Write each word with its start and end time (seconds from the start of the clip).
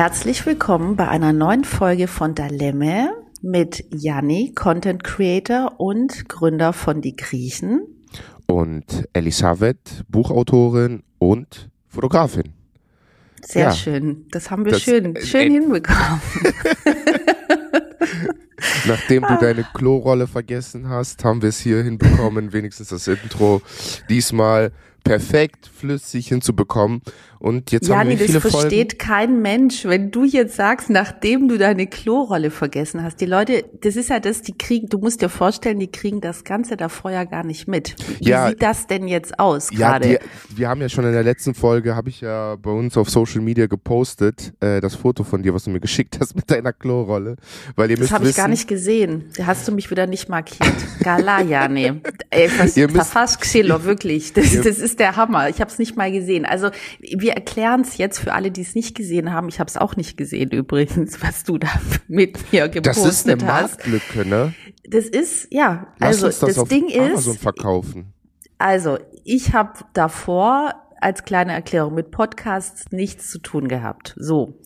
Herzlich 0.00 0.46
willkommen 0.46 0.96
bei 0.96 1.08
einer 1.08 1.34
neuen 1.34 1.62
Folge 1.62 2.08
von 2.08 2.34
Dalemme 2.34 3.10
mit 3.42 3.84
Janni, 3.90 4.54
Content 4.54 5.04
Creator 5.04 5.78
und 5.78 6.26
Gründer 6.26 6.72
von 6.72 7.02
Die 7.02 7.14
Griechen. 7.14 7.82
Und 8.46 9.06
Elisabeth, 9.12 10.06
Buchautorin 10.08 11.02
und 11.18 11.68
Fotografin. 11.86 12.54
Sehr 13.42 13.64
ja. 13.64 13.72
schön. 13.72 14.24
Das 14.30 14.50
haben 14.50 14.64
wir 14.64 14.72
das, 14.72 14.80
schön, 14.80 15.16
äh, 15.16 15.20
schön 15.20 15.50
äh, 15.50 15.60
hinbekommen. 15.60 16.22
Nachdem 18.86 19.24
du 19.24 19.36
deine 19.38 19.66
Klorolle 19.74 20.26
vergessen 20.26 20.88
hast, 20.88 21.22
haben 21.24 21.42
wir 21.42 21.50
es 21.50 21.60
hier 21.60 21.82
hinbekommen, 21.82 22.54
wenigstens 22.54 22.88
das 22.88 23.06
Intro 23.06 23.60
diesmal 24.08 24.72
perfekt 25.04 25.66
flüssig 25.66 26.28
hinzubekommen. 26.28 27.02
Und 27.40 27.72
jetzt 27.72 27.88
Jani, 27.88 27.98
haben 27.98 28.10
wir 28.10 28.26
viele 28.26 28.40
das 28.40 28.52
versteht 28.52 28.92
Folgen. 28.92 28.98
kein 28.98 29.42
Mensch, 29.42 29.86
wenn 29.86 30.10
du 30.10 30.24
jetzt 30.24 30.56
sagst, 30.56 30.90
nachdem 30.90 31.48
du 31.48 31.56
deine 31.56 31.86
Klorolle 31.86 32.50
vergessen 32.50 33.02
hast. 33.02 33.18
Die 33.22 33.26
Leute, 33.26 33.64
das 33.80 33.96
ist 33.96 34.10
ja 34.10 34.20
das, 34.20 34.42
die 34.42 34.52
kriegen, 34.52 34.88
du 34.90 34.98
musst 34.98 35.22
dir 35.22 35.30
vorstellen, 35.30 35.78
die 35.78 35.90
kriegen 35.90 36.20
das 36.20 36.44
Ganze 36.44 36.76
davor 36.76 37.12
ja 37.12 37.24
gar 37.24 37.42
nicht 37.42 37.66
mit. 37.66 37.96
Wie 38.18 38.28
ja, 38.28 38.48
sieht 38.48 38.62
das 38.62 38.86
denn 38.86 39.08
jetzt 39.08 39.38
aus 39.38 39.70
gerade? 39.70 40.12
Ja, 40.12 40.18
wir 40.54 40.68
haben 40.68 40.82
ja 40.82 40.90
schon 40.90 41.06
in 41.06 41.12
der 41.12 41.22
letzten 41.22 41.54
Folge, 41.54 41.96
habe 41.96 42.10
ich 42.10 42.20
ja 42.20 42.56
bei 42.56 42.70
uns 42.70 42.98
auf 42.98 43.08
Social 43.08 43.40
Media 43.40 43.66
gepostet, 43.68 44.52
äh, 44.60 44.82
das 44.82 44.94
Foto 44.94 45.24
von 45.24 45.42
dir, 45.42 45.54
was 45.54 45.64
du 45.64 45.70
mir 45.70 45.80
geschickt 45.80 46.18
hast 46.20 46.36
mit 46.36 46.50
deiner 46.50 46.74
Klorolle. 46.74 47.36
Weil 47.74 47.90
ihr 47.90 47.96
das 47.96 48.12
habe 48.12 48.28
ich 48.28 48.36
gar 48.36 48.48
nicht 48.48 48.68
gesehen. 48.68 49.30
Da 49.38 49.46
hast 49.46 49.66
du 49.66 49.72
mich 49.72 49.90
wieder 49.90 50.06
nicht 50.06 50.28
markiert. 50.28 50.74
Gala, 51.02 51.40
Jani. 51.40 52.02
Ey, 52.30 52.50
was, 52.58 53.10
fast 53.10 53.40
Xelo, 53.40 53.84
wirklich. 53.84 54.34
Das, 54.34 54.52
das 54.60 54.78
ist 54.78 55.00
der 55.00 55.16
Hammer. 55.16 55.48
Ich 55.48 55.62
habe 55.62 55.70
es 55.70 55.78
nicht 55.78 55.96
mal 55.96 56.12
gesehen. 56.12 56.44
Also 56.44 56.68
wir 57.00 57.29
wir 57.30 57.36
erklären 57.36 57.82
es 57.82 57.96
jetzt 57.96 58.18
für 58.18 58.32
alle, 58.32 58.50
die 58.50 58.60
es 58.60 58.74
nicht 58.74 58.96
gesehen 58.96 59.32
haben. 59.32 59.48
Ich 59.48 59.60
habe 59.60 59.68
es 59.68 59.76
auch 59.76 59.94
nicht 59.94 60.16
gesehen 60.16 60.50
übrigens, 60.52 61.22
was 61.22 61.44
du 61.44 61.58
da 61.58 61.68
mit 62.08 62.52
mir 62.52 62.68
gepostet 62.68 62.96
hast. 62.96 63.06
Das 63.06 63.14
ist 63.14 63.28
eine 63.28 63.44
Marktlücke, 63.44 64.28
ne? 64.28 64.54
Das 64.84 65.04
ist, 65.04 65.46
ja, 65.50 65.86
Lass 65.98 66.24
also 66.24 66.46
das, 66.46 66.56
das 66.56 66.68
Ding 66.68 66.86
Amazon 66.98 67.34
ist. 67.34 67.42
verkaufen. 67.42 68.12
Also, 68.58 68.98
ich 69.24 69.54
habe 69.54 69.72
davor 69.92 70.74
als 71.00 71.24
kleine 71.24 71.52
Erklärung 71.52 71.94
mit 71.94 72.10
Podcasts 72.10 72.90
nichts 72.90 73.30
zu 73.30 73.38
tun 73.38 73.68
gehabt. 73.68 74.14
So. 74.18 74.58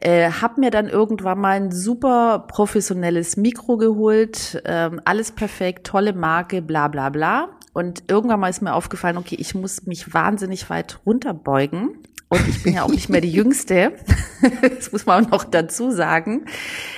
Äh, 0.00 0.30
hab 0.30 0.56
mir 0.56 0.70
dann 0.70 0.88
irgendwann 0.88 1.40
mal 1.40 1.56
ein 1.56 1.72
super 1.72 2.46
professionelles 2.48 3.36
Mikro 3.36 3.76
geholt, 3.76 4.62
ähm, 4.64 5.00
alles 5.04 5.32
perfekt, 5.32 5.86
tolle 5.86 6.12
Marke, 6.12 6.62
bla 6.62 6.88
bla 6.88 7.10
bla. 7.10 7.48
Und 7.74 8.04
irgendwann 8.08 8.40
mal 8.40 8.48
ist 8.48 8.62
mir 8.62 8.72
aufgefallen, 8.72 9.18
okay, 9.18 9.36
ich 9.38 9.54
muss 9.54 9.84
mich 9.84 10.14
wahnsinnig 10.14 10.70
weit 10.70 11.00
runterbeugen. 11.04 11.98
Und 12.28 12.48
ich 12.48 12.62
bin 12.62 12.74
ja 12.74 12.84
auch 12.84 12.88
nicht 12.88 13.10
mehr 13.10 13.20
die 13.20 13.30
Jüngste, 13.32 13.92
das 14.62 14.92
muss 14.92 15.06
man 15.06 15.26
auch 15.26 15.30
noch 15.30 15.44
dazu 15.44 15.90
sagen, 15.90 16.46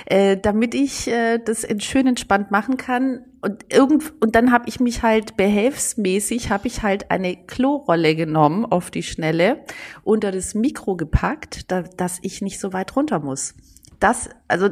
äh, 0.05 0.37
damit 0.37 0.73
ich 0.73 1.07
äh, 1.07 1.39
das 1.39 1.67
schön 1.79 2.07
entspannt 2.07 2.51
machen 2.51 2.77
kann. 2.77 3.25
Und, 3.41 3.73
irgend, 3.73 4.13
und 4.19 4.35
dann 4.35 4.51
habe 4.51 4.69
ich 4.69 4.79
mich 4.79 5.03
halt 5.03 5.35
behelfsmäßig, 5.35 6.49
habe 6.49 6.67
ich 6.67 6.83
halt 6.83 7.11
eine 7.11 7.35
Klorolle 7.35 8.15
genommen 8.15 8.65
auf 8.65 8.89
die 8.91 9.03
Schnelle, 9.03 9.63
unter 10.03 10.31
das 10.31 10.55
Mikro 10.55 10.95
gepackt, 10.95 11.71
da, 11.71 11.81
dass 11.81 12.19
ich 12.21 12.41
nicht 12.41 12.59
so 12.59 12.71
weit 12.71 12.95
runter 12.95 13.19
muss. 13.19 13.55
Das, 13.99 14.29
also 14.47 14.69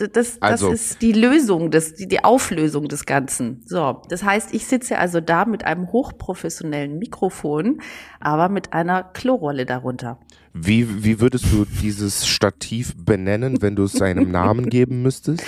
das, 0.00 0.40
also, 0.40 0.70
das 0.70 0.80
ist 0.80 1.02
die 1.02 1.12
Lösung, 1.12 1.70
das, 1.70 1.94
die, 1.94 2.06
die 2.06 2.22
Auflösung 2.24 2.88
des 2.88 3.06
Ganzen. 3.06 3.62
So, 3.66 4.02
das 4.08 4.22
heißt, 4.22 4.54
ich 4.54 4.66
sitze 4.66 4.98
also 4.98 5.20
da 5.20 5.44
mit 5.44 5.64
einem 5.64 5.90
hochprofessionellen 5.90 6.98
Mikrofon, 6.98 7.80
aber 8.20 8.48
mit 8.48 8.72
einer 8.72 9.02
Klorolle 9.02 9.66
darunter. 9.66 10.18
Wie, 10.54 11.04
wie 11.04 11.20
würdest 11.20 11.52
du 11.52 11.64
dieses 11.82 12.26
Stativ 12.26 12.94
benennen, 12.96 13.62
wenn 13.62 13.76
du 13.76 13.84
es 13.84 13.92
seinem 13.92 14.30
Namen 14.30 14.68
geben 14.70 15.02
müsstest? 15.02 15.44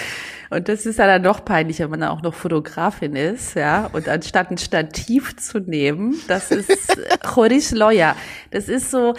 Und 0.50 0.69
das 0.69 0.84
ist 0.84 0.99
ja 0.99 1.06
dann 1.06 1.22
noch 1.22 1.44
peinlich, 1.44 1.78
wenn 1.78 1.91
man 1.91 2.00
dann 2.00 2.10
auch 2.10 2.22
noch 2.22 2.34
Fotografin 2.34 3.15
ist, 3.15 3.55
ja. 3.55 3.89
Und 3.93 4.09
anstatt 4.09 4.50
ein 4.50 4.59
Stativ 4.59 5.37
zu 5.37 5.60
nehmen, 5.60 6.16
das 6.28 6.50
ist 6.50 6.99
Choris 7.22 7.71
Lawyer. 7.71 8.16
Das 8.50 8.69
ist 8.69 8.91
so, 8.91 9.15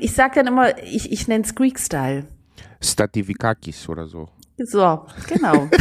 ich 0.00 0.12
sag 0.12 0.34
dann 0.34 0.46
immer, 0.46 0.78
ich, 0.82 1.10
ich 1.12 1.26
nenne 1.28 1.44
es 1.44 1.54
Greek 1.54 1.78
Style. 1.78 2.24
Stativikakis 2.80 3.88
oder 3.88 4.06
so. 4.06 4.28
So, 4.64 5.06
genau. 5.26 5.68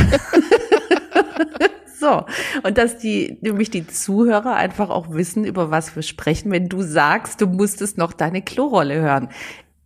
so. 2.00 2.25
Und 2.63 2.78
dass 2.78 2.97
die, 2.97 3.38
nämlich 3.41 3.69
die 3.69 3.88
Zuhörer 3.88 4.56
einfach 4.56 4.90
auch 4.90 5.12
wissen, 5.12 5.45
über 5.45 5.72
was 5.72 5.95
wir 5.95 6.03
sprechen, 6.03 6.51
wenn 6.51 6.69
du 6.69 6.81
sagst, 6.81 7.41
du 7.41 7.47
musstest 7.47 7.97
noch 7.97 8.13
deine 8.13 8.41
Klorolle 8.41 9.01
hören. 9.01 9.29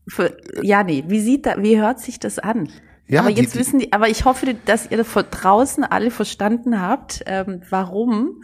Für, 0.08 0.38
Jani, 0.62 1.06
wie 1.08 1.22
sieht 1.22 1.46
da, 1.46 1.62
wie 1.62 1.80
hört 1.80 2.00
sich 2.00 2.20
das 2.20 2.40
an? 2.40 2.70
Ja, 3.08 3.22
aber 3.22 3.30
jetzt 3.30 3.56
die, 3.56 3.60
wissen 3.60 3.80
die, 3.80 3.94
aber 3.94 4.10
ich 4.10 4.26
hoffe, 4.26 4.56
dass 4.66 4.90
ihr 4.90 5.04
von 5.04 5.26
draußen 5.30 5.84
alle 5.84 6.10
verstanden 6.10 6.82
habt, 6.82 7.24
ähm, 7.26 7.62
warum, 7.70 8.44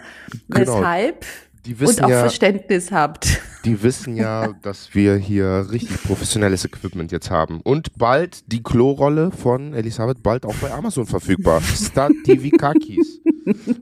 genau. 0.49 0.59
weshalb 0.59 1.25
und 1.67 2.03
auch 2.03 2.09
ja, 2.09 2.19
Verständnis 2.21 2.91
habt. 2.91 3.41
Die 3.65 3.83
wissen 3.83 4.15
ja, 4.15 4.53
dass 4.61 4.95
wir 4.95 5.15
hier 5.17 5.67
richtig 5.69 6.01
professionelles 6.03 6.63
Equipment 6.63 7.11
jetzt 7.11 7.29
haben. 7.29 7.59
Und 7.61 7.97
bald 7.97 8.49
die 8.51 8.63
Klorolle 8.63 9.31
von 9.31 9.73
Elisabeth 9.73 10.23
bald 10.23 10.45
auch 10.45 10.55
bei 10.55 10.71
Amazon 10.71 11.05
verfügbar. 11.05 11.61
Stativikakis. 11.61 13.18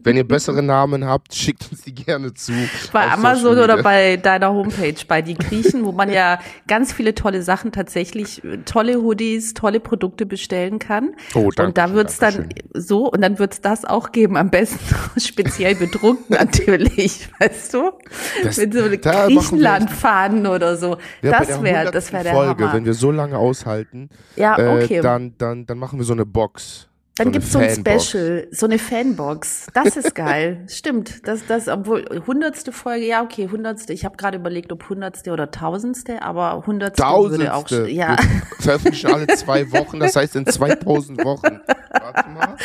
Wenn 0.03 0.17
ihr 0.17 0.27
bessere 0.27 0.61
Namen 0.63 1.05
habt, 1.05 1.33
schickt 1.33 1.67
uns 1.71 1.81
die 1.81 1.93
gerne 1.93 2.33
zu. 2.33 2.53
Bei 2.91 3.11
Amazon 3.11 3.57
oder 3.57 3.81
bei 3.83 4.17
deiner 4.17 4.53
Homepage, 4.53 4.95
bei 5.07 5.21
die 5.21 5.35
Griechen, 5.35 5.85
wo 5.85 5.91
man 5.91 6.11
ja 6.11 6.39
ganz 6.67 6.93
viele 6.93 7.15
tolle 7.15 7.41
Sachen 7.41 7.71
tatsächlich, 7.71 8.41
tolle 8.65 9.01
Hoodies, 9.01 9.53
tolle 9.53 9.79
Produkte 9.79 10.25
bestellen 10.25 10.79
kann. 10.79 11.15
Oh, 11.33 11.49
danke, 11.49 11.63
und 11.63 11.77
da 11.77 11.93
wird's 11.93 12.19
dann 12.19 12.49
so, 12.73 13.11
und 13.11 13.21
dann 13.21 13.39
wird's 13.39 13.61
das 13.61 13.85
auch 13.85 14.11
geben, 14.11 14.37
am 14.37 14.49
besten 14.49 14.79
speziell 15.19 15.75
bedruckt 15.75 16.29
natürlich, 16.29 17.29
weißt 17.39 17.73
du? 17.73 17.91
Das, 18.43 18.57
Mit 18.57 18.73
so 18.73 18.83
Griechenland-Fahnen 18.83 20.47
oder 20.47 20.77
so. 20.77 20.97
Ja, 21.21 21.39
das 21.39 21.61
wäre 21.61 21.91
das 21.91 22.11
wäre 22.13 22.23
der 22.23 22.33
Folge, 22.33 22.63
Hammer. 22.63 22.73
Wenn 22.73 22.85
wir 22.85 22.93
so 22.93 23.11
lange 23.11 23.37
aushalten, 23.37 24.09
ja, 24.35 24.53
okay. 24.53 24.97
Äh, 24.97 25.01
dann, 25.01 25.33
dann, 25.37 25.65
dann 25.65 25.77
machen 25.77 25.99
wir 25.99 26.05
so 26.05 26.13
eine 26.13 26.25
Box. 26.25 26.87
Dann 27.17 27.27
so 27.27 27.31
gibt's 27.31 27.51
so 27.51 27.59
ein 27.59 27.69
Special, 27.69 28.47
so 28.51 28.65
eine 28.65 28.77
Fanbox. 28.77 29.67
Das 29.73 29.97
ist 29.97 30.13
geil. 30.13 30.65
Stimmt. 30.69 31.27
Das, 31.27 31.45
das, 31.47 31.67
obwohl 31.67 32.05
hundertste 32.27 32.71
Folge, 32.71 33.07
ja, 33.07 33.23
okay, 33.23 33.49
hundertste. 33.51 33.93
Ich 33.93 34.05
habe 34.05 34.17
gerade 34.17 34.37
überlegt, 34.37 34.71
ob 34.71 34.87
hundertste 34.89 35.31
oder 35.31 35.49
tausendste, 35.49 36.21
aber 36.21 36.65
hundertste 36.65 37.03
würde 37.03 37.53
auch 37.53 37.69
ja. 37.69 38.17
Wir 38.17 38.17
veröffentlichen 38.59 39.11
alle 39.11 39.27
zwei 39.27 39.71
Wochen, 39.71 39.99
das 39.99 40.15
heißt 40.15 40.35
in 40.35 40.45
2000 40.45 41.23
Wochen. 41.25 41.59
Warte 41.91 42.29
mal. 42.29 42.55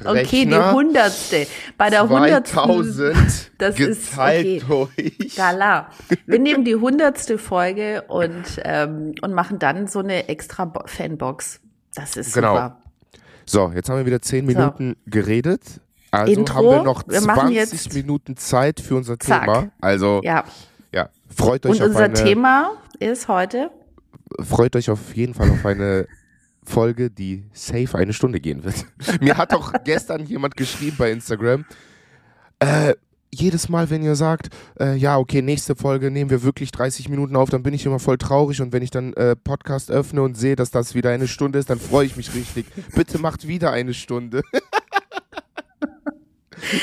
Rechner, 0.00 0.10
okay, 0.10 0.46
die 0.46 0.76
hundertste. 0.76 1.46
Bei 1.76 1.90
der 1.90 2.08
hundertsten. 2.08 3.18
Das 3.58 3.78
ist 3.78 4.16
okay. 4.16 4.62
durch. 4.66 5.34
Gala. 5.34 5.88
Wir 6.26 6.38
nehmen 6.38 6.64
die 6.64 6.76
hundertste 6.76 7.38
Folge 7.38 8.04
und 8.06 8.44
ähm, 8.62 9.16
und 9.20 9.34
machen 9.34 9.58
dann 9.58 9.88
so 9.88 9.98
eine 9.98 10.28
extra 10.28 10.72
Fanbox. 10.86 11.60
Das 11.94 12.16
ist 12.16 12.34
genau. 12.34 12.54
super. 12.54 12.78
So, 13.48 13.72
jetzt 13.74 13.88
haben 13.88 13.96
wir 13.96 14.06
wieder 14.06 14.20
zehn 14.20 14.44
Minuten 14.44 14.96
so. 15.04 15.10
geredet. 15.10 15.62
Also 16.10 16.32
Intro. 16.32 16.54
haben 16.54 16.66
wir 16.66 16.82
noch 16.82 17.02
20 17.02 17.94
wir 17.94 18.02
Minuten 18.02 18.36
Zeit 18.36 18.78
für 18.78 18.96
unser 18.96 19.18
Zack. 19.18 19.44
Thema. 19.44 19.70
Also 19.80 20.20
ja. 20.22 20.44
ja, 20.92 21.08
freut 21.34 21.64
euch 21.64 21.80
Und 21.80 21.82
auf 21.82 21.88
unser 21.88 22.04
eine, 22.04 22.14
Thema 22.14 22.72
ist 22.98 23.28
heute? 23.28 23.70
Freut 24.40 24.76
euch 24.76 24.90
auf 24.90 25.14
jeden 25.14 25.32
Fall 25.32 25.50
auf 25.50 25.64
eine 25.64 26.06
Folge, 26.62 27.10
die 27.10 27.44
safe 27.54 27.96
eine 27.96 28.12
Stunde 28.12 28.38
gehen 28.40 28.64
wird. 28.64 28.84
Mir 29.20 29.38
hat 29.38 29.54
auch 29.54 29.72
gestern 29.82 30.26
jemand 30.26 30.56
geschrieben 30.56 30.96
bei 30.98 31.10
Instagram, 31.10 31.64
äh, 32.58 32.94
jedes 33.32 33.68
Mal, 33.68 33.90
wenn 33.90 34.02
ihr 34.02 34.14
sagt, 34.14 34.48
äh, 34.80 34.96
ja, 34.96 35.18
okay, 35.18 35.42
nächste 35.42 35.76
Folge 35.76 36.10
nehmen 36.10 36.30
wir 36.30 36.42
wirklich 36.42 36.72
30 36.72 37.08
Minuten 37.08 37.36
auf, 37.36 37.50
dann 37.50 37.62
bin 37.62 37.74
ich 37.74 37.84
immer 37.86 37.98
voll 37.98 38.18
traurig 38.18 38.60
und 38.60 38.72
wenn 38.72 38.82
ich 38.82 38.90
dann 38.90 39.12
äh, 39.14 39.36
Podcast 39.36 39.90
öffne 39.90 40.22
und 40.22 40.36
sehe, 40.36 40.56
dass 40.56 40.70
das 40.70 40.94
wieder 40.94 41.10
eine 41.10 41.28
Stunde 41.28 41.58
ist, 41.58 41.70
dann 41.70 41.78
freue 41.78 42.06
ich 42.06 42.16
mich 42.16 42.34
richtig. 42.34 42.66
Bitte 42.94 43.18
macht 43.18 43.46
wieder 43.46 43.72
eine 43.72 43.94
Stunde. 43.94 44.42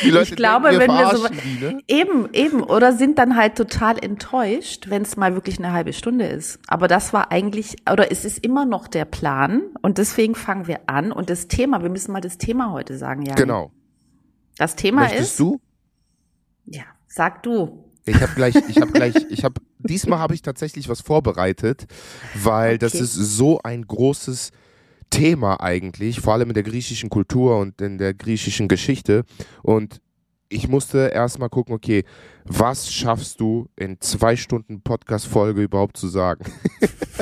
Die 0.03 0.09
Leute 0.09 0.30
ich 0.30 0.36
glaube, 0.36 0.69
denken, 0.69 0.88
wir 0.88 0.88
wenn 0.88 1.09
wir 1.09 1.18
so 1.18 1.27
die, 1.27 1.59
ne? 1.59 1.80
eben 1.88 2.30
eben 2.33 2.63
oder 2.63 2.94
sind 2.94 3.19
dann 3.19 3.36
halt 3.36 3.56
total 3.56 4.03
enttäuscht, 4.03 4.89
wenn 4.89 5.01
es 5.01 5.18
mal 5.18 5.33
wirklich 5.33 5.59
eine 5.59 5.74
halbe 5.74 5.94
Stunde 5.94 6.25
ist. 6.25 6.59
Aber 6.68 6.88
das 6.88 7.13
war 7.13 7.31
eigentlich 7.31 7.75
oder 7.91 8.12
es 8.12 8.25
ist 8.25 8.44
immer 8.44 8.65
noch 8.65 8.88
der 8.88 9.06
Plan 9.06 9.62
und 9.81 9.98
deswegen 9.98 10.33
fangen 10.33 10.68
wir 10.68 10.81
an 10.88 11.12
und 11.12 11.30
das 11.30 11.48
Thema, 11.48 11.83
wir 11.83 11.89
müssen 11.89 12.13
mal 12.13 12.21
das 12.21 12.38
Thema 12.38 12.71
heute 12.71 12.98
sagen, 12.98 13.24
ja. 13.24 13.36
Genau. 13.36 13.71
Das 14.57 14.75
Thema 14.75 15.01
Möchtest 15.01 15.31
ist 15.31 15.39
du? 15.39 15.59
Ja, 16.65 16.83
sag 17.07 17.44
du. 17.44 17.83
Ich 18.06 18.21
habe 18.21 18.33
gleich, 18.35 18.56
ich 18.67 18.77
habe 18.77 18.91
gleich, 18.91 19.15
ich 19.29 19.44
habe 19.44 19.62
diesmal 19.79 20.19
habe 20.19 20.33
ich 20.33 20.41
tatsächlich 20.41 20.89
was 20.89 21.01
vorbereitet, 21.01 21.88
weil 22.35 22.75
okay. 22.75 22.77
das 22.79 22.95
ist 22.95 23.13
so 23.13 23.59
ein 23.63 23.88
großes 23.88 24.51
Thema 25.09 25.62
eigentlich, 25.62 26.19
vor 26.19 26.33
allem 26.33 26.50
in 26.50 26.53
der 26.53 26.63
griechischen 26.63 27.09
Kultur 27.09 27.57
und 27.59 27.81
in 27.81 27.97
der 27.97 28.13
griechischen 28.13 28.67
Geschichte. 28.67 29.23
Und 29.63 30.01
ich 30.50 30.68
musste 30.68 31.07
erstmal 31.07 31.50
gucken, 31.50 31.74
okay, 31.74 32.03
was 32.45 32.92
schaffst 32.92 33.39
du 33.39 33.68
in 33.75 34.00
zwei 34.00 34.36
Stunden 34.36 34.81
Podcast-Folge 34.81 35.63
überhaupt 35.63 35.97
zu 35.97 36.07
sagen? 36.07 36.45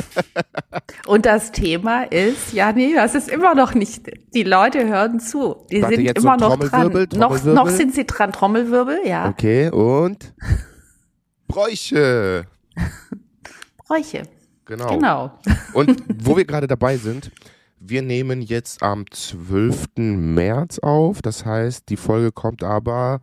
Und 1.07 1.25
das 1.25 1.51
Thema 1.51 2.03
ist, 2.03 2.53
ja, 2.53 2.71
nee, 2.71 2.93
das 2.93 3.15
ist 3.15 3.29
immer 3.29 3.55
noch 3.55 3.73
nicht, 3.73 4.09
die 4.33 4.43
Leute 4.43 4.87
hören 4.87 5.19
zu. 5.19 5.65
Die 5.71 5.81
Warte, 5.81 5.95
sind 5.95 6.17
immer 6.17 6.39
so 6.39 6.47
noch 6.47 6.59
dran. 6.59 7.07
Noch, 7.15 7.43
noch 7.43 7.69
sind 7.69 7.93
sie 7.93 8.05
dran, 8.05 8.31
Trommelwirbel, 8.31 8.99
ja. 9.05 9.29
Okay, 9.29 9.69
und 9.69 10.33
Bräuche. 11.47 12.45
Bräuche. 13.77 14.23
Genau. 14.65 14.87
Genau. 14.87 15.39
Und 15.73 16.03
wo 16.23 16.35
wir 16.37 16.45
gerade 16.45 16.67
dabei 16.67 16.97
sind, 16.97 17.31
wir 17.85 18.01
nehmen 18.01 18.41
jetzt 18.41 18.81
am 18.81 19.05
12. 19.09 19.87
März 19.97 20.79
auf. 20.79 21.21
Das 21.21 21.45
heißt, 21.45 21.89
die 21.89 21.97
Folge 21.97 22.31
kommt 22.31 22.63
aber 22.63 23.21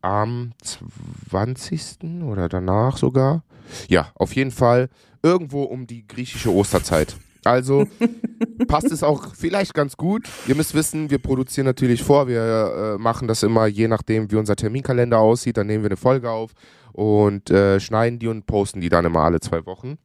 am 0.00 0.52
20. 0.62 2.22
oder 2.24 2.48
danach 2.48 2.96
sogar. 2.96 3.42
Ja, 3.88 4.12
auf 4.14 4.34
jeden 4.34 4.52
Fall 4.52 4.88
irgendwo 5.22 5.64
um 5.64 5.86
die 5.86 6.06
griechische 6.06 6.54
Osterzeit. 6.54 7.16
Also 7.42 7.86
passt 8.68 8.92
es 8.92 9.02
auch 9.02 9.34
vielleicht 9.34 9.74
ganz 9.74 9.96
gut. 9.96 10.28
Ihr 10.46 10.54
müsst 10.54 10.74
wissen, 10.74 11.10
wir 11.10 11.18
produzieren 11.18 11.66
natürlich 11.66 12.02
vor. 12.02 12.28
Wir 12.28 12.94
äh, 12.96 12.98
machen 13.02 13.26
das 13.26 13.42
immer 13.42 13.66
je 13.66 13.88
nachdem, 13.88 14.30
wie 14.30 14.36
unser 14.36 14.54
Terminkalender 14.54 15.18
aussieht. 15.18 15.56
Dann 15.56 15.66
nehmen 15.66 15.82
wir 15.82 15.90
eine 15.90 15.96
Folge 15.96 16.30
auf 16.30 16.52
und 16.92 17.50
äh, 17.50 17.80
schneiden 17.80 18.20
die 18.20 18.28
und 18.28 18.46
posten 18.46 18.80
die 18.80 18.88
dann 18.88 19.04
immer 19.04 19.20
alle 19.20 19.40
zwei 19.40 19.66
Wochen. 19.66 19.98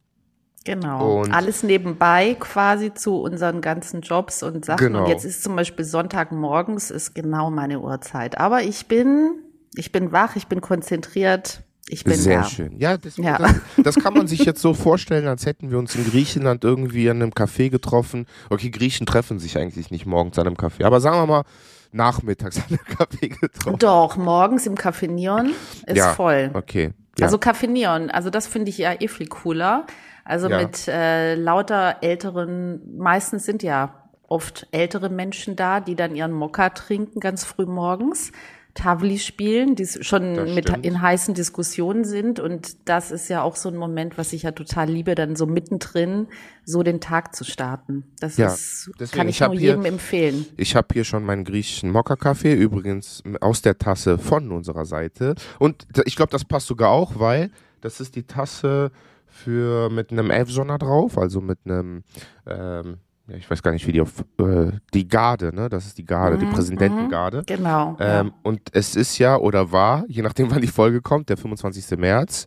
Genau. 0.64 1.22
Und- 1.22 1.32
Alles 1.34 1.62
nebenbei 1.62 2.36
quasi 2.38 2.94
zu 2.94 3.16
unseren 3.20 3.60
ganzen 3.60 4.00
Jobs 4.02 4.42
und 4.42 4.64
Sachen. 4.64 4.78
Genau. 4.86 5.04
Und 5.04 5.08
jetzt 5.08 5.24
ist 5.24 5.42
zum 5.42 5.56
Beispiel 5.56 5.84
Sonntagmorgens 5.84 6.90
ist 6.90 7.14
genau 7.14 7.50
meine 7.50 7.80
Uhrzeit. 7.80 8.38
Aber 8.38 8.62
ich 8.62 8.86
bin, 8.86 9.32
ich 9.74 9.92
bin 9.92 10.12
wach, 10.12 10.36
ich 10.36 10.46
bin 10.46 10.60
konzentriert, 10.60 11.62
ich 11.88 12.04
bin 12.04 12.14
Sehr 12.14 12.42
da. 12.42 12.44
schön. 12.44 12.78
Ja, 12.78 12.96
das, 12.96 13.16
Ja. 13.16 13.38
Das, 13.38 13.54
das 13.82 13.94
kann 13.96 14.14
man 14.14 14.26
sich 14.28 14.40
jetzt 14.44 14.62
so 14.62 14.72
vorstellen, 14.72 15.26
als 15.26 15.46
hätten 15.46 15.70
wir 15.70 15.78
uns 15.78 15.94
in 15.96 16.04
Griechenland 16.08 16.62
irgendwie 16.64 17.10
an 17.10 17.20
einem 17.20 17.32
Café 17.32 17.68
getroffen. 17.70 18.26
Okay, 18.50 18.70
Griechen 18.70 19.04
treffen 19.04 19.38
sich 19.40 19.58
eigentlich 19.58 19.90
nicht 19.90 20.06
morgens 20.06 20.38
an 20.38 20.46
einem 20.46 20.56
Café, 20.56 20.84
aber 20.84 21.00
sagen 21.00 21.16
wir 21.16 21.26
mal 21.26 21.42
nachmittags 21.90 22.56
an 22.58 22.64
einem 22.68 22.78
Café 22.96 23.28
getroffen. 23.40 23.78
Doch, 23.78 24.16
morgens 24.16 24.66
im 24.66 24.76
Café 24.76 25.08
Neon 25.10 25.50
ist 25.86 25.96
Ja. 25.96 26.14
voll. 26.14 26.50
Okay. 26.54 26.92
Ja. 27.18 27.26
Also 27.26 27.36
Café 27.36 27.66
Neon, 27.66 28.10
also 28.10 28.30
das 28.30 28.46
finde 28.46 28.70
ich 28.70 28.78
ja 28.78 28.92
eh 28.98 29.08
viel 29.08 29.26
cooler. 29.26 29.86
Also 30.24 30.48
Ja. 30.48 30.58
mit 30.58 30.86
äh, 30.88 31.34
lauter 31.34 31.96
älteren, 32.02 32.80
meistens 32.96 33.44
sind 33.44 33.62
ja 33.62 33.94
oft 34.28 34.66
ältere 34.70 35.08
Menschen 35.10 35.56
da, 35.56 35.80
die 35.80 35.94
dann 35.96 36.14
ihren 36.16 36.32
Mokka 36.32 36.70
trinken 36.70 37.20
ganz 37.20 37.44
früh 37.44 37.66
morgens, 37.66 38.32
Tavli 38.74 39.18
spielen, 39.18 39.74
die 39.76 39.84
schon 39.86 40.54
mit 40.54 40.70
in 40.82 41.02
heißen 41.02 41.34
Diskussionen 41.34 42.04
sind 42.06 42.40
und 42.40 42.88
das 42.88 43.10
ist 43.10 43.28
ja 43.28 43.42
auch 43.42 43.56
so 43.56 43.68
ein 43.68 43.76
Moment, 43.76 44.16
was 44.16 44.32
ich 44.32 44.44
ja 44.44 44.52
total 44.52 44.88
liebe, 44.88 45.14
dann 45.14 45.36
so 45.36 45.44
mittendrin 45.44 46.28
so 46.64 46.82
den 46.82 46.98
Tag 46.98 47.34
zu 47.36 47.44
starten. 47.44 48.04
Das 48.20 48.38
Ja, 48.38 48.46
ist, 48.46 48.90
deswegen, 48.98 49.18
kann 49.18 49.28
ich 49.28 49.42
ich 49.42 49.46
nur 49.46 49.50
hier- 49.58 49.60
jedem 49.72 49.84
empfehlen. 49.84 50.46
Ich 50.56 50.74
habe 50.74 50.88
hier 50.94 51.04
schon 51.04 51.22
meinen 51.24 51.44
griechischen 51.44 51.90
Mokka-Kaffee, 51.90 52.54
übrigens 52.54 53.22
aus 53.42 53.60
der 53.60 53.76
Tasse 53.76 54.16
von 54.16 54.50
unserer 54.50 54.86
Seite. 54.86 55.34
Und 55.58 55.86
ich 56.06 56.16
glaube, 56.16 56.32
das 56.32 56.46
passt 56.46 56.68
sogar 56.68 56.88
auch, 56.88 57.18
weil 57.18 57.50
das 57.82 58.00
ist 58.00 58.16
die 58.16 58.22
Tasse 58.22 58.90
für 59.32 59.88
mit 59.90 60.12
einem 60.12 60.30
Evsonner 60.30 60.78
drauf, 60.78 61.16
also 61.18 61.40
mit 61.40 61.58
einem, 61.64 62.04
ähm, 62.46 62.98
ja, 63.26 63.36
ich 63.36 63.50
weiß 63.50 63.62
gar 63.62 63.72
nicht, 63.72 63.86
wie 63.86 63.92
die 63.92 64.00
auf, 64.00 64.24
äh, 64.38 64.72
die 64.94 65.08
Garde, 65.08 65.54
ne? 65.54 65.68
Das 65.68 65.86
ist 65.86 65.96
die 65.98 66.04
Garde, 66.04 66.38
die 66.38 66.46
Präsidentengarde. 66.46 67.42
Genau. 67.46 67.96
Ähm, 67.98 68.32
Und 68.42 68.60
es 68.72 68.94
ist 68.94 69.16
ja 69.18 69.36
oder 69.36 69.72
war, 69.72 70.04
je 70.08 70.22
nachdem 70.22 70.50
wann 70.54 70.60
die 70.60 70.66
Folge 70.68 71.00
kommt, 71.00 71.28
der 71.30 71.36
25. 71.36 71.98
März. 71.98 72.46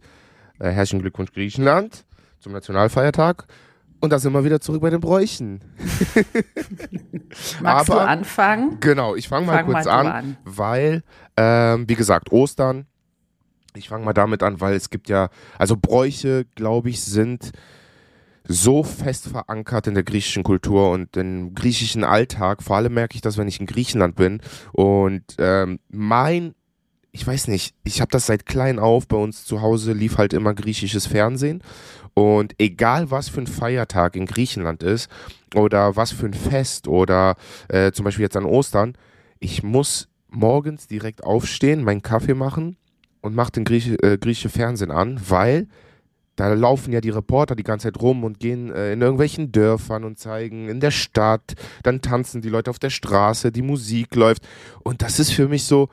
Äh, 0.60 0.70
herzlichen 0.70 1.02
Glückwunsch 1.02 1.32
Griechenland 1.34 2.06
zum 2.40 2.54
Nationalfeiertag. 2.54 3.46
Und 4.02 4.12
da 4.12 4.20
sind 4.20 4.34
wir 4.34 4.44
wieder 4.44 4.62
zurück 4.62 4.82
bei 4.82 4.90
den 4.92 5.00
Bräuchen. 5.02 5.62
ja. 6.14 6.22
Magst 7.62 7.90
du 7.90 7.94
aber- 7.94 8.08
anfangen? 8.08 8.78
Genau, 8.80 9.16
ich 9.16 9.28
fange 9.28 9.48
mal 9.48 9.54
Fang 9.58 9.66
kurz 9.66 9.86
mal 9.86 10.04
du 10.04 10.10
an, 10.10 10.16
an. 10.16 10.38
weil, 10.44 11.04
ähm, 11.38 11.86
wie 11.90 11.96
gesagt, 11.96 12.32
Ostern. 12.32 12.86
Ich 13.76 13.90
fange 13.90 14.06
mal 14.06 14.14
damit 14.14 14.42
an, 14.44 14.62
weil 14.62 14.74
es 14.76 14.90
gibt 14.90 15.10
ja, 15.10 15.30
also 15.58 15.76
Bräuche, 15.78 16.46
glaube 16.56 16.90
ich, 16.90 17.02
sind 17.02 17.52
so 18.48 18.84
fest 18.84 19.28
verankert 19.28 19.88
in 19.88 19.96
der 19.96 20.04
griechischen 20.04 20.44
Kultur 20.44 20.92
und 20.92 21.18
im 21.18 21.56
griechischen 21.56 22.04
Alltag. 22.04 22.62
Vor 22.62 22.76
allem 22.76 22.94
merke 22.94 23.16
ich 23.16 23.22
das, 23.22 23.38
wenn 23.38 23.48
ich 23.48 23.60
in 23.60 23.66
Griechenland 23.66 24.16
bin. 24.16 24.42
Und 24.72 25.24
ähm, 25.40 25.80
mein, 25.90 26.54
ich 27.12 27.26
weiß 27.26 27.48
nicht, 27.48 27.76
ich 27.84 28.02
habe 28.02 28.12
das 28.12 28.28
seit 28.28 28.46
klein 28.46 28.78
auf. 28.80 29.08
Bei 29.08 29.18
uns 29.18 29.46
zu 29.46 29.62
Hause 29.62 29.94
lief 29.94 30.18
halt 30.18 30.34
immer 30.34 30.54
griechisches 30.54 31.08
Fernsehen. 31.08 31.64
Und 32.14 32.54
egal 32.60 33.12
was 33.12 33.30
für 33.30 33.42
ein 33.42 33.48
Feiertag 33.48 34.16
in 34.16 34.26
Griechenland 34.26 34.84
ist 34.84 35.10
oder 35.56 35.96
was 35.96 36.12
für 36.12 36.28
ein 36.28 36.34
Fest 36.34 36.88
oder 36.88 37.36
äh, 37.68 37.92
zum 37.92 38.06
Beispiel 38.06 38.24
jetzt 38.24 38.38
an 38.38 38.46
Ostern, 38.46 38.94
ich 39.40 39.64
muss 39.64 40.08
morgens 40.30 40.88
direkt 40.88 41.24
aufstehen, 41.24 41.84
meinen 41.84 42.02
Kaffee 42.02 42.36
machen 42.36 42.78
und 43.26 43.36
mache 43.36 43.52
den 43.54 43.66
Grieche, 43.66 43.96
äh, 44.04 44.20
griechische 44.20 44.50
Fernsehen 44.50 44.92
an, 44.92 45.20
weil 45.28 45.68
da 46.36 46.54
laufen 46.54 46.94
ja 46.94 47.02
die 47.02 47.10
Reporter 47.10 47.56
die 47.56 47.64
ganze 47.64 47.88
Zeit 47.88 48.00
rum 48.00 48.24
und 48.24 48.40
gehen 48.40 48.72
äh, 48.72 48.94
in 48.94 49.02
irgendwelchen 49.02 49.52
Dörfern 49.52 50.04
und 50.04 50.20
zeigen 50.20 50.70
in 50.70 50.80
der 50.80 50.92
Stadt, 50.92 51.56
dann 51.82 52.02
tanzen 52.02 52.42
die 52.42 52.50
Leute 52.50 52.70
auf 52.70 52.78
der 52.78 52.92
Straße, 52.92 53.52
die 53.52 53.64
Musik 53.64 54.16
läuft. 54.16 54.48
Und 54.84 55.02
das 55.02 55.18
ist 55.18 55.32
für 55.32 55.48
mich 55.48 55.64
so, 55.64 55.90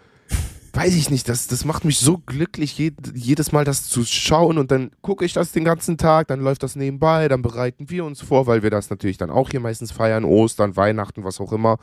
weiß 0.74 0.94
ich 0.94 1.08
nicht, 1.08 1.26
das, 1.26 1.46
das 1.46 1.64
macht 1.64 1.86
mich 1.86 2.00
so 2.00 2.18
glücklich, 2.18 2.76
jed, 2.76 2.96
jedes 3.14 3.50
Mal 3.50 3.64
das 3.64 3.88
zu 3.88 4.04
schauen 4.04 4.58
und 4.58 4.70
dann 4.70 4.90
gucke 5.00 5.24
ich 5.24 5.32
das 5.32 5.52
den 5.52 5.64
ganzen 5.64 5.96
Tag, 5.96 6.28
dann 6.28 6.40
läuft 6.40 6.62
das 6.62 6.76
nebenbei, 6.76 7.28
dann 7.28 7.40
bereiten 7.40 7.88
wir 7.88 8.04
uns 8.04 8.20
vor, 8.20 8.46
weil 8.46 8.62
wir 8.62 8.70
das 8.70 8.90
natürlich 8.90 9.16
dann 9.16 9.30
auch 9.30 9.48
hier 9.48 9.60
meistens 9.60 9.90
feiern, 9.90 10.24
Ostern, 10.24 10.76
Weihnachten, 10.76 11.24
was 11.24 11.40
auch 11.40 11.52
immer. 11.52 11.78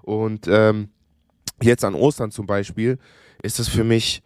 Und 0.00 0.46
ähm, 0.48 0.88
jetzt 1.60 1.84
an 1.84 1.94
Ostern 1.94 2.30
zum 2.30 2.46
Beispiel 2.46 2.98
ist 3.42 3.58
das 3.58 3.68
für 3.68 3.84
mich 3.84 4.22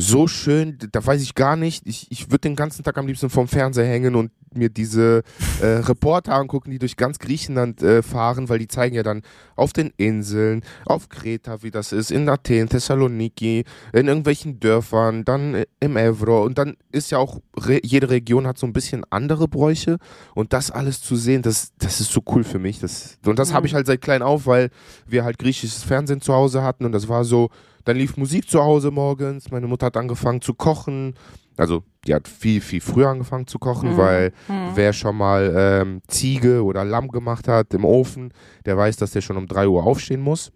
so 0.00 0.28
schön, 0.28 0.78
da 0.92 1.04
weiß 1.04 1.20
ich 1.22 1.34
gar 1.34 1.56
nicht. 1.56 1.84
Ich, 1.84 2.06
ich 2.10 2.26
würde 2.26 2.42
den 2.42 2.54
ganzen 2.54 2.84
Tag 2.84 2.96
am 2.98 3.08
liebsten 3.08 3.30
vorm 3.30 3.48
Fernseher 3.48 3.84
hängen 3.84 4.14
und 4.14 4.30
mir 4.54 4.68
diese 4.68 5.24
äh, 5.60 5.66
Reporter 5.66 6.34
angucken, 6.34 6.70
die 6.70 6.78
durch 6.78 6.96
ganz 6.96 7.18
Griechenland 7.18 7.82
äh, 7.82 8.00
fahren, 8.02 8.48
weil 8.48 8.60
die 8.60 8.68
zeigen 8.68 8.94
ja 8.94 9.02
dann 9.02 9.22
auf 9.56 9.72
den 9.72 9.92
Inseln, 9.96 10.62
auf 10.86 11.08
Kreta, 11.08 11.64
wie 11.64 11.72
das 11.72 11.90
ist, 11.90 12.12
in 12.12 12.28
Athen, 12.28 12.68
Thessaloniki, 12.68 13.64
in 13.92 14.06
irgendwelchen 14.06 14.60
Dörfern, 14.60 15.24
dann 15.24 15.56
äh, 15.56 15.66
im 15.80 15.96
Evro 15.96 16.44
und 16.44 16.58
dann 16.58 16.76
ist 16.92 17.10
ja 17.10 17.18
auch, 17.18 17.40
re 17.56 17.80
jede 17.82 18.08
Region 18.08 18.46
hat 18.46 18.56
so 18.56 18.68
ein 18.68 18.72
bisschen 18.72 19.04
andere 19.10 19.48
Bräuche 19.48 19.98
und 20.36 20.52
das 20.52 20.70
alles 20.70 21.02
zu 21.02 21.16
sehen, 21.16 21.42
das, 21.42 21.72
das 21.76 22.00
ist 22.00 22.12
so 22.12 22.22
cool 22.32 22.44
für 22.44 22.60
mich. 22.60 22.78
Das, 22.78 23.18
und 23.26 23.40
das 23.40 23.52
habe 23.52 23.66
ich 23.66 23.74
halt 23.74 23.88
seit 23.88 24.00
klein 24.00 24.22
auf, 24.22 24.46
weil 24.46 24.70
wir 25.08 25.24
halt 25.24 25.40
griechisches 25.40 25.82
Fernsehen 25.82 26.20
zu 26.20 26.34
Hause 26.34 26.62
hatten 26.62 26.84
und 26.84 26.92
das 26.92 27.08
war 27.08 27.24
so, 27.24 27.50
dann 27.84 27.96
lief 27.96 28.16
Musik 28.16 28.48
zu 28.48 28.62
Hause 28.62 28.90
morgens. 28.90 29.50
Meine 29.50 29.66
Mutter 29.66 29.86
hat 29.86 29.96
angefangen 29.96 30.40
zu 30.40 30.54
kochen. 30.54 31.14
Also, 31.56 31.82
die 32.06 32.14
hat 32.14 32.28
viel, 32.28 32.60
viel 32.60 32.80
früher 32.80 33.08
angefangen 33.08 33.46
zu 33.46 33.58
kochen, 33.58 33.96
weil 33.96 34.32
wer 34.74 34.92
schon 34.92 35.16
mal 35.16 35.52
ähm, 35.56 36.02
Ziege 36.06 36.62
oder 36.62 36.84
Lamm 36.84 37.08
gemacht 37.08 37.48
hat 37.48 37.74
im 37.74 37.84
Ofen, 37.84 38.32
der 38.64 38.76
weiß, 38.76 38.96
dass 38.96 39.10
der 39.10 39.22
schon 39.22 39.36
um 39.36 39.48
3 39.48 39.66
Uhr 39.66 39.84
aufstehen 39.84 40.20
muss. 40.20 40.52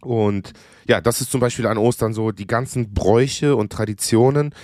Und 0.00 0.52
ja, 0.86 1.00
das 1.00 1.20
ist 1.20 1.30
zum 1.30 1.40
Beispiel 1.40 1.66
an 1.66 1.78
Ostern 1.78 2.12
so 2.12 2.32
die 2.32 2.46
ganzen 2.46 2.94
Bräuche 2.94 3.56
und 3.56 3.72
Traditionen. 3.72 4.54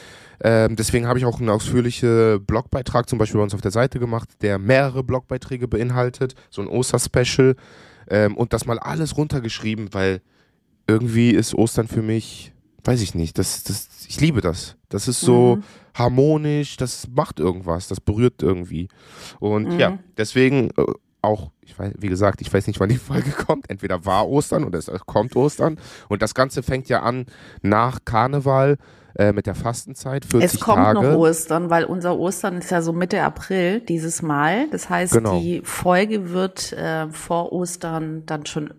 Ähm, 0.43 0.76
deswegen 0.76 1.07
habe 1.07 1.19
ich 1.19 1.25
auch 1.25 1.38
einen 1.38 1.49
ausführlichen 1.49 2.45
Blogbeitrag 2.45 3.09
zum 3.09 3.19
Beispiel 3.19 3.38
bei 3.38 3.45
uns 3.45 3.54
auf 3.54 3.61
der 3.61 3.71
Seite 3.71 3.99
gemacht, 3.99 4.28
der 4.43 4.59
mehrere 4.59 5.02
Blogbeiträge 5.02 5.69
beinhaltet, 5.69 6.35
so 6.50 6.62
ein 6.62 6.69
Osterspecial. 6.69 7.57
Ähm, 8.09 8.37
und 8.37 8.52
das 8.52 8.66
mal 8.66 8.78
alles 8.78 9.16
runtergeschrieben, 9.16 9.93
weil 9.93 10.21
irgendwie 10.87 11.31
ist 11.31 11.55
Ostern 11.55 11.88
für 11.88 12.03
mich, 12.03 12.53
weiß 12.85 13.00
ich 13.03 13.14
nicht, 13.14 13.38
das, 13.38 13.62
das, 13.64 13.88
ich 14.09 14.21
liebe 14.21 14.41
das. 14.41 14.76
Das 14.88 15.09
ist 15.09 15.21
so 15.21 15.59
harmonisch, 15.95 16.76
das 16.76 17.09
macht 17.14 17.41
irgendwas, 17.41 17.88
das 17.88 18.00
berührt 18.00 18.43
irgendwie. 18.43 18.88
Und 19.41 19.79
ja, 19.79 19.99
deswegen 20.17 20.71
äh, 20.76 20.85
auch, 21.23 21.50
ich 21.62 21.79
weiß, 21.79 21.95
wie 21.99 22.09
gesagt, 22.09 22.41
ich 22.43 22.53
weiß 22.53 22.67
nicht, 22.67 22.79
wann 22.81 22.91
die 22.91 22.97
Folge 22.97 23.31
kommt. 23.47 23.71
Entweder 23.71 24.05
war 24.05 24.29
Ostern 24.29 24.64
oder 24.64 24.79
es 24.79 24.91
kommt 25.07 25.35
Ostern. 25.37 25.79
Und 26.09 26.21
das 26.23 26.35
Ganze 26.35 26.62
fängt 26.62 26.88
ja 26.88 27.03
an 27.03 27.26
nach 27.62 28.00
Karneval 28.05 28.76
äh, 29.17 29.33
mit 29.33 29.47
der 29.47 29.55
Fastenzeit, 29.55 30.25
40 30.25 30.55
Es 30.55 30.61
kommt 30.61 30.76
Tage. 30.85 31.00
noch 31.00 31.17
Ostern, 31.19 31.71
weil 31.71 31.85
unser 31.85 32.19
Ostern 32.19 32.59
ist 32.59 32.71
ja 32.71 32.83
so 32.83 32.93
Mitte 32.93 33.23
April 33.23 33.81
dieses 33.81 34.23
Mal. 34.23 34.69
Das 34.71 34.91
heißt, 34.91 35.12
Genau. 35.14 35.41
die 35.41 35.62
Folge 35.64 36.31
wird 36.31 36.73
äh, 36.73 37.09
vor 37.11 37.53
Ostern 37.53 38.26
dann 38.26 38.45
schon 38.47 38.75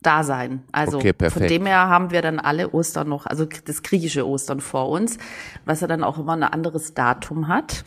da 0.00 0.22
sein. 0.22 0.62
Also 0.70 0.98
Okay, 0.98 1.12
von 1.28 1.46
dem 1.48 1.66
her 1.66 1.88
haben 1.88 2.12
wir 2.12 2.22
dann 2.22 2.38
alle 2.38 2.70
Ostern 2.70 3.08
noch, 3.08 3.26
also 3.26 3.46
das 3.64 3.82
griechische 3.82 4.26
Ostern 4.28 4.60
vor 4.60 4.88
uns, 4.90 5.18
was 5.64 5.80
ja 5.80 5.88
dann 5.88 6.04
auch 6.04 6.18
immer 6.18 6.34
ein 6.34 6.44
anderes 6.44 6.94
Datum 6.94 7.48
hat. 7.48 7.82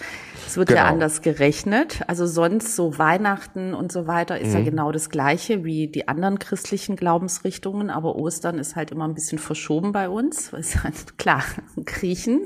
Es 0.45 0.57
wird 0.57 0.69
ja 0.71 0.75
Genau. 0.83 0.89
anders 0.89 1.21
gerechnet. 1.21 2.01
Also 2.07 2.27
sonst 2.27 2.75
so 2.75 2.97
Weihnachten 2.97 3.73
und 3.73 3.93
so 3.93 4.07
weiter 4.07 4.37
ist 4.41 4.49
Mhm. 4.49 4.53
ja 4.57 4.63
genau 4.65 4.91
das 4.91 5.09
gleiche 5.09 5.63
wie 5.63 5.87
die 5.87 6.09
anderen 6.09 6.37
christlichen 6.37 6.97
Glaubensrichtungen, 6.97 7.89
aber 7.89 8.17
Ostern 8.17 8.59
ist 8.59 8.75
halt 8.75 8.91
immer 8.91 9.07
ein 9.07 9.13
bisschen 9.13 9.39
verschoben 9.39 9.93
bei 9.93 10.09
uns. 10.09 10.51
Ist 10.51 10.83
halt 10.83 10.95
klar, 11.17 11.43
Griechen. 11.85 12.41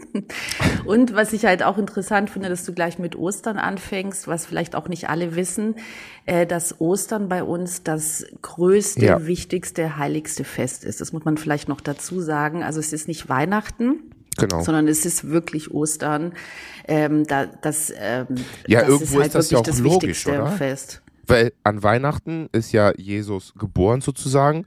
Und 0.86 1.16
was 1.16 1.34
ich 1.34 1.46
halt 1.46 1.64
auch 1.64 1.80
interessant 1.80 2.30
finde, 2.30 2.50
dass 2.50 2.66
du 2.66 2.74
gleich 2.74 3.00
mit 3.00 3.16
Ostern 3.16 3.58
anfängst, 3.58 4.28
was 4.28 4.46
vielleicht 4.46 4.76
auch 4.76 4.88
nicht 4.90 5.10
alle 5.10 5.36
wissen, 5.36 5.76
äh, 6.28 6.46
dass 6.46 6.80
Ostern 6.80 7.30
bei 7.30 7.44
uns 7.44 7.82
das 7.82 8.26
größte, 8.44 9.06
Ja. 9.06 9.26
wichtigste, 9.26 9.55
heiligste 9.64 10.44
Fest 10.44 10.84
ist. 10.84 11.02
Das 11.02 11.14
muss 11.14 11.26
man 11.26 11.38
vielleicht 11.38 11.68
noch 11.70 11.82
dazu 11.82 12.22
sagen. 12.22 12.64
Also 12.64 12.80
es 12.80 12.94
ist 12.94 13.08
nicht 13.08 13.30
Weihnachten, 13.30 14.12
Genau. 14.38 14.62
sondern 14.64 14.88
es 14.88 15.06
ist 15.06 15.30
wirklich 15.30 15.72
Ostern. 15.72 16.34
Ähm, 16.88 17.26
da, 17.26 17.46
das, 17.46 17.92
ähm, 17.98 18.28
Ja, 18.68 18.82
das 18.82 18.90
irgendwo 18.90 19.20
ist 19.22 19.36
das 19.36 19.50
ja 19.52 19.60
auch 19.60 19.66
logisch, 19.68 19.84
wichtigste 20.26 20.32
oder? 20.42 20.52
Fest. 20.52 21.02
Weil 21.28 21.54
an 21.64 21.82
Weihnachten 21.84 22.50
ist 22.52 22.72
ja 22.72 22.92
Jesus 22.98 23.54
geboren 23.58 24.02
sozusagen. 24.02 24.66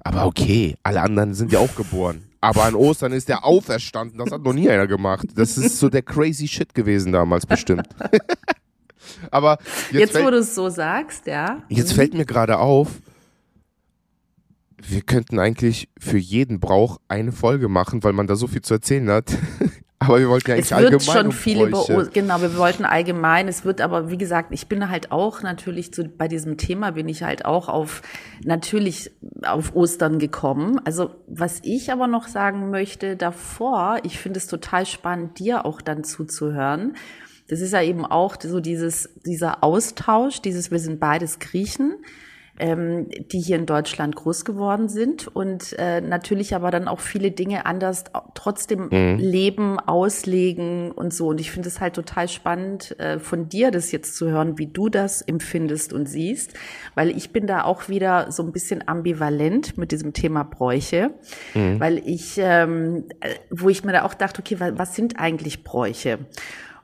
Aber 0.00 0.26
okay, 0.26 0.76
alle 0.82 1.00
anderen 1.02 1.34
sind 1.34 1.50
ja 1.52 1.58
auch 1.58 1.74
geboren. 1.74 2.22
Aber 2.40 2.62
an 2.64 2.74
Ostern 2.76 3.12
ist 3.12 3.28
er 3.28 3.44
auferstanden. 3.44 4.18
Das 4.18 4.30
hat 4.30 4.42
noch 4.42 4.52
nie 4.52 4.68
einer 4.70 4.86
gemacht. 4.86 5.26
Das 5.34 5.58
ist 5.58 5.80
so 5.80 5.88
der 5.88 6.02
crazy 6.02 6.46
Shit 6.46 6.74
gewesen 6.74 7.10
damals 7.12 7.44
bestimmt. 7.46 7.88
Aber 9.30 9.58
jetzt, 9.90 10.14
Jetzt, 10.14 10.24
wo 10.24 10.30
du 10.30 10.38
es 10.38 10.54
so 10.54 10.68
sagst, 10.68 11.26
ja. 11.26 11.62
jetzt 11.68 11.92
fällt 11.92 12.14
mir 12.14 12.24
gerade 12.24 12.58
auf, 12.58 12.88
wir 14.82 15.02
könnten 15.02 15.38
eigentlich 15.38 15.88
für 15.98 16.18
jeden 16.18 16.60
Brauch 16.60 16.98
eine 17.08 17.32
Folge 17.32 17.68
machen, 17.68 18.04
weil 18.04 18.12
man 18.12 18.26
da 18.26 18.36
so 18.36 18.46
viel 18.46 18.62
zu 18.62 18.74
erzählen 18.74 19.08
hat. 19.10 19.30
Aber 19.98 20.18
wir 20.18 20.28
wollten 20.28 20.50
ja 20.50 20.56
eigentlich 20.56 20.70
Es 20.72 20.78
wird 20.78 20.92
allgemein 20.92 21.16
schon 21.16 21.26
um 21.28 21.32
viel 21.32 21.60
über, 21.62 21.70
Bräuche. 21.70 21.96
O- 21.96 22.10
genau, 22.12 22.42
wir 22.42 22.56
wollten 22.58 22.84
allgemein, 22.84 23.48
es 23.48 23.64
wird 23.64 23.80
aber, 23.80 24.10
wie 24.10 24.18
gesagt, 24.18 24.48
ich 24.52 24.68
bin 24.68 24.90
halt 24.90 25.10
auch 25.10 25.42
natürlich 25.42 25.94
zu, 25.94 26.04
bei 26.04 26.28
diesem 26.28 26.58
Thema 26.58 26.90
bin 26.92 27.08
ich 27.08 27.22
halt 27.22 27.46
auch 27.46 27.70
auf, 27.70 28.02
natürlich 28.44 29.10
auf 29.42 29.74
Ostern 29.74 30.18
gekommen. 30.18 30.78
Also, 30.84 31.14
was 31.26 31.60
ich 31.62 31.90
aber 31.90 32.08
noch 32.08 32.28
sagen 32.28 32.68
möchte 32.70 33.16
davor, 33.16 34.00
ich 34.02 34.18
finde 34.18 34.38
es 34.38 34.46
total 34.48 34.84
spannend, 34.84 35.38
dir 35.38 35.64
auch 35.64 35.80
dann 35.80 36.04
zuzuhören. 36.04 36.94
Das 37.48 37.62
ist 37.62 37.72
ja 37.72 37.80
eben 37.80 38.04
auch 38.04 38.36
so 38.38 38.60
dieses, 38.60 39.08
dieser 39.24 39.64
Austausch, 39.64 40.42
dieses, 40.42 40.70
wir 40.70 40.78
sind 40.78 41.00
beides 41.00 41.38
Griechen 41.38 41.94
ähm, 42.58 43.08
die 43.32 43.40
hier 43.40 43.56
in 43.56 43.66
Deutschland 43.66 44.16
groß 44.16 44.44
geworden 44.44 44.88
sind 44.88 45.28
und 45.28 45.74
äh, 45.78 46.00
natürlich 46.00 46.54
aber 46.54 46.70
dann 46.70 46.88
auch 46.88 47.00
viele 47.00 47.30
Dinge 47.30 47.66
anders 47.66 48.04
trotzdem 48.34 48.88
leben, 49.18 49.78
auslegen 49.78 50.90
und 50.92 51.12
so. 51.12 51.28
Und 51.28 51.40
ich 51.40 51.50
finde 51.50 51.68
es 51.68 51.80
halt 51.80 51.94
total 51.94 52.28
spannend, 52.28 52.98
äh, 52.98 53.18
von 53.18 53.48
dir 53.48 53.70
das 53.70 53.92
jetzt 53.92 54.16
zu 54.16 54.28
hören, 54.30 54.58
wie 54.58 54.66
du 54.68 54.88
das 54.88 55.22
empfindest 55.22 55.92
und 55.92 56.06
siehst, 56.08 56.54
weil 56.94 57.10
ich 57.16 57.30
bin 57.32 57.46
da 57.46 57.64
auch 57.64 57.88
wieder 57.88 58.30
so 58.32 58.42
ein 58.42 58.52
bisschen 58.52 58.86
ambivalent 58.88 59.76
mit 59.78 59.92
diesem 59.92 60.12
Thema 60.12 60.42
Bräuche, 60.44 61.10
weil 61.80 61.98
ich, 62.06 62.38
ähm, 62.38 63.04
äh, 63.20 63.34
wo 63.50 63.68
ich 63.68 63.84
mir 63.84 63.92
da 63.92 64.04
auch 64.04 64.14
dachte, 64.14 64.40
okay, 64.40 64.58
wa- 64.60 64.72
was 64.76 64.94
sind 64.94 65.18
eigentlich 65.18 65.64
Bräuche? 65.64 66.18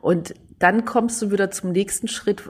Und 0.00 0.34
dann 0.58 0.84
kommst 0.84 1.20
du 1.22 1.30
wieder 1.30 1.50
zum 1.50 1.72
nächsten 1.72 2.08
Schritt 2.08 2.42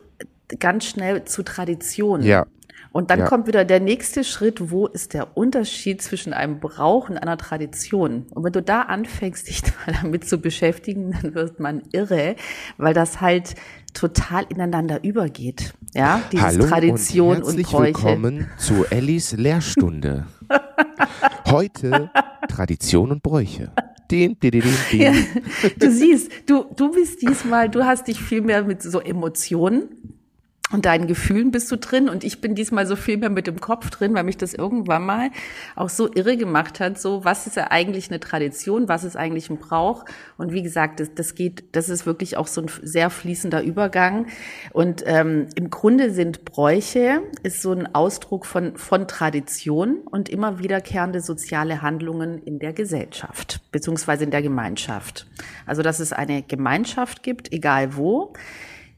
ganz 0.59 0.85
schnell 0.85 1.25
zu 1.25 1.43
Tradition. 1.43 2.23
Ja. 2.23 2.47
Und 2.93 3.11
dann 3.11 3.21
Ja. 3.21 3.25
kommt 3.27 3.47
wieder 3.47 3.65
der 3.65 3.81
nächste 3.81 4.23
Schritt, 4.23 4.71
wo 4.71 4.87
ist 4.87 5.15
der 5.15 5.37
Unterschied 5.37 6.03
zwischen 6.03 6.33
einem 6.35 6.61
Brauch 6.61 7.09
und 7.09 7.17
einer 7.17 7.39
Tradition? 7.39 8.27
Und 8.31 8.45
wenn 8.45 8.53
du 8.53 8.63
da 8.63 8.83
anfängst, 8.83 9.49
dich 9.49 9.63
damit 10.03 10.29
zu 10.29 10.39
beschäftigen, 10.39 11.17
dann 11.23 11.35
wird 11.35 11.59
man 11.59 11.83
irre, 11.93 12.37
weil 12.77 12.93
das 12.95 13.21
halt 13.21 13.55
total 13.95 14.45
ineinander 14.49 15.03
übergeht. 15.05 15.75
Ja, 15.95 16.23
Hallo 16.39 16.67
Tradition 16.67 17.37
und 17.39 17.43
und, 17.43 17.47
herzlich 17.49 17.67
Bräuche. 17.67 17.87
willkommen 17.87 18.51
zu 18.59 18.85
Ellis 18.91 19.33
Lehrstunde. 19.33 20.27
Heute 21.47 22.11
Tradition 22.49 23.11
und 23.11 23.23
Bräuche. 23.23 23.73
Din, 24.11 24.39
din, 24.43 24.51
din. 24.51 25.01
Ja, 25.01 25.13
du 25.79 25.91
siehst, 25.91 26.31
du, 26.47 26.65
du 26.77 26.91
bist 26.93 27.23
diesmal, 27.23 27.69
du 27.71 27.85
hast 27.85 28.09
dich 28.09 28.21
viel 28.21 28.43
mehr 28.43 28.63
mit 28.63 28.83
so 28.83 29.01
Emotionen 29.01 29.89
und 30.73 30.87
deinen 30.87 31.07
Gefühlen 31.07 31.51
bist 31.51 31.71
du 31.71 31.77
drin. 31.77 32.09
Und 32.09 32.25
ich 32.25 32.41
bin 32.41 32.55
diesmal 32.55 32.87
so 32.87 32.97
viel 32.97 33.19
mehr 33.19 33.31
mit 33.31 33.47
dem 33.47 33.61
Kopf 33.61 33.91
drin, 33.91 34.15
weil 34.15 34.25
mich 34.25 34.37
das 34.37 34.55
irgendwann 34.55 35.05
mal 35.05 35.31
auch 35.77 35.89
so 35.89 36.13
irre 36.13 36.37
gemacht 36.37 36.81
hat, 36.81 36.99
so 36.99 37.25
was 37.25 37.47
ist 37.47 37.57
ja 37.57 37.71
eigentlich 37.71 38.11
eine 38.11 38.21
Tradition, 38.21 38.89
was 38.89 39.05
ist 39.05 39.17
eigentlich 39.17 39.51
ein 39.51 39.59
Brauch? 39.59 40.05
Und 40.39 40.53
wie 40.53 40.63
gesagt, 40.63 41.01
das, 41.01 41.15
das 41.15 41.35
geht, 41.35 41.65
das 41.73 41.89
ist 41.89 42.07
wirklich 42.07 42.37
auch 42.37 42.47
so 42.47 42.63
ein 42.63 42.71
sehr 42.83 43.11
fließender 43.11 43.63
Übergang. 43.63 44.27
Und 44.73 45.03
ähm, 45.07 45.47
im 45.55 45.71
Grunde 45.71 46.11
sind 46.11 46.45
Bräuche 46.45 47.23
ist 47.43 47.63
so 47.63 47.73
ein 47.73 47.95
Ausdruck 47.95 48.47
von, 48.47 48.77
von 48.77 49.07
Tradition 49.07 49.99
und 50.11 50.29
immer 50.29 50.59
wiederkehrende 50.59 51.21
soziale 51.21 51.83
Handlungen 51.83 52.39
in 52.39 52.59
der 52.59 52.73
Gesellschaft 52.73 53.61
beziehungsweise 53.73 54.25
in 54.25 54.31
der 54.31 54.43
Gemeinschaft. 54.43 55.27
Also 55.67 55.83
dass 55.83 56.01
es 56.01 56.13
eine 56.13 56.43
Gemeinschaft 56.43 57.23
gibt, 57.23 57.53
egal 57.53 57.97
wo, 57.97 58.33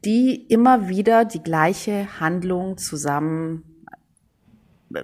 die 0.05 0.35
immer 0.49 0.89
wieder 0.89 1.25
die 1.25 1.43
gleiche 1.43 2.07
Handlung 2.21 2.77
zusammen 2.79 3.65
äh, 4.95 5.03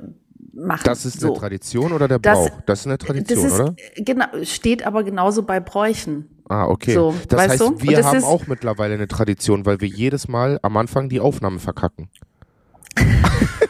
machen. 0.52 0.82
Das 0.84 1.04
ist 1.04 1.20
so. 1.20 1.28
eine 1.28 1.38
Tradition 1.38 1.92
oder 1.92 2.08
der 2.08 2.18
Das- 2.18 2.38
Brauch? 2.50 2.60
Das 2.66 2.80
ist 2.80 2.86
eine 2.86 2.98
Tradition, 2.98 3.42
das 3.42 3.52
ist, 3.52 3.60
oder? 3.60 3.74
Genau, 3.96 4.26
steht 4.44 4.86
aber 4.86 5.04
genauso 5.04 5.42
bei 5.42 5.60
Bräuchen. 5.60 6.28
Ah, 6.48 6.66
okay. 6.66 6.94
so, 6.94 7.14
das 7.28 7.48
heißt, 7.48 7.60
du? 7.60 7.80
Wir 7.80 7.98
das 7.98 8.06
haben 8.06 8.24
auch 8.24 8.46
mittlerweile 8.48 8.94
eine 8.94 9.06
Tradition, 9.06 9.66
weil 9.66 9.80
wir 9.80 9.88
jedes 9.88 10.26
Mal 10.26 10.58
am 10.62 10.76
Anfang 10.76 11.08
die 11.08 11.20
Aufnahme 11.20 11.60
verkacken. 11.60 12.08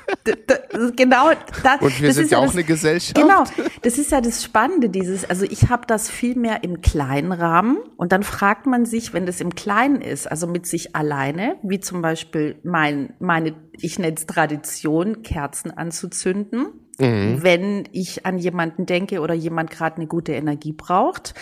Genau, 0.96 1.30
da, 1.62 1.76
Und 1.80 2.00
wir 2.00 2.08
das 2.08 2.16
sind 2.16 2.24
ist 2.24 2.30
ja 2.30 2.38
auch 2.38 2.44
das, 2.44 2.52
eine 2.54 2.64
Gesellschaft. 2.64 3.14
Genau, 3.14 3.44
das 3.82 3.98
ist 3.98 4.12
ja 4.12 4.20
das 4.20 4.44
Spannende, 4.44 4.88
dieses, 4.88 5.28
also 5.28 5.44
ich 5.44 5.68
habe 5.68 5.86
das 5.86 6.10
viel 6.10 6.36
mehr 6.36 6.62
im 6.62 6.80
kleinen 6.80 7.32
Rahmen 7.32 7.78
und 7.96 8.12
dann 8.12 8.22
fragt 8.22 8.66
man 8.66 8.84
sich, 8.84 9.12
wenn 9.12 9.26
das 9.26 9.40
im 9.40 9.54
Kleinen 9.54 10.00
ist, 10.00 10.30
also 10.30 10.46
mit 10.46 10.66
sich 10.66 10.94
alleine, 10.94 11.56
wie 11.62 11.80
zum 11.80 12.02
Beispiel 12.02 12.58
mein, 12.62 13.14
meine, 13.18 13.54
ich 13.72 13.98
nenne 13.98 14.16
es 14.16 14.26
Tradition, 14.26 15.22
Kerzen 15.22 15.70
anzuzünden, 15.70 16.66
wenn 16.98 17.88
ich 17.92 18.26
an 18.26 18.36
jemanden 18.36 18.84
denke 18.84 19.20
oder 19.20 19.32
jemand 19.32 19.70
gerade 19.70 19.96
eine 19.96 20.06
gute 20.06 20.32
Energie 20.32 20.72
braucht. 20.72 21.34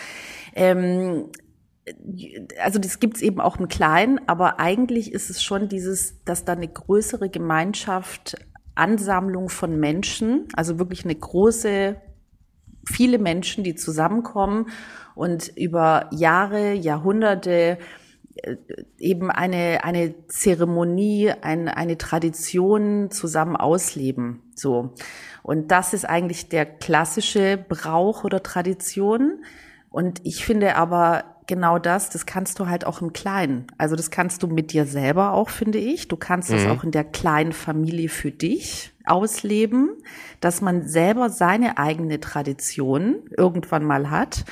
Ähm, 0.55 1.31
also 2.63 2.79
das 2.79 3.01
gibt's 3.01 3.23
eben 3.23 3.41
auch 3.41 3.59
im 3.59 3.69
Kleinen, 3.69 4.21
aber 4.27 4.61
eigentlich 4.61 5.13
ist 5.13 5.31
es 5.31 5.43
schon 5.43 5.69
dieses, 5.69 6.23
dass 6.25 6.45
da 6.45 6.53
eine 6.53 6.69
größere 6.69 7.29
Gemeinschaft, 7.29 8.37
Ansammlung 8.79 9.49
von 9.49 9.79
Menschen, 9.79 10.49
also 10.55 10.79
wirklich 10.79 11.05
eine 11.05 11.15
große, 11.15 11.97
viele 12.87 13.19
Menschen, 13.19 13.65
die 13.65 13.75
zusammenkommen 13.75 14.67
und 15.15 15.53
über 15.57 16.09
Jahre, 16.13 16.73
Jahrhunderte 16.73 17.79
äh, 18.43 18.57
eben 18.99 19.31
eine, 19.31 19.85
eine 19.85 20.27
Zeremonie, 20.29 21.33
ein, 21.43 21.69
eine 21.69 21.99
Tradition 21.99 23.11
zusammen 23.11 23.57
ausleben. 23.57 24.43
So. 24.55 24.95
Und 25.43 25.71
das 25.71 25.95
ist 25.95 26.05
eigentlich 26.05 26.49
der 26.49 26.67
klassische 26.67 27.59
Brauch 27.69 28.25
oder 28.25 28.43
Tradition. 28.43 29.45
Und 29.91 30.21
ich 30.25 30.45
finde 30.45 30.77
aber 30.77 31.38
genau 31.49 31.81
das, 31.81 32.11
das 32.11 32.27
kannst 32.27 32.61
du 32.61 32.69
halt 32.69 32.87
auch 32.87 33.03
im 33.03 33.13
Kleinen. 33.13 33.67
Also 33.77 33.97
das 33.97 34.13
kannst 34.13 34.45
du 34.45 34.47
mit 34.47 34.73
dir 34.73 34.87
selber 34.87 35.33
auch, 35.33 35.49
finde 35.49 35.79
ich. 35.79 36.07
Du 36.07 36.17
kannst 36.17 36.53
das 36.53 36.67
auch 36.67 36.85
in 36.85 36.93
der 36.93 37.03
kleinen 37.03 37.53
Familie 37.53 38.09
für 38.09 38.31
dich 38.31 38.93
ausleben, 39.05 39.91
dass 40.41 40.61
man 40.61 40.87
selber 40.87 41.31
seine 41.31 41.79
eigene 41.79 42.21
Tradition 42.21 43.17
irgendwann 43.37 43.85
mal 43.85 44.11
hat. 44.11 44.45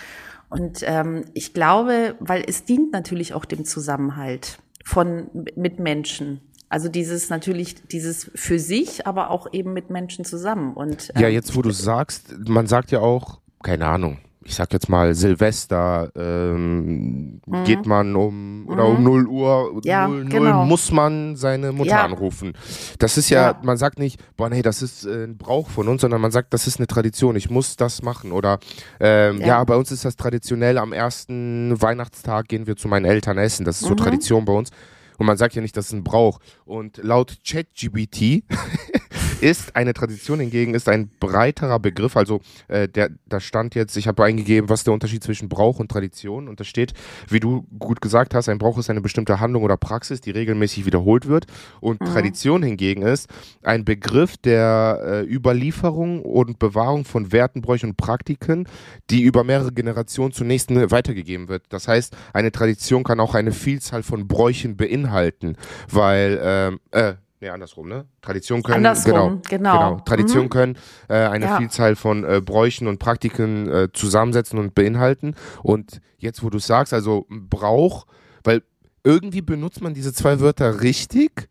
Und 0.48 0.80
ähm, 0.82 1.24
ich 1.34 1.54
glaube, 1.54 2.16
weil 2.18 2.42
es 2.48 2.64
dient 2.64 2.92
natürlich 2.92 3.34
auch 3.34 3.44
dem 3.44 3.64
Zusammenhalt 3.64 4.58
von 4.84 5.28
mit 5.54 5.78
Menschen. 5.78 6.40
Also 6.68 6.88
dieses 6.88 7.28
natürlich 7.30 7.86
dieses 7.88 8.30
für 8.34 8.58
sich, 8.58 9.06
aber 9.06 9.30
auch 9.30 9.52
eben 9.52 9.72
mit 9.72 9.90
Menschen 9.90 10.24
zusammen. 10.24 10.74
Und 10.74 11.10
ähm, 11.14 11.22
Ja, 11.22 11.28
jetzt 11.28 11.54
wo 11.54 11.62
du 11.62 11.70
sagst, 11.70 12.34
man 12.48 12.66
sagt 12.66 12.90
ja 12.90 13.00
auch, 13.00 13.40
keine 13.62 13.86
Ahnung, 13.86 14.18
ich 14.46 14.54
sag 14.54 14.72
jetzt 14.72 14.88
mal 14.88 15.14
Silvester, 15.14 16.10
ähm, 16.14 17.40
geht 17.64 17.84
man 17.84 18.14
um 18.14 18.66
oder 18.68 18.86
um 18.86 19.02
0 19.02 19.26
Uhr, 19.26 19.72
Mhm. 19.74 19.80
Ja, 19.84 20.06
0, 20.06 20.24
0 20.24 20.28
genau. 20.30 20.64
muss 20.64 20.90
man 20.92 21.36
seine 21.36 21.72
Mutter 21.72 21.90
Ja. 21.90 22.04
anrufen. 22.04 22.52
Das 22.98 23.18
ist 23.18 23.28
ja, 23.28 23.50
Ja. 23.50 23.60
man 23.62 23.76
sagt 23.76 23.98
nicht, 23.98 24.20
boah 24.36 24.48
nee, 24.48 24.62
das 24.62 24.82
ist 24.82 25.04
äh, 25.04 25.24
ein 25.24 25.36
Brauch 25.36 25.68
von 25.68 25.88
uns, 25.88 26.00
sondern 26.02 26.20
man 26.20 26.30
sagt, 26.30 26.54
das 26.54 26.66
ist 26.66 26.78
eine 26.78 26.86
Tradition, 26.86 27.34
ich 27.36 27.50
muss 27.50 27.76
das 27.76 28.02
machen. 28.02 28.30
Oder 28.32 28.58
ähm, 29.00 29.40
ja. 29.40 29.46
Ja. 29.46 29.64
bei 29.64 29.76
uns 29.76 29.90
ist 29.90 30.04
das 30.04 30.16
traditionell, 30.16 30.78
am 30.78 30.92
ersten 30.92 31.80
Weihnachtstag 31.82 32.48
gehen 32.48 32.66
wir 32.66 32.76
zu 32.76 32.86
meinen 32.88 33.04
Eltern 33.04 33.38
essen. 33.38 33.64
Das 33.64 33.80
ist 33.80 33.86
so 33.88 33.94
Mhm. 33.94 33.98
Tradition 33.98 34.44
bei 34.44 34.52
uns. 34.52 34.70
Und 35.18 35.24
man 35.26 35.38
sagt 35.38 35.54
ja 35.54 35.62
nicht, 35.62 35.76
das 35.76 35.86
ist 35.86 35.92
ein 35.92 36.04
Brauch. 36.04 36.40
Und 36.66 36.98
laut 37.02 37.38
ChatGBT 37.46 38.44
ist 39.40 39.76
eine 39.76 39.94
Tradition 39.94 40.40
hingegen 40.40 40.74
ist 40.74 40.88
ein 40.88 41.10
breiterer 41.20 41.78
Begriff. 41.78 42.16
Also 42.16 42.40
äh, 42.68 42.88
der, 42.88 43.10
da 43.26 43.40
stand 43.40 43.74
jetzt, 43.74 43.96
ich 43.96 44.08
habe 44.08 44.24
eingegeben, 44.24 44.68
was 44.68 44.84
der 44.84 44.92
Unterschied 44.92 45.22
zwischen 45.22 45.48
Brauch 45.48 45.78
und 45.78 45.90
Tradition 45.90 46.48
und 46.48 46.60
da 46.60 46.64
steht, 46.64 46.94
wie 47.28 47.40
du 47.40 47.66
gut 47.78 48.00
gesagt 48.00 48.34
hast, 48.34 48.48
ein 48.48 48.58
Brauch 48.58 48.78
ist 48.78 48.90
eine 48.90 49.00
bestimmte 49.00 49.40
Handlung 49.40 49.62
oder 49.62 49.76
Praxis, 49.76 50.20
die 50.20 50.30
regelmäßig 50.30 50.86
wiederholt 50.86 51.26
wird 51.26 51.46
und 51.80 52.00
mhm. 52.00 52.06
Tradition 52.06 52.62
hingegen 52.62 53.02
ist 53.02 53.28
ein 53.62 53.84
Begriff 53.84 54.36
der 54.36 55.00
äh, 55.04 55.34
Überlieferung 55.34 56.22
und 56.22 56.58
Bewahrung 56.58 57.04
von 57.04 57.32
Werten, 57.32 57.62
Bräuchen 57.62 57.90
und 57.90 57.96
Praktiken, 57.96 58.68
die 59.10 59.22
über 59.22 59.44
mehrere 59.44 59.72
Generationen 59.72 60.32
zunächst 60.32 60.70
weitergegeben 60.70 61.48
wird. 61.48 61.64
Das 61.68 61.88
heißt, 61.88 62.16
eine 62.32 62.52
Tradition 62.52 63.04
kann 63.04 63.20
auch 63.20 63.34
eine 63.34 63.52
Vielzahl 63.52 64.02
von 64.02 64.26
Bräuchen 64.26 64.76
beinhalten, 64.76 65.56
weil 65.88 66.40
ähm, 66.42 66.80
äh, 66.90 67.14
Nee, 67.40 67.50
andersrum, 67.50 67.88
ne? 67.88 68.06
Tradition 68.22 68.62
können, 68.62 68.86
andersrum, 68.86 69.12
genau, 69.12 69.40
genau. 69.48 69.90
genau. 69.90 70.00
Tradition 70.04 70.44
mhm. 70.44 70.50
können 70.50 70.78
äh, 71.08 71.14
eine 71.14 71.44
ja. 71.44 71.58
Vielzahl 71.58 71.94
von 71.94 72.24
äh, 72.24 72.40
Bräuchen 72.40 72.88
und 72.88 72.98
Praktiken 72.98 73.68
äh, 73.68 73.88
zusammensetzen 73.92 74.58
und 74.58 74.74
beinhalten. 74.74 75.34
Und 75.62 76.00
jetzt, 76.18 76.42
wo 76.42 76.48
du 76.48 76.58
sagst, 76.58 76.94
also 76.94 77.26
Brauch, 77.28 78.06
weil 78.42 78.62
irgendwie 79.04 79.42
benutzt 79.42 79.82
man 79.82 79.92
diese 79.92 80.14
zwei 80.14 80.40
Wörter 80.40 80.80
richtig, 80.80 81.48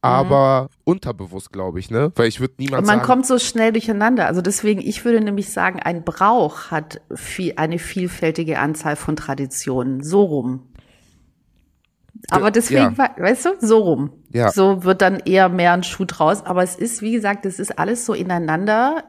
aber 0.00 0.62
mhm. 0.62 0.92
unterbewusst, 0.92 1.52
glaube 1.52 1.80
ich, 1.80 1.90
ne? 1.90 2.12
Weil 2.14 2.28
ich 2.28 2.40
würde 2.40 2.54
niemand 2.58 2.82
Und 2.82 2.86
man 2.86 2.98
sagen, 2.98 3.06
kommt 3.06 3.26
so 3.26 3.38
schnell 3.38 3.72
durcheinander. 3.72 4.26
Also 4.26 4.40
deswegen, 4.40 4.80
ich 4.80 5.04
würde 5.04 5.20
nämlich 5.20 5.52
sagen, 5.52 5.80
ein 5.80 6.02
Brauch 6.04 6.70
hat 6.70 7.00
viel, 7.14 7.54
eine 7.56 7.78
vielfältige 7.78 8.58
Anzahl 8.58 8.96
von 8.96 9.16
Traditionen. 9.16 10.02
So 10.02 10.22
rum. 10.22 10.68
Aber 12.30 12.50
deswegen, 12.50 12.96
ja. 12.96 13.10
weißt 13.16 13.44
du, 13.46 13.50
so 13.60 13.78
rum. 13.78 14.12
Ja. 14.30 14.50
So 14.50 14.84
wird 14.84 15.00
dann 15.00 15.20
eher 15.20 15.48
mehr 15.48 15.72
ein 15.72 15.84
Schuh 15.84 16.04
draus. 16.04 16.44
Aber 16.44 16.62
es 16.62 16.74
ist, 16.74 17.00
wie 17.02 17.12
gesagt, 17.12 17.46
es 17.46 17.58
ist 17.58 17.78
alles 17.78 18.04
so 18.04 18.14
ineinander 18.14 19.04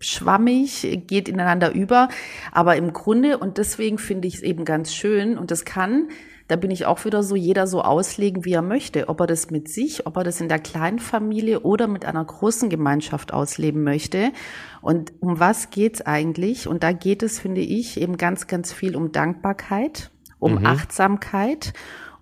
schwammig, 0.00 1.02
geht 1.06 1.28
ineinander 1.28 1.72
über. 1.72 2.08
Aber 2.52 2.76
im 2.76 2.92
Grunde, 2.92 3.38
und 3.38 3.58
deswegen 3.58 3.98
finde 3.98 4.26
ich 4.28 4.36
es 4.36 4.42
eben 4.42 4.64
ganz 4.64 4.92
schön, 4.92 5.38
und 5.38 5.50
das 5.50 5.64
kann, 5.64 6.08
da 6.48 6.56
bin 6.56 6.70
ich 6.70 6.86
auch 6.86 7.04
wieder 7.04 7.22
so, 7.22 7.34
jeder 7.36 7.66
so 7.66 7.82
auslegen, 7.82 8.44
wie 8.44 8.52
er 8.52 8.62
möchte. 8.62 9.08
Ob 9.08 9.20
er 9.20 9.26
das 9.26 9.50
mit 9.50 9.68
sich, 9.68 10.06
ob 10.06 10.16
er 10.16 10.24
das 10.24 10.40
in 10.40 10.48
der 10.48 10.58
kleinen 10.58 10.98
Familie 10.98 11.60
oder 11.60 11.86
mit 11.86 12.04
einer 12.04 12.24
großen 12.24 12.68
Gemeinschaft 12.68 13.32
ausleben 13.32 13.82
möchte. 13.82 14.32
Und 14.80 15.12
um 15.20 15.40
was 15.40 15.70
geht's 15.70 16.02
eigentlich? 16.02 16.68
Und 16.68 16.82
da 16.82 16.92
geht 16.92 17.22
es, 17.22 17.38
finde 17.38 17.62
ich, 17.62 18.00
eben 18.00 18.16
ganz, 18.16 18.46
ganz 18.46 18.72
viel 18.72 18.96
um 18.96 19.10
Dankbarkeit, 19.12 20.10
um 20.38 20.60
mhm. 20.60 20.66
Achtsamkeit 20.66 21.72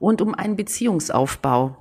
und 0.05 0.21
um 0.21 0.35
einen 0.35 0.57
Beziehungsaufbau. 0.57 1.77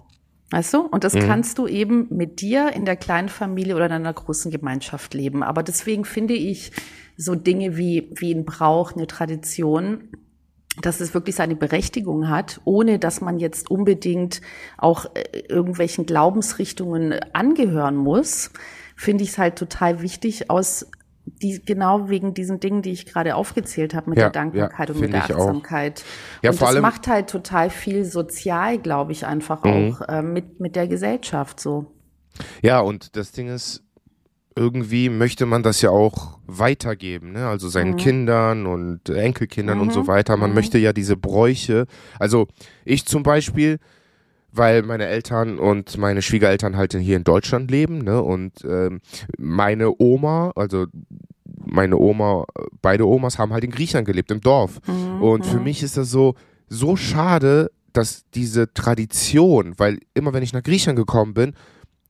Weißt 0.51 0.73
du? 0.75 0.81
Und 0.81 1.03
das 1.03 1.13
mhm. 1.13 1.21
kannst 1.21 1.57
du 1.57 1.67
eben 1.67 2.07
mit 2.09 2.41
dir 2.41 2.71
in 2.73 2.85
der 2.85 2.95
kleinen 2.95 3.29
Familie 3.29 3.75
oder 3.75 3.87
in 3.87 3.91
einer 3.91 4.13
großen 4.13 4.51
Gemeinschaft 4.51 5.13
leben. 5.13 5.41
Aber 5.41 5.63
deswegen 5.63 6.05
finde 6.05 6.35
ich 6.35 6.71
so 7.17 7.35
Dinge 7.35 7.75
wie, 7.75 8.11
wie 8.15 8.33
ein 8.33 8.45
Brauch, 8.45 8.93
eine 8.93 9.07
Tradition, 9.07 10.09
dass 10.81 10.99
es 10.99 11.13
wirklich 11.13 11.35
seine 11.35 11.55
Berechtigung 11.55 12.29
hat, 12.29 12.61
ohne 12.65 12.97
dass 12.99 13.21
man 13.21 13.39
jetzt 13.39 13.69
unbedingt 13.69 14.41
auch 14.77 15.05
äh, 15.15 15.39
irgendwelchen 15.49 16.05
Glaubensrichtungen 16.05 17.19
angehören 17.33 17.95
muss, 17.95 18.51
finde 18.95 19.23
ich 19.23 19.31
es 19.31 19.37
halt 19.37 19.55
total 19.55 20.01
wichtig 20.01 20.49
aus 20.49 20.87
die, 21.41 21.61
genau 21.63 22.09
wegen 22.09 22.33
diesen 22.33 22.59
Dingen, 22.59 22.81
die 22.81 22.91
ich 22.91 23.05
gerade 23.05 23.35
aufgezählt 23.35 23.93
habe, 23.93 24.09
mit 24.09 24.19
ja, 24.19 24.25
der 24.25 24.31
Dankbarkeit 24.31 24.89
ja, 24.89 24.95
und 24.95 25.01
mit 25.01 25.13
der 25.13 25.23
Achtsamkeit. 25.23 26.03
Ja, 26.41 26.51
und 26.51 26.61
das 26.61 26.79
macht 26.79 27.07
halt 27.07 27.29
total 27.29 27.69
viel 27.69 28.05
sozial, 28.05 28.77
glaube 28.77 29.11
ich, 29.11 29.25
einfach 29.25 29.63
mhm. 29.63 29.71
auch 29.71 30.01
äh, 30.07 30.21
mit, 30.21 30.59
mit 30.59 30.75
der 30.75 30.87
Gesellschaft 30.87 31.59
so. 31.59 31.91
Ja, 32.61 32.79
und 32.79 33.15
das 33.15 33.31
Ding 33.31 33.47
ist, 33.47 33.83
irgendwie 34.55 35.09
möchte 35.09 35.45
man 35.45 35.63
das 35.63 35.81
ja 35.81 35.89
auch 35.89 36.37
weitergeben, 36.45 37.31
ne? 37.31 37.47
also 37.47 37.69
seinen 37.69 37.93
mhm. 37.93 37.97
Kindern 37.97 38.65
und 38.65 39.09
Enkelkindern 39.09 39.77
mhm. 39.77 39.83
und 39.83 39.93
so 39.93 40.03
mhm. 40.03 40.07
weiter. 40.07 40.37
Man 40.37 40.51
mhm. 40.51 40.55
möchte 40.55 40.77
ja 40.77 40.93
diese 40.93 41.17
Bräuche, 41.17 41.87
also 42.19 42.47
ich 42.85 43.05
zum 43.05 43.23
Beispiel, 43.23 43.79
weil 44.53 44.83
meine 44.83 45.07
Eltern 45.07 45.57
und 45.57 45.97
meine 45.97 46.21
Schwiegereltern 46.21 46.77
halt 46.77 46.93
hier 46.93 47.17
in 47.17 47.23
Deutschland 47.23 47.71
leben, 47.71 47.99
ne? 47.99 48.21
Und 48.21 48.63
ähm, 48.63 49.01
meine 49.37 49.99
Oma, 49.99 50.51
also 50.55 50.85
meine 51.65 51.97
Oma, 51.97 52.45
beide 52.81 53.07
Omas 53.07 53.39
haben 53.39 53.51
halt 53.51 53.63
in 53.63 53.71
Griechenland 53.71 54.07
gelebt, 54.07 54.31
im 54.31 54.41
Dorf. 54.41 54.79
Mhm, 54.87 55.21
und 55.21 55.45
für 55.45 55.57
mhm. 55.57 55.63
mich 55.63 55.81
ist 55.81 55.97
das 55.97 56.09
so, 56.09 56.35
so 56.67 56.95
schade, 56.95 57.71
dass 57.93 58.25
diese 58.33 58.73
Tradition, 58.73 59.73
weil 59.77 59.99
immer 60.13 60.33
wenn 60.33 60.43
ich 60.43 60.53
nach 60.53 60.63
Griechenland 60.63 60.97
gekommen 60.97 61.33
bin, 61.33 61.53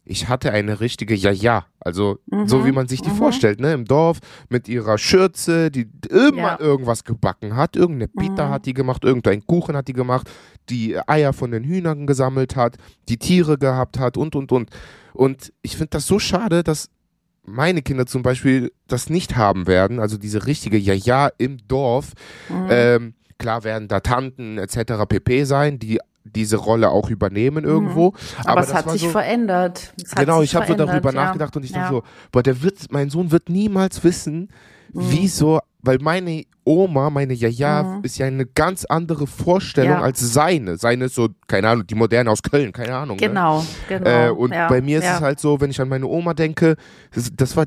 ich 0.05 0.27
hatte 0.27 0.51
eine 0.51 0.79
richtige 0.79 1.15
Ja-Ja. 1.15 1.65
Also 1.79 2.19
mhm, 2.27 2.47
so 2.47 2.65
wie 2.65 2.71
man 2.71 2.87
sich 2.87 3.01
die 3.01 3.09
mhm. 3.09 3.15
vorstellt, 3.15 3.59
ne? 3.59 3.73
Im 3.73 3.85
Dorf 3.85 4.19
mit 4.49 4.67
ihrer 4.67 4.97
Schürze, 4.97 5.71
die 5.71 5.89
immer 6.09 6.37
ja. 6.37 6.59
irgendwas 6.59 7.03
gebacken 7.03 7.55
hat, 7.55 7.75
irgendeine 7.75 8.09
Pita 8.09 8.47
mhm. 8.47 8.51
hat 8.51 8.65
die 8.65 8.73
gemacht, 8.73 9.03
irgendein 9.03 9.45
Kuchen 9.45 9.75
hat 9.75 9.87
die 9.87 9.93
gemacht, 9.93 10.29
die 10.69 10.97
Eier 11.07 11.33
von 11.33 11.51
den 11.51 11.63
Hühnern 11.63 12.05
gesammelt 12.05 12.55
hat, 12.55 12.77
die 13.07 13.17
Tiere 13.17 13.57
gehabt 13.57 13.99
hat 13.99 14.17
und 14.17 14.35
und 14.35 14.51
und. 14.51 14.69
Und 15.13 15.53
ich 15.61 15.77
finde 15.77 15.91
das 15.91 16.07
so 16.07 16.19
schade, 16.19 16.63
dass 16.63 16.89
meine 17.45 17.81
Kinder 17.81 18.05
zum 18.05 18.23
Beispiel 18.23 18.71
das 18.87 19.09
nicht 19.09 19.35
haben 19.35 19.67
werden, 19.67 19.99
also 19.99 20.17
diese 20.17 20.45
richtige 20.45 20.77
Ja-Ja 20.77 21.29
im 21.37 21.57
Dorf. 21.67 22.13
Mhm. 22.49 22.67
Ähm, 22.69 23.13
klar 23.37 23.63
werden 23.63 23.87
da 23.87 23.99
Tanten 23.99 24.57
etc. 24.57 25.05
pp 25.07 25.43
sein, 25.43 25.79
die 25.79 25.99
diese 26.23 26.57
Rolle 26.57 26.89
auch 26.89 27.09
übernehmen 27.09 27.63
irgendwo. 27.63 28.11
Mhm. 28.11 28.17
Aber, 28.39 28.49
Aber 28.51 28.61
es 28.61 28.73
hat 28.73 28.89
sich 28.91 29.01
so, 29.01 29.09
verändert. 29.09 29.93
Hat 30.11 30.19
genau, 30.19 30.41
sich 30.41 30.51
ich 30.51 30.55
habe 30.55 30.67
so 30.67 30.75
darüber 30.75 31.13
ja. 31.13 31.23
nachgedacht 31.23 31.55
und 31.55 31.63
ich 31.63 31.71
ja. 31.71 31.81
dachte 31.81 31.95
so, 31.95 32.03
boah, 32.31 32.43
der 32.43 32.61
wird, 32.61 32.91
mein 32.91 33.09
Sohn 33.09 33.31
wird 33.31 33.49
niemals 33.49 34.03
wissen, 34.03 34.49
mhm. 34.93 35.01
wieso, 35.09 35.59
weil 35.81 35.99
meine 35.99 36.45
Oma, 36.63 37.09
meine 37.09 37.33
Jaja, 37.33 37.83
mhm. 37.83 38.03
ist 38.03 38.17
ja 38.17 38.25
eine 38.25 38.45
ganz 38.45 38.85
andere 38.85 39.27
Vorstellung 39.27 39.91
ja. 39.91 40.01
als 40.01 40.19
seine. 40.21 40.77
Seine 40.77 41.05
ist 41.05 41.15
so, 41.15 41.29
keine 41.47 41.69
Ahnung, 41.69 41.85
die 41.85 41.95
Moderne 41.95 42.31
aus 42.31 42.41
Köln, 42.41 42.71
keine 42.71 42.95
Ahnung. 42.95 43.17
Ne? 43.17 43.27
Genau, 43.27 43.59
ne? 43.59 43.65
genau. 43.89 44.09
Äh, 44.09 44.29
und 44.29 44.51
bei 44.51 44.81
mir 44.81 44.99
ist 44.99 45.05
es 45.05 45.19
halt 45.19 45.39
so, 45.39 45.59
wenn 45.59 45.71
ich 45.71 45.81
an 45.81 45.89
meine 45.89 46.07
Oma 46.07 46.33
denke, 46.33 46.77
das, 47.13 47.31
das 47.35 47.57
war 47.57 47.65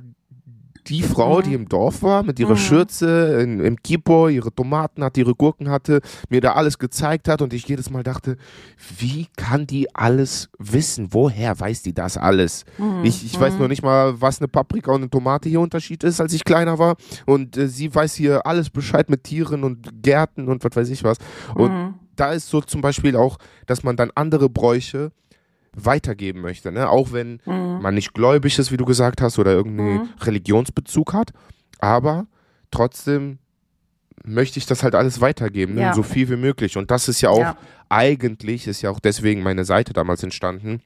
die 0.89 1.03
Frau, 1.03 1.39
mhm. 1.39 1.43
die 1.43 1.55
im 1.55 1.69
Dorf 1.69 2.03
war, 2.03 2.23
mit 2.23 2.39
ihrer 2.39 2.55
mhm. 2.55 2.59
Schürze, 2.59 3.41
in, 3.43 3.61
im 3.61 3.77
Kipo, 3.83 4.29
ihre 4.29 4.53
Tomaten 4.53 5.03
hatte, 5.03 5.21
ihre 5.21 5.35
Gurken 5.35 5.69
hatte, 5.69 6.01
mir 6.29 6.41
da 6.41 6.53
alles 6.53 6.79
gezeigt 6.79 7.29
hat 7.29 7.43
und 7.43 7.53
ich 7.53 7.67
jedes 7.67 7.91
Mal 7.91 8.03
dachte, 8.03 8.37
wie 8.99 9.27
kann 9.37 9.67
die 9.67 9.95
alles 9.95 10.49
wissen? 10.59 11.09
Woher 11.11 11.59
weiß 11.59 11.83
die 11.83 11.95
das 11.95 12.17
alles? 12.17 12.65
Mhm. 12.79 13.05
Ich, 13.05 13.25
ich 13.25 13.39
weiß 13.39 13.55
noch 13.55 13.63
mhm. 13.63 13.69
nicht 13.69 13.83
mal, 13.83 14.21
was 14.21 14.41
eine 14.41 14.49
Paprika 14.49 14.93
und 14.93 15.03
eine 15.03 15.11
Tomate 15.11 15.49
hier 15.49 15.61
Unterschied 15.61 16.05
ist, 16.05 16.21
als 16.21 16.33
ich 16.33 16.45
kleiner 16.45 16.79
war. 16.79 16.97
Und 17.27 17.57
äh, 17.57 17.69
sie 17.69 17.93
weiß 17.95 18.15
hier 18.15 18.47
alles 18.47 18.71
Bescheid 18.71 19.11
mit 19.11 19.25
Tieren 19.25 19.65
und 19.65 20.03
Gärten 20.03 20.49
und 20.49 20.65
was 20.65 20.77
weiß 20.77 20.89
ich 20.91 21.03
was. 21.05 21.19
Und 21.55 21.73
mhm. 21.73 21.95
da 22.15 22.33
ist 22.33 22.49
so 22.49 22.61
zum 22.61 22.81
Beispiel 22.81 23.17
auch, 23.17 23.39
dass 23.67 23.83
man 23.83 23.97
dann 23.97 24.11
andere 24.15 24.49
Bräuche 24.49 25.13
weitergeben 25.77 26.41
möchte. 26.41 26.73
Ne? 26.73 26.89
Auch 26.89 27.13
wenn 27.13 27.41
mhm. 27.45 27.81
man 27.83 27.95
nicht 27.95 28.15
gläubig 28.15 28.59
ist, 28.59 28.73
wie 28.73 28.77
du 28.77 28.85
gesagt 28.85 29.21
hast, 29.21 29.39
oder 29.39 29.53
irgendeinen 29.53 29.99
mhm. 29.99 30.09
Religionsbezug 30.21 31.13
hat. 31.13 31.33
Aber 31.79 32.27
trotzdem 32.71 33.39
möchte 34.25 34.59
ich 34.59 34.67
das 34.67 34.83
halt 34.83 34.95
alles 34.95 35.21
weitergeben, 35.21 35.75
ne? 35.75 35.83
ja. 35.83 35.95
so 35.95 36.03
viel 36.03 36.29
wie 36.31 36.37
möglich. 36.37 36.77
Und 36.77 36.91
das 36.91 37.09
ist 37.09 37.21
ja 37.21 37.31
auch 37.31 37.39
ja. 37.39 37.57
eigentlich, 37.89 38.67
ist 38.67 38.83
ja 38.83 38.91
auch 38.91 38.99
deswegen 38.99 39.43
meine 39.43 39.65
Seite 39.65 39.93
damals 39.93 40.23
entstanden, 40.23 40.83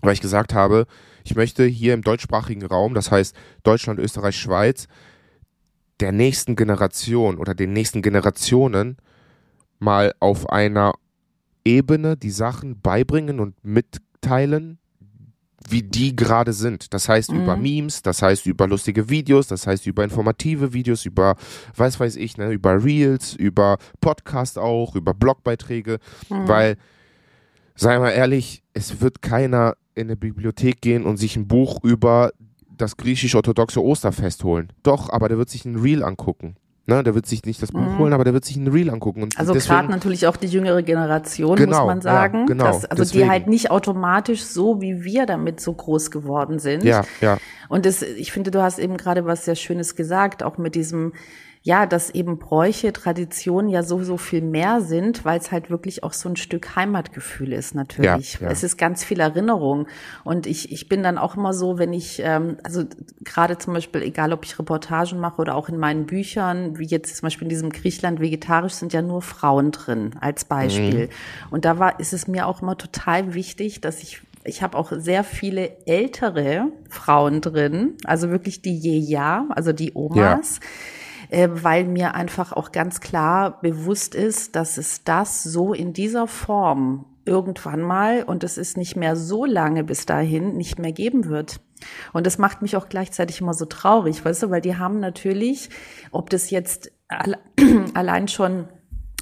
weil 0.00 0.14
ich 0.14 0.20
gesagt 0.20 0.54
habe, 0.54 0.86
ich 1.24 1.34
möchte 1.34 1.64
hier 1.64 1.92
im 1.94 2.02
deutschsprachigen 2.02 2.64
Raum, 2.64 2.94
das 2.94 3.10
heißt 3.10 3.34
Deutschland, 3.64 3.98
Österreich, 3.98 4.36
Schweiz, 4.36 4.86
der 6.00 6.12
nächsten 6.12 6.56
Generation 6.56 7.38
oder 7.38 7.54
den 7.54 7.72
nächsten 7.72 8.02
Generationen 8.02 8.96
mal 9.78 10.14
auf 10.20 10.48
einer 10.50 10.94
Ebene 11.64 12.16
die 12.16 12.30
Sachen 12.30 12.80
beibringen 12.80 13.40
und 13.40 13.54
mitteilen, 13.64 14.78
wie 15.68 15.82
die 15.82 16.14
gerade 16.14 16.52
sind. 16.52 16.92
Das 16.92 17.08
heißt 17.08 17.32
mhm. 17.32 17.42
über 17.42 17.56
Memes, 17.56 18.02
das 18.02 18.22
heißt 18.22 18.46
über 18.46 18.66
lustige 18.66 19.08
Videos, 19.08 19.46
das 19.48 19.66
heißt 19.66 19.86
über 19.86 20.04
informative 20.04 20.72
Videos, 20.72 21.04
über, 21.06 21.36
weiß 21.76 21.98
weiß 22.00 22.16
ich, 22.16 22.36
ne, 22.36 22.50
über 22.50 22.84
Reels, 22.84 23.34
über 23.34 23.78
Podcast 24.00 24.58
auch, 24.58 24.94
über 24.94 25.14
Blogbeiträge, 25.14 25.98
mhm. 26.28 26.48
weil, 26.48 26.76
sei 27.74 27.98
mal 27.98 28.10
ehrlich, 28.10 28.62
es 28.74 29.00
wird 29.00 29.22
keiner 29.22 29.76
in 29.94 30.08
eine 30.08 30.16
Bibliothek 30.16 30.80
gehen 30.80 31.04
und 31.04 31.16
sich 31.16 31.36
ein 31.36 31.48
Buch 31.48 31.82
über 31.82 32.32
das 32.76 32.96
griechisch-orthodoxe 32.96 33.82
Osterfest 33.82 34.44
holen. 34.44 34.72
Doch, 34.82 35.08
aber 35.10 35.28
der 35.28 35.38
wird 35.38 35.48
sich 35.48 35.64
ein 35.64 35.76
Reel 35.76 36.02
angucken. 36.02 36.56
Ne, 36.86 37.02
der 37.02 37.14
wird 37.14 37.24
sich 37.24 37.42
nicht 37.46 37.62
das 37.62 37.72
Buch 37.72 37.80
mhm. 37.80 37.98
holen, 37.98 38.12
aber 38.12 38.24
der 38.24 38.34
wird 38.34 38.44
sich 38.44 38.56
ein 38.56 38.68
Reel 38.68 38.90
angucken. 38.90 39.22
Und 39.22 39.38
also 39.38 39.54
gerade 39.54 39.90
natürlich 39.90 40.26
auch 40.26 40.36
die 40.36 40.48
jüngere 40.48 40.82
Generation, 40.82 41.56
genau, 41.56 41.78
muss 41.78 41.86
man 41.86 42.00
sagen. 42.02 42.40
Ja, 42.40 42.44
genau, 42.44 42.64
dass, 42.64 42.84
also 42.84 43.02
deswegen. 43.02 43.24
die 43.24 43.30
halt 43.30 43.46
nicht 43.46 43.70
automatisch 43.70 44.44
so 44.44 44.82
wie 44.82 45.02
wir 45.02 45.24
damit 45.24 45.60
so 45.60 45.72
groß 45.72 46.10
geworden 46.10 46.58
sind. 46.58 46.84
Ja, 46.84 47.04
ja. 47.22 47.38
Und 47.70 47.86
das, 47.86 48.02
ich 48.02 48.32
finde, 48.32 48.50
du 48.50 48.62
hast 48.62 48.78
eben 48.78 48.98
gerade 48.98 49.24
was 49.24 49.46
sehr 49.46 49.54
Schönes 49.54 49.96
gesagt, 49.96 50.42
auch 50.42 50.58
mit 50.58 50.74
diesem, 50.74 51.14
ja, 51.66 51.86
dass 51.86 52.10
eben 52.10 52.38
Bräuche, 52.38 52.92
Traditionen 52.92 53.70
ja 53.70 53.82
so, 53.82 54.04
so 54.04 54.18
viel 54.18 54.42
mehr 54.42 54.82
sind, 54.82 55.24
weil 55.24 55.40
es 55.40 55.50
halt 55.50 55.70
wirklich 55.70 56.04
auch 56.04 56.12
so 56.12 56.28
ein 56.28 56.36
Stück 56.36 56.76
Heimatgefühl 56.76 57.54
ist 57.54 57.74
natürlich. 57.74 58.34
Ja, 58.34 58.40
ja. 58.42 58.48
Es 58.50 58.62
ist 58.62 58.76
ganz 58.76 59.02
viel 59.02 59.18
Erinnerung. 59.18 59.86
Und 60.24 60.46
ich, 60.46 60.70
ich 60.70 60.90
bin 60.90 61.02
dann 61.02 61.16
auch 61.16 61.38
immer 61.38 61.54
so, 61.54 61.78
wenn 61.78 61.94
ich, 61.94 62.20
ähm, 62.22 62.58
also 62.62 62.84
gerade 63.24 63.56
zum 63.56 63.72
Beispiel, 63.72 64.02
egal 64.02 64.34
ob 64.34 64.44
ich 64.44 64.58
Reportagen 64.58 65.18
mache 65.18 65.40
oder 65.40 65.54
auch 65.54 65.70
in 65.70 65.78
meinen 65.78 66.04
Büchern, 66.04 66.78
wie 66.78 66.84
jetzt 66.84 67.16
zum 67.16 67.28
Beispiel 67.28 67.46
in 67.46 67.48
diesem 67.48 67.70
Griechenland 67.70 68.20
vegetarisch, 68.20 68.74
sind 68.74 68.92
ja 68.92 69.00
nur 69.00 69.22
Frauen 69.22 69.72
drin 69.72 70.16
als 70.20 70.44
Beispiel. 70.44 71.06
Mhm. 71.06 71.08
Und 71.50 71.64
da 71.64 71.78
war, 71.78 71.98
ist 71.98 72.12
es 72.12 72.28
mir 72.28 72.46
auch 72.46 72.60
immer 72.60 72.76
total 72.76 73.32
wichtig, 73.32 73.80
dass 73.80 74.02
ich 74.02 74.20
ich 74.46 74.62
habe 74.62 74.76
auch 74.76 74.92
sehr 74.94 75.24
viele 75.24 75.74
ältere 75.86 76.66
Frauen 76.90 77.40
drin, 77.40 77.94
also 78.04 78.28
wirklich 78.28 78.60
die 78.60 78.76
Jeja, 78.76 79.46
also 79.48 79.72
die 79.72 79.92
Omas. 79.94 80.60
Ja 80.62 80.68
äh, 81.28 81.48
weil 81.52 81.84
mir 81.84 82.14
einfach 82.14 82.52
auch 82.52 82.72
ganz 82.72 83.00
klar 83.00 83.60
bewusst 83.60 84.14
ist, 84.14 84.56
dass 84.56 84.78
es 84.78 85.04
das 85.04 85.42
so 85.42 85.72
in 85.72 85.92
dieser 85.92 86.26
Form 86.26 87.06
irgendwann 87.24 87.80
mal, 87.80 88.22
und 88.22 88.44
es 88.44 88.58
ist 88.58 88.76
nicht 88.76 88.96
mehr 88.96 89.16
so 89.16 89.44
lange 89.44 89.84
bis 89.84 90.06
dahin, 90.06 90.56
nicht 90.56 90.78
mehr 90.78 90.92
geben 90.92 91.26
wird. 91.26 91.60
Und 92.12 92.26
das 92.26 92.38
macht 92.38 92.62
mich 92.62 92.76
auch 92.76 92.88
gleichzeitig 92.88 93.40
immer 93.40 93.54
so 93.54 93.64
traurig, 93.64 94.24
weißt 94.24 94.44
du, 94.44 94.50
weil 94.50 94.60
die 94.60 94.76
haben 94.76 95.00
natürlich, 95.00 95.70
ob 96.10 96.30
das 96.30 96.50
jetzt 96.50 96.92
allein 97.94 98.28
schon 98.28 98.68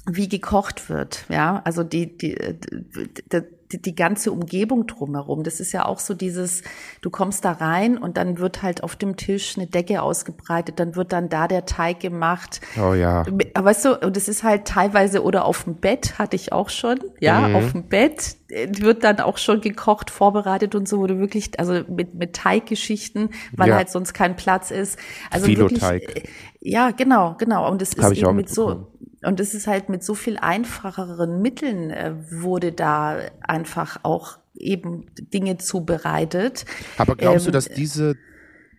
wie 0.05 0.27
gekocht 0.27 0.89
wird, 0.89 1.25
ja, 1.29 1.61
also 1.63 1.83
die, 1.83 2.17
die, 2.17 2.35
die, 2.35 3.41
die, 3.73 3.81
die 3.81 3.95
ganze 3.95 4.31
Umgebung 4.31 4.87
drumherum. 4.87 5.43
Das 5.43 5.59
ist 5.59 5.71
ja 5.71 5.85
auch 5.85 5.99
so 5.99 6.13
dieses, 6.13 6.61
du 7.01 7.09
kommst 7.09 7.43
da 7.43 7.53
rein 7.53 7.97
und 7.97 8.17
dann 8.17 8.37
wird 8.37 8.61
halt 8.61 8.83
auf 8.83 8.95
dem 8.95 9.17
Tisch 9.17 9.57
eine 9.57 9.67
Decke 9.67 10.01
ausgebreitet, 10.01 10.79
dann 10.79 10.95
wird 10.95 11.11
dann 11.11 11.29
da 11.29 11.47
der 11.47 11.65
Teig 11.65 11.99
gemacht. 11.99 12.61
Oh 12.77 12.93
ja. 12.93 13.25
Weißt 13.55 13.85
du, 13.85 13.99
und 13.99 14.15
es 14.15 14.27
ist 14.27 14.43
halt 14.43 14.65
teilweise 14.65 15.23
oder 15.23 15.45
auf 15.45 15.63
dem 15.63 15.75
Bett 15.75 16.19
hatte 16.19 16.35
ich 16.35 16.53
auch 16.53 16.69
schon, 16.69 16.99
ja, 17.19 17.47
mhm. 17.47 17.55
auf 17.55 17.71
dem 17.71 17.83
Bett 17.87 18.35
äh, 18.49 18.67
wird 18.71 19.03
dann 19.03 19.19
auch 19.19 19.37
schon 19.37 19.61
gekocht, 19.61 20.09
vorbereitet 20.09 20.75
und 20.75 20.87
so, 20.87 21.05
du 21.07 21.19
wirklich, 21.19 21.59
also 21.59 21.81
mit, 21.87 22.13
mit 22.13 22.33
Teiggeschichten, 22.33 23.29
weil 23.53 23.69
ja. 23.69 23.75
halt 23.75 23.89
sonst 23.89 24.13
kein 24.13 24.35
Platz 24.35 24.71
ist. 24.71 24.97
Also 25.31 25.45
Filoteig. 25.45 26.01
wirklich, 26.01 26.25
äh, 26.25 26.27
ja, 26.65 26.91
genau, 26.91 27.35
genau. 27.37 27.69
Und 27.69 27.81
es 27.81 27.93
ist 27.93 28.11
eben 28.11 28.35
mit 28.35 28.49
so, 28.49 28.92
und 29.23 29.39
es 29.39 29.53
ist 29.53 29.67
halt 29.67 29.89
mit 29.89 30.03
so 30.03 30.15
viel 30.15 30.37
einfacheren 30.37 31.41
Mitteln 31.41 31.91
äh, 31.91 32.13
wurde 32.29 32.71
da 32.71 33.19
einfach 33.41 33.99
auch 34.03 34.37
eben 34.55 35.07
Dinge 35.17 35.57
zubereitet. 35.57 36.65
Aber 36.97 37.15
glaubst 37.15 37.45
ähm, 37.47 37.51
du, 37.51 37.57
dass 37.57 37.69
diese 37.69 38.15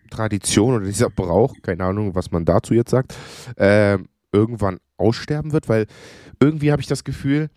Tradition 0.09 0.75
oder 0.75 0.85
dieser 0.85 1.09
Brauch, 1.09 1.53
keine 1.61 1.83
Ahnung, 1.83 2.15
was 2.15 2.31
man 2.31 2.45
dazu 2.45 2.73
jetzt 2.73 2.91
sagt, 2.91 3.15
äh, 3.57 3.97
irgendwann 4.31 4.79
aussterben 4.97 5.51
wird? 5.51 5.67
Weil 5.67 5.87
irgendwie 6.39 6.71
habe 6.71 6.81
ich 6.81 6.87
das 6.87 7.03
Gefühl, 7.03 7.49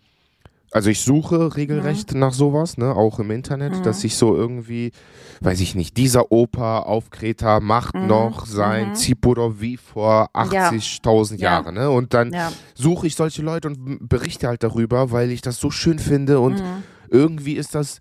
also 0.71 0.89
ich 0.89 1.01
suche 1.01 1.55
regelrecht 1.55 2.13
mhm. 2.13 2.19
nach 2.19 2.33
sowas, 2.33 2.77
ne, 2.77 2.95
auch 2.95 3.19
im 3.19 3.31
Internet, 3.31 3.77
mhm. 3.77 3.83
dass 3.83 4.03
ich 4.03 4.15
so 4.15 4.35
irgendwie, 4.35 4.91
weiß 5.41 5.59
ich 5.61 5.75
nicht, 5.75 5.97
dieser 5.97 6.31
Opa 6.31 6.79
auf 6.79 7.09
Kreta 7.09 7.59
macht 7.59 7.95
mhm. 7.95 8.07
noch 8.07 8.45
sein 8.45 8.89
mhm. 8.89 9.59
Wie 9.59 9.77
vor 9.77 10.29
80.000 10.33 11.35
ja. 11.35 11.37
Jahren, 11.37 11.75
ne? 11.75 11.89
Und 11.89 12.13
dann 12.13 12.31
ja. 12.33 12.51
suche 12.75 13.07
ich 13.07 13.15
solche 13.15 13.41
Leute 13.41 13.69
und 13.69 14.07
berichte 14.07 14.47
halt 14.47 14.63
darüber, 14.63 15.11
weil 15.11 15.31
ich 15.31 15.41
das 15.41 15.59
so 15.59 15.71
schön 15.71 15.99
finde 15.99 16.39
und 16.39 16.55
mhm. 16.55 16.83
irgendwie 17.09 17.53
ist 17.53 17.75
das 17.75 17.99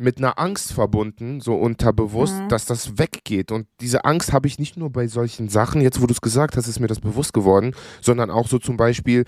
mit 0.00 0.18
einer 0.18 0.38
Angst 0.38 0.72
verbunden, 0.72 1.40
so 1.40 1.54
unterbewusst, 1.56 2.34
mhm. 2.34 2.48
dass 2.48 2.66
das 2.66 2.98
weggeht. 2.98 3.50
Und 3.50 3.66
diese 3.80 4.04
Angst 4.04 4.32
habe 4.32 4.46
ich 4.46 4.58
nicht 4.58 4.76
nur 4.76 4.90
bei 4.90 5.08
solchen 5.08 5.48
Sachen, 5.48 5.80
jetzt 5.80 6.00
wo 6.00 6.06
du 6.06 6.12
es 6.12 6.20
gesagt 6.20 6.56
hast, 6.56 6.68
ist 6.68 6.78
mir 6.78 6.86
das 6.86 7.00
bewusst 7.00 7.32
geworden, 7.32 7.74
sondern 8.00 8.30
auch 8.30 8.46
so 8.46 8.58
zum 8.58 8.76
Beispiel, 8.76 9.24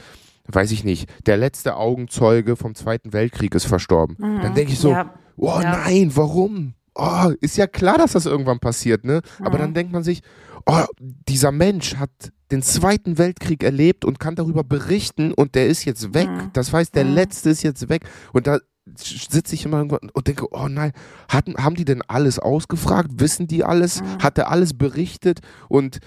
weiß 0.55 0.71
ich 0.73 0.85
nicht, 0.85 1.11
der 1.27 1.37
letzte 1.37 1.77
Augenzeuge 1.77 2.57
vom 2.57 2.75
Zweiten 2.75 3.13
Weltkrieg 3.13 3.55
ist 3.55 3.67
verstorben. 3.67 4.17
Mhm. 4.19 4.43
Dann 4.43 4.55
denke 4.55 4.73
ich 4.73 4.79
so, 4.79 4.91
ja. 4.91 5.15
oh 5.37 5.59
ja. 5.61 5.85
nein, 5.85 6.13
warum? 6.15 6.75
Oh, 6.95 7.33
ist 7.41 7.57
ja 7.57 7.67
klar, 7.67 7.99
dass 7.99 8.13
das 8.13 8.27
irgendwann 8.27 8.59
passiert, 8.59 9.05
ne? 9.05 9.23
Mhm. 9.39 9.47
Aber 9.47 9.59
dann 9.59 9.75
denkt 9.75 9.93
man 9.93 10.03
sich, 10.03 10.23
oh, 10.67 10.85
dieser 10.99 11.53
Mensch 11.53 11.97
hat 11.97 12.11
den 12.51 12.63
Zweiten 12.63 13.17
Weltkrieg 13.17 13.63
erlebt 13.63 14.05
und 14.05 14.19
kann 14.19 14.35
darüber 14.35 14.65
berichten 14.65 15.33
und 15.33 15.55
der 15.55 15.69
ist 15.69 15.85
jetzt 15.85 16.15
weg. 16.15 16.29
Mhm. 16.29 16.51
Das 16.53 16.73
heißt, 16.73 16.95
der 16.95 17.05
mhm. 17.05 17.15
letzte 17.15 17.51
ist 17.51 17.63
jetzt 17.63 17.89
weg. 17.89 18.03
Und 18.33 18.47
da 18.47 18.59
sitze 18.97 19.55
ich 19.55 19.65
immer 19.65 19.79
irgendwann 19.79 20.11
und 20.13 20.27
denke, 20.27 20.47
oh 20.53 20.69
nein, 20.69 20.93
hatten, 21.29 21.57
haben 21.57 21.77
die 21.77 21.85
denn 21.85 22.03
alles 22.03 22.39
ausgefragt? 22.39 23.11
Wissen 23.15 23.47
die 23.47 23.63
alles? 23.65 24.03
Mhm. 24.03 24.19
Hat 24.23 24.39
er 24.39 24.51
alles 24.51 24.77
berichtet? 24.77 25.41
Und 25.69 26.01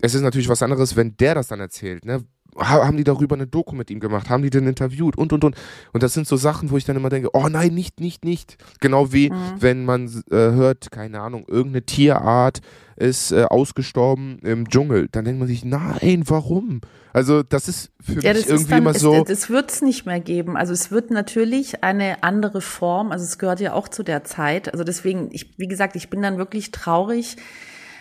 es 0.00 0.14
ist 0.14 0.22
natürlich 0.22 0.48
was 0.48 0.62
anderes, 0.62 0.96
wenn 0.96 1.16
der 1.16 1.34
das 1.34 1.48
dann 1.48 1.60
erzählt, 1.60 2.04
ne? 2.04 2.24
Haben 2.58 2.96
die 2.96 3.04
darüber 3.04 3.34
eine 3.34 3.46
Doku 3.46 3.74
mit 3.74 3.90
ihm 3.90 4.00
gemacht, 4.00 4.30
haben 4.30 4.42
die 4.42 4.50
den 4.50 4.66
interviewt 4.66 5.16
und 5.16 5.32
und 5.32 5.44
und. 5.44 5.56
Und 5.92 6.02
das 6.02 6.14
sind 6.14 6.26
so 6.26 6.36
Sachen, 6.36 6.70
wo 6.70 6.76
ich 6.76 6.84
dann 6.84 6.96
immer 6.96 7.08
denke, 7.08 7.30
oh 7.32 7.48
nein, 7.48 7.74
nicht, 7.74 8.00
nicht, 8.00 8.24
nicht. 8.24 8.56
Genau 8.80 9.12
wie 9.12 9.30
mhm. 9.30 9.54
wenn 9.58 9.84
man 9.84 10.06
äh, 10.30 10.34
hört, 10.36 10.90
keine 10.90 11.20
Ahnung, 11.20 11.44
irgendeine 11.48 11.82
Tierart 11.82 12.60
ist 12.96 13.30
äh, 13.30 13.44
ausgestorben 13.44 14.38
im 14.40 14.68
Dschungel. 14.68 15.08
Dann 15.12 15.24
denkt 15.24 15.38
man 15.38 15.48
sich, 15.48 15.64
nein, 15.64 16.22
warum? 16.26 16.80
Also 17.12 17.42
das 17.42 17.68
ist 17.68 17.90
für 18.02 18.20
ja, 18.20 18.32
mich 18.32 18.46
irgendwie 18.46 18.70
dann, 18.70 18.78
immer 18.78 18.94
so. 18.94 19.24
Es, 19.26 19.48
wird 19.50 19.70
es 19.70 19.82
nicht 19.82 20.06
mehr 20.06 20.20
geben. 20.20 20.56
Also 20.56 20.72
es 20.72 20.90
wird 20.90 21.10
natürlich 21.10 21.82
eine 21.82 22.22
andere 22.22 22.60
Form. 22.60 23.12
Also 23.12 23.24
es 23.24 23.38
gehört 23.38 23.60
ja 23.60 23.74
auch 23.74 23.88
zu 23.88 24.02
der 24.02 24.24
Zeit. 24.24 24.72
Also 24.72 24.84
deswegen, 24.84 25.28
ich, 25.32 25.54
wie 25.58 25.68
gesagt, 25.68 25.96
ich 25.96 26.10
bin 26.10 26.22
dann 26.22 26.38
wirklich 26.38 26.72
traurig 26.72 27.36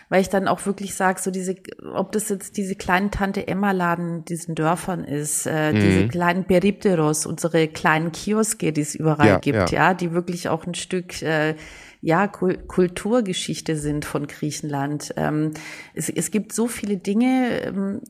weil 0.09 0.21
ich 0.21 0.29
dann 0.29 0.47
auch 0.47 0.65
wirklich 0.65 0.95
sage, 0.95 1.19
so 1.21 1.31
diese, 1.31 1.55
ob 1.93 2.11
das 2.11 2.29
jetzt 2.29 2.57
diese 2.57 2.75
kleinen 2.75 3.11
Tante 3.11 3.47
Emma-Laden 3.47 4.17
in 4.17 4.25
diesen 4.25 4.55
Dörfern 4.55 5.03
ist, 5.03 5.45
äh, 5.45 5.73
mhm. 5.73 5.79
diese 5.79 6.07
kleinen 6.07 6.45
Peripteros, 6.45 7.25
unsere 7.25 7.67
kleinen 7.67 8.11
Kioske, 8.11 8.71
die 8.71 8.81
es 8.81 8.95
überall 8.95 9.27
ja, 9.27 9.39
gibt, 9.39 9.71
ja. 9.71 9.89
ja. 9.89 9.93
die 9.93 10.11
wirklich 10.11 10.49
auch 10.49 10.65
ein 10.65 10.75
Stück 10.75 11.21
äh, 11.21 11.55
ja, 12.01 12.27
Kulturgeschichte 12.27 13.75
sind 13.75 14.05
von 14.05 14.27
Griechenland. 14.27 15.11
Ähm, 15.17 15.53
es, 15.95 16.07
es 16.07 16.29
gibt 16.29 16.53
so 16.53 16.67
viele 16.67 16.97
Dinge, 16.97 17.63
ähm, 17.63 18.01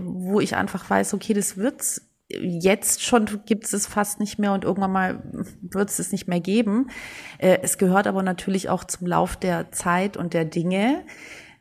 wo 0.00 0.40
ich 0.40 0.56
einfach 0.56 0.90
weiß, 0.90 1.14
okay, 1.14 1.32
das 1.32 1.56
wird's 1.56 2.09
jetzt 2.38 3.02
schon 3.02 3.26
gibt 3.46 3.72
es 3.72 3.86
fast 3.86 4.20
nicht 4.20 4.38
mehr 4.38 4.52
und 4.52 4.64
irgendwann 4.64 4.92
mal 4.92 5.22
wird 5.60 5.90
es 5.90 5.98
es 5.98 6.12
nicht 6.12 6.28
mehr 6.28 6.40
geben. 6.40 6.90
Äh, 7.38 7.58
es 7.62 7.78
gehört 7.78 8.06
aber 8.06 8.22
natürlich 8.22 8.68
auch 8.68 8.84
zum 8.84 9.06
Lauf 9.06 9.36
der 9.36 9.72
Zeit 9.72 10.16
und 10.16 10.34
der 10.34 10.44
Dinge, 10.44 11.04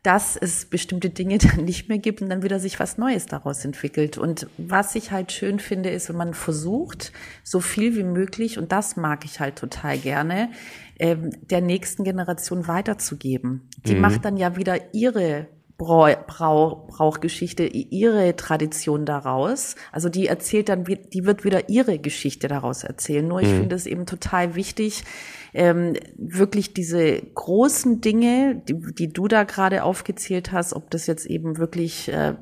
dass 0.03 0.37
es 0.37 0.65
bestimmte 0.65 1.09
Dinge 1.09 1.37
dann 1.39 1.65
nicht 1.65 1.89
mehr 1.89 1.97
gibt 1.97 2.21
und 2.21 2.29
dann 2.29 2.43
wieder 2.43 2.59
sich 2.59 2.79
was 2.79 2.97
Neues 2.97 3.25
daraus 3.25 3.65
entwickelt. 3.65 4.17
Und 4.17 4.47
was 4.57 4.95
ich 4.95 5.11
halt 5.11 5.31
schön 5.31 5.59
finde, 5.59 5.89
ist, 5.89 6.09
wenn 6.09 6.17
man 6.17 6.33
versucht, 6.33 7.11
so 7.43 7.59
viel 7.59 7.95
wie 7.95 8.03
möglich, 8.03 8.57
und 8.57 8.71
das 8.71 8.95
mag 8.95 9.25
ich 9.25 9.39
halt 9.39 9.55
total 9.57 9.97
gerne, 9.97 10.51
ähm, 10.99 11.31
der 11.49 11.61
nächsten 11.61 12.03
Generation 12.03 12.67
weiterzugeben. 12.67 13.69
Die 13.85 13.95
mhm. 13.95 14.01
macht 14.01 14.25
dann 14.25 14.37
ja 14.37 14.55
wieder 14.55 14.93
ihre 14.93 15.47
Brau 15.79 16.13
Brau 16.27 16.85
Brauchgeschichte, 16.89 17.63
ihre 17.65 18.35
Tradition 18.35 19.05
daraus. 19.05 19.75
Also 19.93 20.09
die 20.09 20.27
erzählt 20.27 20.67
dann, 20.67 20.83
die 20.83 21.25
wird 21.25 21.45
wieder 21.45 21.69
ihre 21.69 21.97
Geschichte 21.97 22.49
daraus 22.49 22.83
erzählen. 22.83 23.25
Nur 23.25 23.41
ich 23.41 23.47
mhm. 23.47 23.59
finde 23.61 23.75
es 23.75 23.87
eben 23.87 24.05
total 24.05 24.55
wichtig, 24.55 25.05
ähm, 25.53 25.93
wirklich 26.17 26.73
diese 26.73 27.21
großen 27.21 28.01
Dinge, 28.01 28.61
die, 28.67 28.75
die 28.93 29.07
du 29.07 29.29
da 29.29 29.45
gerade 29.45 29.83
aufgezählt 29.83 30.51
hast, 30.51 30.73
ob 30.73 30.91
das 30.91 31.07
jetzt 31.07 31.25
eben 31.25 31.57
wirklich 31.57 32.09
äh, 32.09 32.35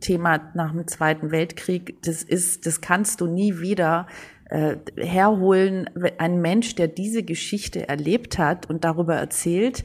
Thema 0.00 0.52
nach 0.54 0.72
dem 0.72 0.86
Zweiten 0.86 1.30
Weltkrieg, 1.30 2.02
das 2.02 2.22
ist, 2.22 2.66
das 2.66 2.82
kannst 2.82 3.22
du 3.22 3.26
nie 3.26 3.60
wieder 3.60 4.06
äh, 4.50 4.76
herholen. 4.96 5.88
Ein 6.18 6.42
Mensch, 6.42 6.74
der 6.74 6.88
diese 6.88 7.22
Geschichte 7.22 7.88
erlebt 7.88 8.38
hat 8.38 8.68
und 8.68 8.84
darüber 8.84 9.14
erzählt, 9.14 9.84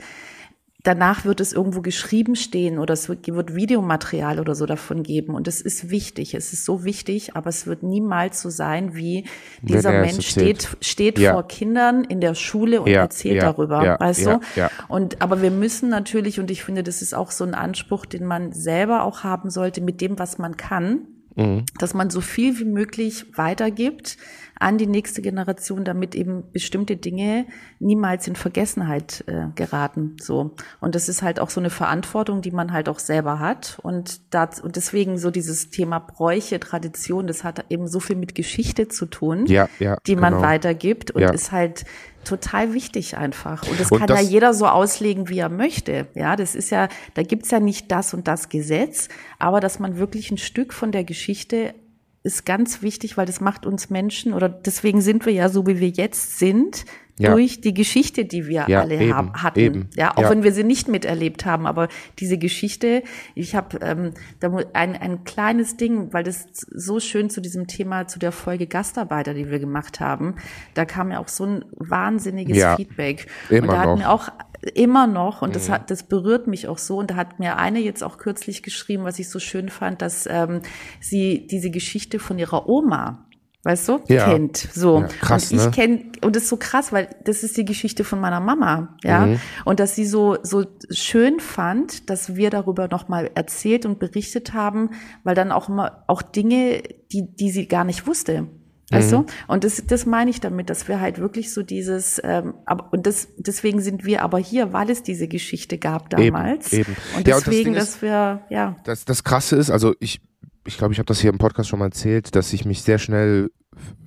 danach 0.84 1.26
wird 1.26 1.42
es 1.42 1.52
irgendwo 1.52 1.82
geschrieben 1.82 2.36
stehen 2.36 2.80
oder 2.80 2.94
es 2.94 3.10
wird, 3.10 3.28
Videomaterial 3.28 4.40
oder 4.40 4.56
so 4.56 4.66
davon 4.66 5.04
geben. 5.04 5.36
Und 5.36 5.48
es 5.48 5.62
ist 5.62 5.90
wichtig, 5.90 6.34
es 6.34 6.54
ist 6.54 6.64
so 6.64 6.84
wichtig, 6.84 7.36
aber 7.36 7.50
es 7.50 7.68
wird 7.68 7.84
niemals 7.84 8.42
so 8.42 8.50
sein, 8.50 8.96
wie 8.96 9.26
dieser 9.62 9.92
Mensch 9.92 10.28
steht, 10.28 10.70
steht 10.82 11.20
ja. 11.20 11.34
vor 11.34 11.48
Kindern 11.48 12.04
in 12.06 12.22
der 12.22 12.34
Schule 12.34 12.82
und 12.82 12.88
ja, 12.88 13.02
erzählt 13.02 13.38
ja, 13.38 13.52
darüber, 13.52 13.98
weißt 14.00 14.26
du? 14.26 14.40
Und, 14.88 15.22
aber 15.22 15.42
wir 15.42 15.52
müssen 15.52 15.90
natürlich, 15.90 16.40
und 16.40 16.50
ich 16.50 16.64
finde, 16.64 16.84
das 16.84 17.02
ist 17.02 17.14
auch 17.14 17.32
so 17.32 17.44
ein 17.44 17.56
Anspruch, 17.56 18.06
den 18.06 18.26
man 18.26 18.54
selber 18.54 19.04
auch 19.04 19.24
haben 19.24 19.50
sollte, 19.50 19.82
mit 19.82 20.00
dem, 20.00 20.18
was 20.18 20.38
man 20.38 20.56
kann, 20.56 21.08
mhm. 21.36 21.66
dass 21.78 21.94
man 21.94 22.10
so 22.10 22.22
viel 22.22 22.58
wie 22.60 22.66
möglich 22.66 23.26
weitergibt, 23.38 24.18
an 24.60 24.78
die 24.78 24.88
nächste 24.88 25.22
Generation, 25.22 25.86
damit 25.86 26.16
eben 26.16 26.44
bestimmte 26.52 26.98
Dinge 26.98 27.46
niemals 27.80 28.28
in 28.28 28.36
Vergessenheit 28.36 29.24
äh, 29.28 29.48
geraten. 29.56 30.18
So 30.22 30.56
und 30.82 30.96
das 30.96 31.10
ist 31.10 31.22
halt 31.22 31.40
auch 31.40 31.50
so 31.50 31.62
eine 31.62 31.70
Verantwortung, 31.70 32.42
die 32.42 32.52
man 32.52 32.74
halt 32.74 32.90
auch 32.90 33.00
selber 33.00 33.40
hat 33.40 33.80
und 33.82 34.22
das, 34.34 34.60
und 34.60 34.76
deswegen 34.76 35.18
so 35.18 35.32
dieses 35.32 35.70
Thema 35.70 36.00
Bräuche, 36.00 36.60
Tradition, 36.60 37.26
das 37.26 37.44
hat 37.44 37.66
eben 37.70 37.88
so 37.88 38.00
viel 38.00 38.18
mit 38.18 38.36
Geschichte 38.36 38.90
zu 38.90 39.06
tun, 39.06 39.46
ja, 39.46 39.70
ja, 39.80 39.98
die 40.06 40.16
man 40.16 40.34
genau. 40.34 40.46
weitergibt 40.46 41.12
und 41.12 41.22
ja. 41.22 41.32
ist 41.32 41.52
halt 41.52 41.86
total 42.26 42.74
wichtig 42.74 43.18
einfach. 43.18 43.64
Und 43.68 43.80
das 43.80 43.92
Und 43.92 44.00
kann 44.00 44.08
das- 44.08 44.22
ja 44.22 44.28
jeder 44.28 44.54
so 44.54 44.68
auslegen, 44.68 45.30
wie 45.30 45.40
er 45.40 45.50
möchte. 45.50 46.08
Ja, 46.16 46.36
das 46.36 46.54
ist 46.54 46.70
ja, 46.70 46.90
da 47.14 47.24
gibt's 47.24 47.50
ja 47.52 47.60
nicht 47.60 47.92
das 47.92 48.14
und 48.14 48.28
das 48.28 48.50
Gesetz, 48.50 49.08
aber 49.40 49.60
dass 49.62 49.80
man 49.80 49.98
wirklich 49.98 50.32
ein 50.32 50.38
Stück 50.38 50.74
von 50.74 50.92
der 50.92 51.04
Geschichte 51.04 51.74
ist 52.24 52.46
ganz 52.46 52.82
wichtig, 52.82 53.18
weil 53.18 53.26
das 53.26 53.40
macht 53.42 53.66
uns 53.66 53.90
Menschen 53.90 54.34
oder 54.34 54.50
deswegen 54.50 55.02
sind 55.02 55.26
wir 55.26 55.34
ja 55.34 55.50
so, 55.50 55.66
wie 55.68 55.80
wir 55.80 55.90
jetzt 55.90 56.38
sind, 56.40 56.86
Ja. 57.22 57.32
durch 57.34 57.60
die 57.60 57.74
Geschichte, 57.74 58.24
die 58.24 58.48
wir 58.48 58.66
Ja, 58.70 58.80
alle 58.82 58.96
eben, 58.98 59.14
haben, 59.14 59.34
hatten. 59.34 59.60
eben. 59.60 59.90
Ja, 59.96 60.16
auch 60.16 60.22
Ja. 60.24 60.30
wenn 60.30 60.42
wir 60.44 60.54
sie 60.54 60.64
nicht 60.64 60.88
miterlebt 60.88 61.46
haben, 61.46 61.66
aber 61.68 61.90
diese 62.18 62.38
Geschichte, 62.38 63.04
ich 63.36 63.56
habe 63.56 63.78
ähm, 63.82 64.14
da 64.40 64.50
ein, 64.72 64.96
ein 64.96 65.26
kleines 65.26 65.76
Ding, 65.76 66.14
weil 66.14 66.24
das 66.24 66.48
so 66.54 67.02
schön 67.02 67.30
zu 67.30 67.42
diesem 67.42 67.68
Thema, 67.68 68.08
zu 68.08 68.20
der 68.20 68.32
Folge 68.32 68.68
Gastarbeiter, 68.68 69.34
die 69.34 69.50
wir 69.52 69.60
gemacht 69.60 70.00
haben, 70.00 70.36
da 70.76 70.86
kam 70.86 71.12
ja 71.12 71.20
auch 71.20 71.28
so 71.28 71.46
ein 71.46 71.66
wahnsinniges 71.76 72.76
Feedback. 72.78 73.28
immer 73.50 73.64
und 73.64 73.68
da 73.74 73.80
hat 73.80 74.00
noch. 74.00 74.06
Auch 74.08 74.30
immer 74.74 75.08
noch, 75.08 75.42
und 75.42 75.56
das 75.56 75.70
hat, 75.70 75.90
das 75.90 76.04
berührt 76.04 76.48
mich 76.48 76.68
auch 76.68 76.78
so, 76.78 76.98
und 76.98 77.12
da 77.12 77.16
hat 77.16 77.40
mir 77.40 77.58
eine 77.58 77.80
jetzt 77.80 78.04
auch 78.04 78.18
kürzlich 78.18 78.64
geschrieben, 78.64 79.04
was 79.04 79.20
ich 79.20 79.30
so 79.30 79.40
schön 79.40 79.70
fand, 79.70 80.02
dass 80.02 80.28
ähm, 80.30 80.62
sie 81.00 81.48
diese 81.48 81.72
Geschichte 81.72 82.20
von 82.20 82.38
ihrer 82.38 82.68
Oma 82.68 83.26
Weißt 83.64 83.90
du? 83.90 84.00
Ja. 84.08 84.26
Kennt. 84.26 84.56
So. 84.56 85.02
Ja, 85.02 85.08
krass, 85.08 85.52
und 85.52 85.58
ich 85.58 85.66
ne? 85.66 85.72
kenne, 85.72 86.02
und 86.22 86.36
das 86.38 86.44
ist 86.44 86.50
so 86.50 86.56
krass, 86.56 86.94
weil 86.94 87.10
das 87.26 87.44
ist 87.44 87.58
die 87.58 87.66
Geschichte 87.66 88.06
von 88.06 88.22
meiner 88.22 88.40
Mama, 88.40 88.96
ja. 89.04 89.26
Mhm. 89.26 89.40
Und 89.66 89.82
dass 89.82 89.96
sie 89.96 90.06
so, 90.06 90.38
so 90.44 90.66
schön 90.92 91.42
fand, 91.42 92.10
dass 92.10 92.38
wir 92.38 92.52
darüber 92.52 92.88
nochmal 92.88 93.32
erzählt 93.36 93.86
und 93.86 94.00
berichtet 94.00 94.54
haben, 94.54 94.92
weil 95.26 95.36
dann 95.36 95.52
auch 95.52 95.68
immer, 95.68 96.06
auch 96.08 96.22
Dinge, 96.22 96.82
die, 97.12 97.36
die 97.36 97.52
sie 97.52 97.68
gar 97.68 97.84
nicht 97.84 98.08
wusste. 98.08 98.48
Weißt 98.92 99.12
Mhm. 99.12 99.18
du? 99.18 99.26
Und 99.48 99.64
das, 99.64 99.84
das 99.86 100.06
meine 100.06 100.30
ich 100.32 100.40
damit, 100.42 100.70
dass 100.70 100.88
wir 100.88 101.00
halt 101.00 101.20
wirklich 101.20 101.54
so 101.54 101.62
dieses, 101.62 102.20
ähm, 102.24 102.56
aber, 102.66 102.92
und 102.92 103.06
das, 103.06 103.28
deswegen 103.38 103.82
sind 103.82 104.04
wir 104.06 104.24
aber 104.24 104.40
hier, 104.40 104.74
weil 104.74 104.90
es 104.90 105.04
diese 105.04 105.28
Geschichte 105.28 105.78
gab 105.78 106.12
Eben, 106.18 106.34
damals. 106.34 106.74
eben. 106.74 106.96
Und 107.16 107.28
Ja, 107.28 107.36
und 107.36 107.42
das 107.42 107.44
deswegen, 107.46 107.64
Ding 107.74 107.74
ist- 107.76 107.94
dass 107.96 108.02
wir, 108.02 108.42
ja. 108.50 108.76
Das, 108.86 109.06
das 109.06 109.24
Krasse 109.24 109.56
ist, 109.58 109.70
also 109.70 109.94
ich, 110.00 110.22
ich 110.66 110.78
glaube, 110.78 110.94
ich 110.94 111.00
habe 111.00 111.06
das 111.08 111.20
hier 111.20 111.30
im 111.32 111.38
Podcast 111.38 111.70
schon 111.70 111.80
mal 111.80 111.86
erzählt, 111.86 112.36
dass 112.36 112.52
ich 112.54 112.66
mich 112.66 112.82
sehr 112.82 112.98
schnell 112.98 113.52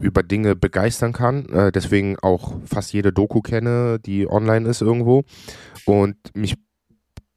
über 0.01 0.23
Dinge 0.23 0.55
begeistern 0.55 1.13
kann. 1.13 1.47
Äh, 1.47 1.73
deswegen 1.73 2.19
auch 2.21 2.55
fast 2.67 2.93
jede 2.93 3.13
Doku 3.13 3.41
kenne, 3.41 3.99
die 4.05 4.29
online 4.29 4.69
ist 4.69 4.83
irgendwo. 4.83 5.23
Und 5.87 6.17
mich, 6.35 6.57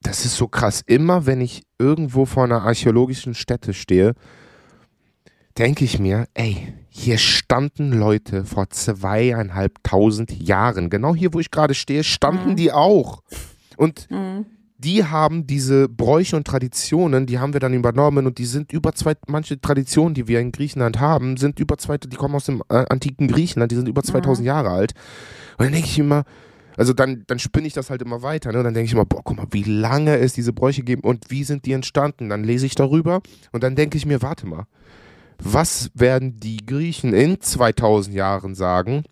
das 0.02 0.26
ist 0.26 0.36
so 0.36 0.48
krass. 0.48 0.82
Immer 0.86 1.26
wenn 1.26 1.40
ich 1.42 1.64
irgendwo 1.80 2.26
vor 2.26 2.44
einer 2.44 2.64
archäologischen 2.64 3.34
Stätte 3.36 3.74
stehe, 3.74 4.14
denke 5.58 5.86
ich 5.86 6.00
mir, 6.00 6.28
ey, 6.34 6.74
hier 6.90 7.18
standen 7.18 7.92
Leute 7.94 8.44
vor 8.46 8.70
zweieinhalbtausend 8.70 10.32
Jahren. 10.42 10.90
Genau 10.90 11.16
hier, 11.16 11.34
wo 11.34 11.40
ich 11.40 11.52
gerade 11.52 11.74
stehe, 11.74 12.04
standen 12.04 12.52
Mhm. 12.52 12.56
die 12.56 12.72
auch. 12.72 13.22
Und 13.78 14.08
Mhm. 14.10 14.46
die 14.78 15.06
haben 15.06 15.48
diese 15.48 15.88
Bräuche 15.88 16.36
und 16.36 16.46
Traditionen, 16.46 17.26
die 17.26 17.40
haben 17.40 17.54
wir 17.54 17.60
dann 17.60 17.74
übernommen 17.74 18.26
und 18.28 18.38
die 18.38 18.46
sind 18.46 18.72
über 18.74 18.94
zwei, 18.94 19.14
manche 19.28 19.60
Traditionen, 19.60 20.14
die 20.14 20.28
wir 20.28 20.40
in 20.42 20.52
Griechenland 20.52 21.00
haben, 21.00 21.38
sind 21.38 21.60
über 21.60 21.78
zwei, 21.78 21.98
die 21.98 22.16
kommen 22.18 22.36
aus 22.36 22.46
dem 22.46 22.62
äh, 22.70 22.86
antiken 22.90 23.28
Griechenland, 23.28 23.72
die 23.72 23.76
sind 23.78 23.88
über 23.88 24.04
2000 24.04 24.46
Jahre 24.46 24.70
alt. 24.70 24.94
Und 25.58 25.66
dann 25.66 25.74
denke 25.74 25.88
ich 25.88 25.98
immer, 26.00 26.26
also 26.78 26.92
dann, 26.92 27.24
dann 27.28 27.40
spinne 27.40 27.68
ich 27.68 27.74
das 27.74 27.90
halt 27.90 28.02
immer 28.02 28.22
weiter, 28.22 28.52
ne? 28.52 28.58
Und 28.58 28.66
dann 28.66 28.74
denke 28.74 28.88
ich 28.88 28.94
immer, 28.94 29.06
boah, 29.06 29.22
guck 29.24 29.38
mal, 29.38 29.48
wie 29.52 29.64
lange 29.64 30.18
es 30.18 30.34
diese 30.34 30.52
Bräuche 30.52 30.84
geben 30.84 31.02
und 31.04 31.30
wie 31.30 31.46
sind 31.46 31.66
die 31.66 31.72
entstanden? 31.72 32.28
Dann 32.28 32.44
lese 32.44 32.66
ich 32.66 32.76
darüber 32.76 33.22
und 33.54 33.64
dann 33.64 33.76
denke 33.76 33.98
ich 33.98 34.06
mir, 34.06 34.22
warte 34.22 34.46
mal, 34.46 34.66
was 35.40 35.92
werden 35.94 36.40
die 36.40 36.66
Griechen 36.66 37.14
in 37.14 37.40
2000 37.42 38.16
Jahren 38.16 38.56
sagen? 38.56 39.04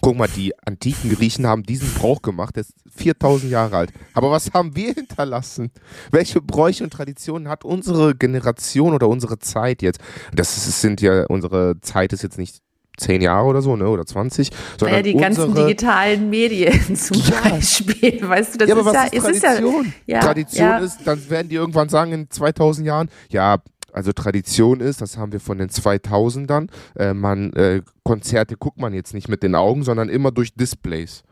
Guck 0.00 0.16
mal, 0.16 0.28
die 0.28 0.52
antiken 0.66 1.10
Griechen 1.10 1.46
haben 1.46 1.62
diesen 1.62 1.88
Brauch 1.94 2.20
gemacht, 2.20 2.56
der 2.56 2.62
ist 2.62 2.74
4000 2.96 3.50
Jahre 3.50 3.76
alt. 3.76 3.92
Aber 4.12 4.30
was 4.30 4.52
haben 4.52 4.74
wir 4.74 4.92
hinterlassen? 4.92 5.70
Welche 6.10 6.40
Bräuche 6.40 6.82
und 6.82 6.92
Traditionen 6.92 7.48
hat 7.48 7.64
unsere 7.64 8.14
Generation 8.14 8.92
oder 8.92 9.08
unsere 9.08 9.38
Zeit 9.38 9.82
jetzt? 9.82 10.00
Das 10.34 10.56
ist, 10.56 10.80
sind 10.80 11.00
ja, 11.00 11.24
unsere 11.26 11.80
Zeit 11.80 12.12
ist 12.12 12.22
jetzt 12.22 12.38
nicht 12.38 12.64
10 12.96 13.22
Jahre 13.22 13.46
oder 13.46 13.62
so, 13.62 13.74
ne, 13.76 13.88
oder 13.88 14.06
20, 14.06 14.50
sondern 14.78 15.00
Naja, 15.00 15.02
die 15.02 15.14
ganzen 15.14 15.44
unsere, 15.44 15.66
digitalen 15.66 16.30
Medien 16.30 16.96
zum 16.96 17.16
Ja. 17.16 17.50
Beispiel, 17.50 18.28
weißt 18.28 18.54
du, 18.54 18.58
das 18.58 18.68
ja, 18.68 18.78
ist 18.78 18.94
ja, 18.94 19.04
ist 19.04 19.24
es 19.24 19.36
ist 19.36 19.42
ja, 19.42 19.54
Tradition? 19.54 19.94
ja, 20.06 20.20
Tradition 20.20 20.68
ja. 20.68 20.78
ist, 20.78 20.98
dann 21.04 21.30
werden 21.30 21.48
die 21.48 21.56
irgendwann 21.56 21.88
sagen 21.88 22.12
in 22.12 22.30
2000 22.30 22.86
Jahren, 22.86 23.08
ja, 23.30 23.58
also 23.94 24.12
Tradition 24.12 24.80
ist, 24.80 25.00
das 25.00 25.16
haben 25.16 25.32
wir 25.32 25.40
von 25.40 25.58
den 25.58 25.68
2000ern, 25.68 26.68
äh, 26.96 27.14
man, 27.14 27.52
äh, 27.52 27.82
Konzerte 28.02 28.56
guckt 28.56 28.78
man 28.78 28.92
jetzt 28.92 29.14
nicht 29.14 29.28
mit 29.28 29.42
den 29.42 29.54
Augen, 29.54 29.84
sondern 29.84 30.08
immer 30.08 30.32
durch 30.32 30.54
Displays. 30.54 31.22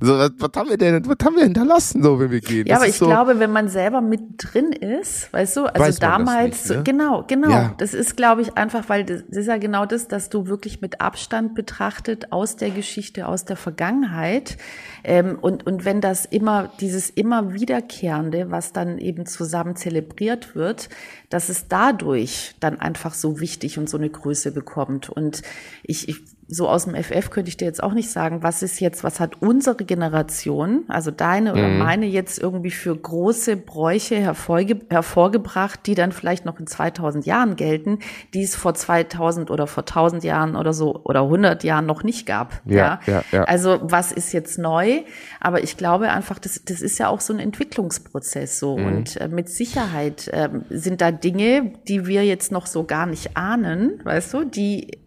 So, 0.00 0.18
was, 0.18 0.32
was 0.38 0.50
haben 0.56 0.68
wir 0.70 0.76
denn, 0.76 1.06
was 1.06 1.16
haben 1.24 1.36
wir 1.36 1.44
hinterlassen, 1.44 2.02
so, 2.02 2.18
wenn 2.18 2.30
wir 2.30 2.40
gehen? 2.40 2.66
Ja, 2.66 2.74
Das 2.74 2.82
aber 2.82 2.88
ich 2.88 2.96
so, 2.96 3.06
glaube, 3.06 3.38
wenn 3.38 3.52
man 3.52 3.68
selber 3.68 4.00
mit 4.00 4.20
drin 4.38 4.72
ist, 4.72 5.32
weißt 5.32 5.56
du, 5.56 5.66
also 5.66 5.80
Weiß 5.80 5.98
damals, 5.98 6.68
nicht, 6.68 6.78
ne? 6.78 6.82
genau, 6.84 7.24
genau, 7.26 7.50
Ja. 7.50 7.74
das 7.78 7.94
ist, 7.94 8.16
glaube 8.16 8.42
ich, 8.42 8.56
einfach, 8.56 8.88
weil 8.88 9.04
das, 9.04 9.22
das 9.28 9.38
ist 9.38 9.46
ja 9.46 9.56
genau 9.58 9.86
das, 9.86 10.08
dass 10.08 10.28
du 10.30 10.46
wirklich 10.46 10.80
mit 10.80 11.00
Abstand 11.00 11.54
betrachtet 11.54 12.32
aus 12.32 12.56
der 12.56 12.70
Geschichte, 12.70 13.28
aus 13.28 13.44
der 13.44 13.56
Vergangenheit 13.56 14.56
ähm, 15.04 15.38
und 15.40 15.66
und 15.66 15.84
wenn 15.84 16.00
das 16.00 16.24
immer 16.24 16.70
dieses 16.80 17.10
immer 17.10 17.52
wiederkehrende, 17.54 18.50
was 18.50 18.72
dann 18.72 18.98
eben 18.98 19.26
zusammen 19.26 19.76
zelebriert 19.76 20.54
wird, 20.56 20.88
dass 21.30 21.48
es 21.48 21.68
dadurch 21.68 22.56
dann 22.60 22.80
einfach 22.80 23.14
so 23.14 23.40
wichtig 23.40 23.78
und 23.78 23.88
so 23.88 23.96
eine 23.96 24.10
Größe 24.10 24.50
bekommt 24.52 25.08
und 25.08 25.42
ich, 25.82 26.08
ich 26.08 26.33
so 26.48 26.68
aus 26.68 26.84
dem 26.84 26.94
FF 26.94 27.30
könnte 27.30 27.48
ich 27.48 27.56
dir 27.56 27.64
jetzt 27.64 27.82
auch 27.82 27.92
nicht 27.94 28.10
sagen, 28.10 28.42
was 28.42 28.62
ist 28.62 28.80
jetzt, 28.80 29.02
was 29.02 29.18
hat 29.20 29.40
unsere 29.40 29.84
Generation, 29.84 30.84
also 30.88 31.10
deine 31.10 31.52
oder 31.54 31.68
Mhm. 31.68 31.78
meine 31.78 32.06
jetzt 32.06 32.38
irgendwie 32.38 32.70
für 32.70 32.94
große 32.96 33.56
Bräuche 33.56 34.16
hervorge 34.16 34.80
hervorgebracht, 34.90 35.80
die 35.86 35.94
dann 35.94 36.12
vielleicht 36.12 36.44
noch 36.44 36.58
in 36.60 36.66
2000 36.66 37.24
Jahren 37.26 37.56
gelten, 37.56 37.98
die 38.34 38.42
es 38.42 38.56
vor 38.56 38.74
2000 38.74 39.50
oder 39.50 39.66
vor 39.66 39.84
1000 39.86 40.24
Jahren 40.24 40.56
oder 40.56 40.72
so 40.72 41.00
oder 41.04 41.22
100 41.22 41.64
Jahren 41.64 41.86
noch 41.86 42.02
nicht 42.02 42.26
gab. 42.26 42.60
Ja, 42.66 43.00
ja, 43.06 43.22
ja. 43.32 43.44
Also 43.44 43.78
was 43.82 44.12
ist 44.12 44.32
jetzt 44.32 44.58
neu? 44.58 45.00
Aber 45.40 45.62
ich 45.62 45.76
glaube 45.76 46.10
einfach, 46.10 46.38
das, 46.38 46.60
das 46.64 46.82
ist 46.82 46.98
ja 46.98 47.08
auch 47.08 47.20
so 47.20 47.32
ein 47.32 47.38
Entwicklungsprozess 47.38 48.58
so 48.58 48.76
Mhm. 48.76 48.86
und 48.86 49.16
äh, 49.20 49.28
mit 49.28 49.48
Sicherheit 49.48 50.30
ähm, 50.32 50.64
sind 50.70 51.00
da 51.00 51.10
Dinge, 51.10 51.72
die 51.88 52.06
wir 52.06 52.24
jetzt 52.24 52.52
noch 52.52 52.66
so 52.66 52.84
gar 52.84 53.06
nicht 53.06 53.36
ahnen, 53.36 54.00
weißt 54.04 54.34
du, 54.34 54.44
die 54.44 54.98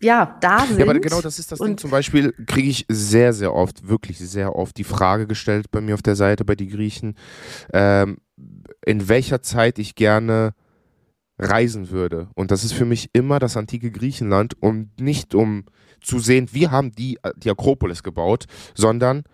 ja 0.00 0.38
da 0.40 0.66
sind. 0.66 0.78
Ja, 0.78 0.84
aber 0.84 0.98
genau 0.98 1.20
das 1.20 1.38
ist 1.38 1.52
das 1.52 1.58
Ding. 1.58 1.76
Zum 1.78 1.90
Beispiel 1.90 2.32
kriege 2.46 2.68
ich 2.68 2.86
sehr, 2.88 3.32
sehr 3.32 3.54
oft, 3.54 3.88
wirklich 3.88 4.18
sehr 4.18 4.56
oft 4.56 4.76
die 4.76 4.84
Frage 4.84 5.26
gestellt 5.26 5.70
bei 5.70 5.80
mir 5.80 5.94
auf 5.94 6.02
der 6.02 6.16
Seite, 6.16 6.44
bei 6.44 6.54
die 6.54 6.68
Griechen, 6.68 7.14
ähm, 7.72 8.18
in 8.84 9.08
welcher 9.08 9.42
Zeit 9.42 9.78
ich 9.78 9.94
gerne 9.94 10.54
reisen 11.38 11.90
würde. 11.90 12.28
Und 12.34 12.50
das 12.50 12.64
ist 12.64 12.72
für 12.72 12.84
mich 12.84 13.10
immer 13.12 13.38
das 13.38 13.56
antike 13.56 13.90
Griechenland 13.90 14.54
und 14.60 15.00
nicht 15.00 15.34
um 15.34 15.64
zu 16.00 16.18
sehen, 16.18 16.48
wir 16.52 16.70
haben 16.70 16.92
die, 16.92 17.18
die 17.36 17.50
Akropolis 17.50 18.02
gebaut, 18.02 18.46
sondern 18.74 19.24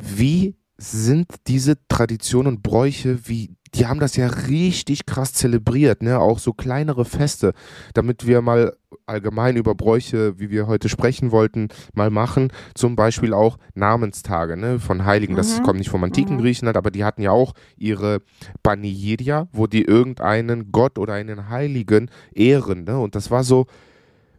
wie 0.00 0.56
sind 0.78 1.26
diese 1.46 1.76
Traditionen 1.88 2.54
und 2.54 2.62
Bräuche, 2.62 3.28
wie, 3.28 3.54
die 3.74 3.86
haben 3.86 4.00
das 4.00 4.16
ja 4.16 4.26
richtig 4.26 5.06
krass 5.06 5.32
zelebriert, 5.32 6.02
ne? 6.02 6.18
Auch 6.18 6.38
so 6.40 6.52
kleinere 6.52 7.04
Feste, 7.04 7.52
damit 7.94 8.26
wir 8.26 8.42
mal 8.42 8.76
allgemein 9.06 9.56
über 9.56 9.74
Bräuche, 9.76 10.38
wie 10.40 10.50
wir 10.50 10.66
heute 10.66 10.88
sprechen 10.88 11.30
wollten, 11.30 11.68
mal 11.94 12.10
machen. 12.10 12.52
Zum 12.74 12.96
Beispiel 12.96 13.32
auch 13.32 13.58
Namenstage, 13.74 14.56
ne? 14.56 14.80
Von 14.80 15.04
Heiligen. 15.04 15.36
Das 15.36 15.58
Mhm. 15.58 15.62
kommt 15.62 15.78
nicht 15.78 15.90
vom 15.90 16.02
antiken 16.02 16.36
Mhm. 16.36 16.40
Griechenland, 16.40 16.76
aber 16.76 16.90
die 16.90 17.04
hatten 17.04 17.22
ja 17.22 17.30
auch 17.30 17.52
ihre 17.76 18.22
Panieria, 18.64 19.48
wo 19.52 19.66
die 19.66 19.82
irgendeinen 19.82 20.72
Gott 20.72 20.98
oder 20.98 21.14
einen 21.14 21.48
Heiligen 21.48 22.10
ehren, 22.34 22.84
ne? 22.84 22.98
Und 22.98 23.14
das 23.14 23.30
war 23.30 23.44
so, 23.44 23.66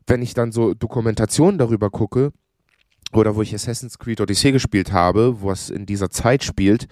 wenn 0.07 0.21
ich 0.21 0.33
dann 0.33 0.51
so 0.51 0.73
Dokumentationen 0.73 1.57
darüber 1.57 1.89
gucke, 1.89 2.31
oder 3.13 3.35
wo 3.35 3.41
ich 3.41 3.53
Assassin's 3.53 3.99
Creed 3.99 4.21
Odyssey 4.21 4.53
gespielt 4.53 4.93
habe, 4.93 5.41
wo 5.41 5.51
es 5.51 5.69
in 5.69 5.85
dieser 5.85 6.09
Zeit 6.09 6.45
spielt, 6.45 6.87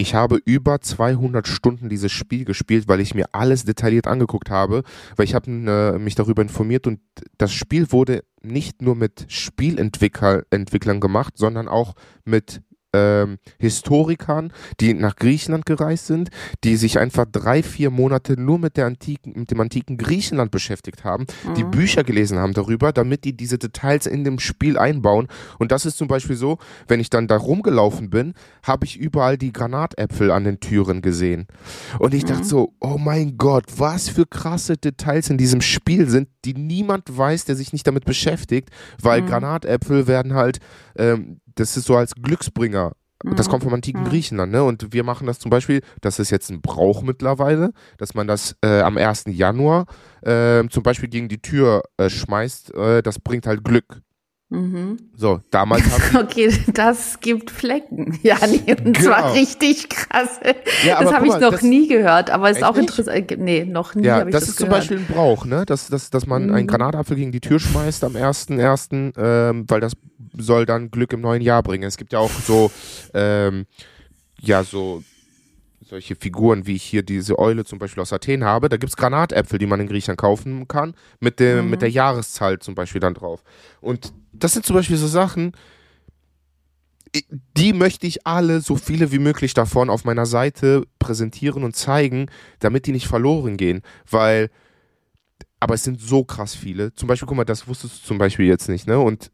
ich 0.00 0.14
habe 0.14 0.40
über 0.44 0.80
200 0.80 1.46
Stunden 1.48 1.88
dieses 1.88 2.12
Spiel 2.12 2.44
gespielt, 2.44 2.86
weil 2.86 3.00
ich 3.00 3.14
mir 3.14 3.26
alles 3.32 3.64
detailliert 3.64 4.06
angeguckt 4.06 4.48
habe, 4.48 4.84
weil 5.16 5.24
ich 5.24 5.34
habe 5.34 5.50
äh, 5.50 5.98
mich 5.98 6.14
darüber 6.14 6.40
informiert 6.40 6.86
und 6.86 7.00
das 7.36 7.52
Spiel 7.52 7.90
wurde 7.90 8.22
nicht 8.40 8.80
nur 8.80 8.94
mit 8.94 9.26
Spielentwicklern 9.28 10.42
Entwicklern 10.50 11.00
gemacht, 11.00 11.36
sondern 11.36 11.66
auch 11.66 11.94
mit 12.24 12.62
ähm, 12.94 13.38
Historikern, 13.58 14.52
die 14.80 14.94
nach 14.94 15.16
Griechenland 15.16 15.66
gereist 15.66 16.06
sind, 16.06 16.30
die 16.64 16.76
sich 16.76 16.98
einfach 16.98 17.26
drei, 17.30 17.62
vier 17.62 17.90
Monate 17.90 18.40
nur 18.40 18.58
mit, 18.58 18.76
der 18.76 18.86
antiken, 18.86 19.34
mit 19.36 19.50
dem 19.50 19.60
antiken 19.60 19.98
Griechenland 19.98 20.50
beschäftigt 20.50 21.04
haben, 21.04 21.26
mhm. 21.44 21.54
die 21.54 21.64
Bücher 21.64 22.04
gelesen 22.04 22.38
haben 22.38 22.54
darüber, 22.54 22.92
damit 22.92 23.24
die 23.24 23.36
diese 23.36 23.58
Details 23.58 24.06
in 24.06 24.24
dem 24.24 24.38
Spiel 24.38 24.78
einbauen. 24.78 25.28
Und 25.58 25.72
das 25.72 25.84
ist 25.86 25.98
zum 25.98 26.08
Beispiel 26.08 26.36
so, 26.36 26.58
wenn 26.86 27.00
ich 27.00 27.10
dann 27.10 27.28
da 27.28 27.36
rumgelaufen 27.36 28.10
bin, 28.10 28.34
habe 28.62 28.86
ich 28.86 28.96
überall 28.96 29.36
die 29.36 29.52
Granatäpfel 29.52 30.30
an 30.30 30.44
den 30.44 30.60
Türen 30.60 31.02
gesehen. 31.02 31.46
Und 31.98 32.14
ich 32.14 32.24
mhm. 32.24 32.28
dachte 32.28 32.44
so, 32.44 32.74
oh 32.80 32.98
mein 32.98 33.36
Gott, 33.36 33.64
was 33.76 34.08
für 34.08 34.26
krasse 34.26 34.76
Details 34.76 35.28
in 35.28 35.38
diesem 35.38 35.60
Spiel 35.60 36.08
sind, 36.08 36.28
die 36.44 36.54
niemand 36.54 37.16
weiß, 37.16 37.44
der 37.44 37.56
sich 37.56 37.72
nicht 37.72 37.86
damit 37.86 38.04
beschäftigt, 38.04 38.70
weil 39.02 39.22
mhm. 39.22 39.26
Granatäpfel 39.26 40.06
werden 40.06 40.34
halt 40.34 40.58
ähm, 40.96 41.40
das 41.58 41.76
ist 41.76 41.86
so 41.86 41.96
als 41.96 42.14
Glücksbringer. 42.14 42.92
Das 43.24 43.46
mhm. 43.46 43.50
kommt 43.50 43.64
vom 43.64 43.74
antiken 43.74 44.02
mhm. 44.02 44.08
Griechenland, 44.08 44.52
ne? 44.52 44.62
Und 44.62 44.92
wir 44.92 45.02
machen 45.02 45.26
das 45.26 45.40
zum 45.40 45.50
Beispiel, 45.50 45.82
das 46.00 46.20
ist 46.20 46.30
jetzt 46.30 46.50
ein 46.50 46.60
Brauch 46.60 47.02
mittlerweile, 47.02 47.72
dass 47.96 48.14
man 48.14 48.28
das 48.28 48.54
äh, 48.62 48.80
am 48.80 48.96
1. 48.96 49.24
Januar 49.26 49.86
äh, 50.22 50.62
zum 50.68 50.84
Beispiel 50.84 51.08
gegen 51.08 51.28
die 51.28 51.42
Tür 51.42 51.82
äh, 51.96 52.08
schmeißt. 52.08 52.74
Äh, 52.74 53.02
das 53.02 53.18
bringt 53.18 53.46
halt 53.46 53.64
Glück. 53.64 54.02
Mhm. 54.50 54.96
So, 55.14 55.40
damals 55.50 55.82
haben 56.12 56.24
Okay, 56.24 56.52
das 56.72 57.20
gibt 57.20 57.50
Flecken. 57.50 58.18
Ja, 58.22 58.38
nee, 58.46 58.62
und 58.70 58.96
genau. 58.96 59.00
zwar 59.00 59.34
richtig 59.34 59.88
krass. 59.88 60.40
Ja, 60.84 61.02
das 61.02 61.12
habe 61.12 61.26
ich 61.26 61.38
noch 61.38 61.60
nie 61.62 61.88
gehört, 61.88 62.30
aber 62.30 62.50
ist 62.50 62.64
auch 62.64 62.76
interessant. 62.76 63.34
Nee, 63.36 63.64
noch 63.64 63.94
nie 63.94 64.06
ja, 64.06 64.24
das, 64.24 64.32
das 64.32 64.48
ist 64.50 64.56
gehört. 64.56 64.58
zum 64.58 64.68
Beispiel 64.78 64.98
ein 64.98 65.06
Brauch, 65.06 65.44
ne? 65.44 65.66
Dass, 65.66 65.88
dass, 65.88 66.10
dass 66.10 66.26
man 66.26 66.46
mhm. 66.46 66.54
einen 66.54 66.66
Granatapfel 66.66 67.16
gegen 67.16 67.32
die 67.32 67.40
Tür 67.40 67.58
schmeißt 67.58 68.04
am 68.04 68.14
1.1., 68.14 69.12
ähm, 69.18 69.64
weil 69.68 69.80
das 69.80 69.92
soll 70.36 70.66
dann 70.66 70.90
Glück 70.90 71.12
im 71.12 71.20
neuen 71.20 71.42
Jahr 71.42 71.62
bringen. 71.62 71.84
Es 71.84 71.96
gibt 71.96 72.12
ja 72.12 72.18
auch 72.18 72.30
so, 72.30 72.70
ähm, 73.14 73.66
ja, 74.40 74.64
so 74.64 75.02
solche 75.88 76.16
Figuren, 76.16 76.66
wie 76.66 76.74
ich 76.74 76.82
hier 76.82 77.02
diese 77.02 77.38
Eule 77.38 77.64
zum 77.64 77.78
Beispiel 77.78 78.02
aus 78.02 78.12
Athen 78.12 78.44
habe, 78.44 78.68
da 78.68 78.76
gibt 78.76 78.90
es 78.90 78.96
Granatäpfel, 78.96 79.58
die 79.58 79.66
man 79.66 79.80
in 79.80 79.86
Griechenland 79.86 80.20
kaufen 80.20 80.68
kann, 80.68 80.94
mit, 81.18 81.40
dem, 81.40 81.64
mhm. 81.64 81.70
mit 81.70 81.82
der 81.82 81.90
Jahreszahl 81.90 82.58
zum 82.58 82.74
Beispiel 82.74 83.00
dann 83.00 83.14
drauf. 83.14 83.42
Und 83.80 84.12
das 84.32 84.52
sind 84.52 84.66
zum 84.66 84.76
Beispiel 84.76 84.96
so 84.96 85.06
Sachen, 85.06 85.52
die 87.56 87.72
möchte 87.72 88.06
ich 88.06 88.26
alle, 88.26 88.60
so 88.60 88.76
viele 88.76 89.12
wie 89.12 89.18
möglich 89.18 89.54
davon 89.54 89.88
auf 89.88 90.04
meiner 90.04 90.26
Seite 90.26 90.84
präsentieren 90.98 91.64
und 91.64 91.74
zeigen, 91.74 92.30
damit 92.58 92.86
die 92.86 92.92
nicht 92.92 93.08
verloren 93.08 93.56
gehen. 93.56 93.82
Weil, 94.10 94.50
aber 95.58 95.74
es 95.74 95.84
sind 95.84 96.00
so 96.00 96.24
krass 96.24 96.54
viele. 96.54 96.92
Zum 96.94 97.08
Beispiel, 97.08 97.26
guck 97.26 97.36
mal, 97.36 97.44
das 97.44 97.66
wusstest 97.66 98.02
du 98.02 98.06
zum 98.08 98.18
Beispiel 98.18 98.46
jetzt 98.46 98.68
nicht, 98.68 98.86
ne? 98.86 98.98
Und 98.98 99.30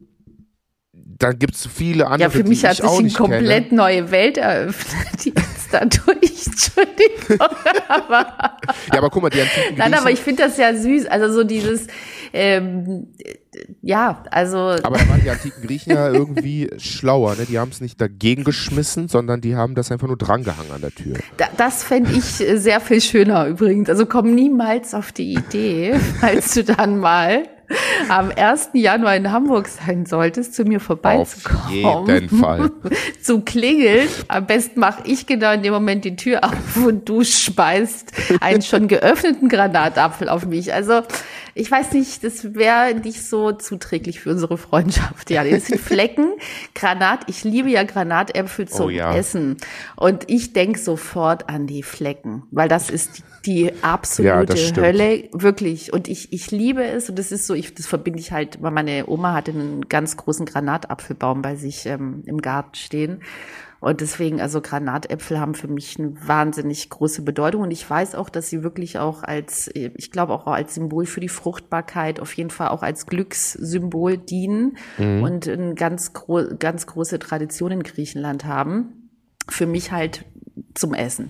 dann 1.06 1.38
gibt 1.38 1.54
es 1.54 1.66
viele 1.66 2.06
andere. 2.06 2.22
Ja, 2.22 2.30
für 2.30 2.44
mich 2.44 2.64
hat 2.64 2.76
sich 2.76 2.84
eine 2.84 3.10
komplett 3.10 3.68
kenne. 3.68 3.76
neue 3.76 4.10
Welt 4.10 4.38
eröffnet 4.38 5.24
jetzt 5.24 5.68
dadurch. 5.70 6.46
Entschuldigung. 6.46 7.40
aber 7.88 8.58
ja, 8.92 8.98
aber 8.98 9.10
guck 9.10 9.22
mal, 9.22 9.30
die 9.30 9.40
antiken 9.40 9.76
Nein, 9.76 9.94
aber 9.94 10.10
ich 10.10 10.20
finde 10.20 10.44
das 10.44 10.56
ja 10.56 10.74
süß. 10.74 11.06
Also 11.06 11.32
so 11.32 11.44
dieses, 11.44 11.86
ähm, 12.32 13.08
ja, 13.82 14.22
also. 14.30 14.58
Aber 14.58 14.98
da 14.98 15.08
waren 15.08 15.22
die 15.22 15.30
antiken 15.30 15.62
Griechen 15.66 15.92
ja 15.92 16.10
irgendwie 16.10 16.70
schlauer, 16.78 17.36
ne? 17.36 17.46
Die 17.46 17.58
haben 17.58 17.70
es 17.70 17.80
nicht 17.80 18.00
dagegen 18.00 18.44
geschmissen, 18.44 19.08
sondern 19.08 19.40
die 19.40 19.56
haben 19.56 19.74
das 19.74 19.92
einfach 19.92 20.06
nur 20.06 20.18
drangehangen 20.18 20.72
an 20.72 20.80
der 20.80 20.94
Tür. 20.94 21.16
Da, 21.36 21.46
das 21.56 21.82
fände 21.82 22.12
ich 22.12 22.24
sehr 22.24 22.80
viel 22.80 23.00
schöner 23.00 23.46
übrigens. 23.46 23.88
Also 23.88 24.06
komm 24.06 24.34
niemals 24.34 24.94
auf 24.94 25.12
die 25.12 25.34
Idee, 25.34 25.94
falls 26.20 26.54
du 26.54 26.64
dann 26.64 26.98
mal 26.98 27.44
am 28.08 28.30
1. 28.34 28.70
Januar 28.74 29.16
in 29.16 29.30
Hamburg 29.30 29.68
sein 29.68 30.06
solltest, 30.06 30.54
zu 30.54 30.64
mir 30.64 30.80
vorbeizukommen. 30.80 31.84
Auf 31.84 32.08
jeden 32.08 32.28
Fall. 32.28 32.70
zu 33.22 33.40
klingeln. 33.40 34.08
Am 34.28 34.46
besten 34.46 34.80
mache 34.80 35.02
ich 35.04 35.26
genau 35.26 35.52
in 35.52 35.62
dem 35.62 35.72
Moment 35.72 36.04
die 36.04 36.16
Tür 36.16 36.44
auf 36.44 36.76
und 36.76 37.08
du 37.08 37.24
speist 37.24 38.12
einen 38.40 38.62
schon 38.62 38.88
geöffneten 38.88 39.48
Granatapfel 39.48 40.28
auf 40.28 40.46
mich. 40.46 40.72
Also 40.72 41.02
ich 41.54 41.70
weiß 41.70 41.92
nicht, 41.92 42.24
das 42.24 42.54
wäre 42.54 42.94
nicht 42.94 43.24
so 43.24 43.52
zuträglich 43.52 44.20
für 44.20 44.30
unsere 44.30 44.58
Freundschaft. 44.58 45.30
Ja, 45.30 45.44
das 45.44 45.66
sind 45.66 45.80
Flecken. 45.80 46.32
Granat, 46.74 47.20
ich 47.28 47.44
liebe 47.44 47.70
ja 47.70 47.84
Granatäpfel 47.84 48.68
zum 48.68 48.86
oh 48.86 48.88
ja. 48.90 49.14
Essen. 49.14 49.56
Und 49.96 50.28
ich 50.28 50.52
denke 50.52 50.78
sofort 50.78 51.48
an 51.48 51.66
die 51.66 51.82
Flecken, 51.82 52.42
weil 52.50 52.68
das 52.68 52.90
ist 52.90 53.22
die, 53.46 53.64
die 53.64 53.72
absolute 53.82 54.56
ja, 54.56 54.76
Hölle, 54.76 55.28
wirklich. 55.32 55.92
Und 55.92 56.08
ich, 56.08 56.32
ich 56.32 56.50
liebe 56.50 56.82
es 56.82 57.08
und 57.08 57.18
das 57.18 57.30
ist 57.30 57.46
so, 57.46 57.54
ich, 57.54 57.74
das 57.74 57.86
verbinde 57.86 58.18
ich 58.18 58.32
halt, 58.32 58.60
weil 58.60 58.72
meine 58.72 59.08
Oma 59.08 59.34
hatte 59.34 59.52
einen 59.52 59.88
ganz 59.88 60.16
großen 60.16 60.46
Granatapfelbaum 60.46 61.42
bei 61.42 61.54
sich 61.54 61.86
ähm, 61.86 62.22
im 62.26 62.42
Garten 62.42 62.74
stehen. 62.74 63.20
Und 63.84 64.00
deswegen, 64.00 64.40
also 64.40 64.62
Granatäpfel 64.62 65.38
haben 65.38 65.54
für 65.54 65.68
mich 65.68 65.98
eine 65.98 66.14
wahnsinnig 66.26 66.88
große 66.88 67.20
Bedeutung. 67.20 67.60
Und 67.60 67.70
ich 67.70 67.88
weiß 67.88 68.14
auch, 68.14 68.30
dass 68.30 68.48
sie 68.48 68.62
wirklich 68.62 68.98
auch 68.98 69.22
als, 69.22 69.70
ich 69.74 70.10
glaube 70.10 70.32
auch 70.32 70.46
als 70.46 70.74
Symbol 70.74 71.04
für 71.04 71.20
die 71.20 71.28
Fruchtbarkeit, 71.28 72.18
auf 72.18 72.32
jeden 72.32 72.48
Fall 72.48 72.68
auch 72.68 72.82
als 72.82 73.04
Glückssymbol 73.04 74.16
dienen 74.16 74.78
mhm. 74.96 75.22
und 75.22 75.46
eine 75.46 75.74
ganz, 75.74 76.14
gro 76.14 76.44
ganz 76.58 76.86
große 76.86 77.18
Tradition 77.18 77.72
in 77.72 77.82
Griechenland 77.82 78.46
haben. 78.46 79.10
Für 79.50 79.66
mich 79.66 79.92
halt 79.92 80.24
zum 80.72 80.94
Essen. 80.94 81.28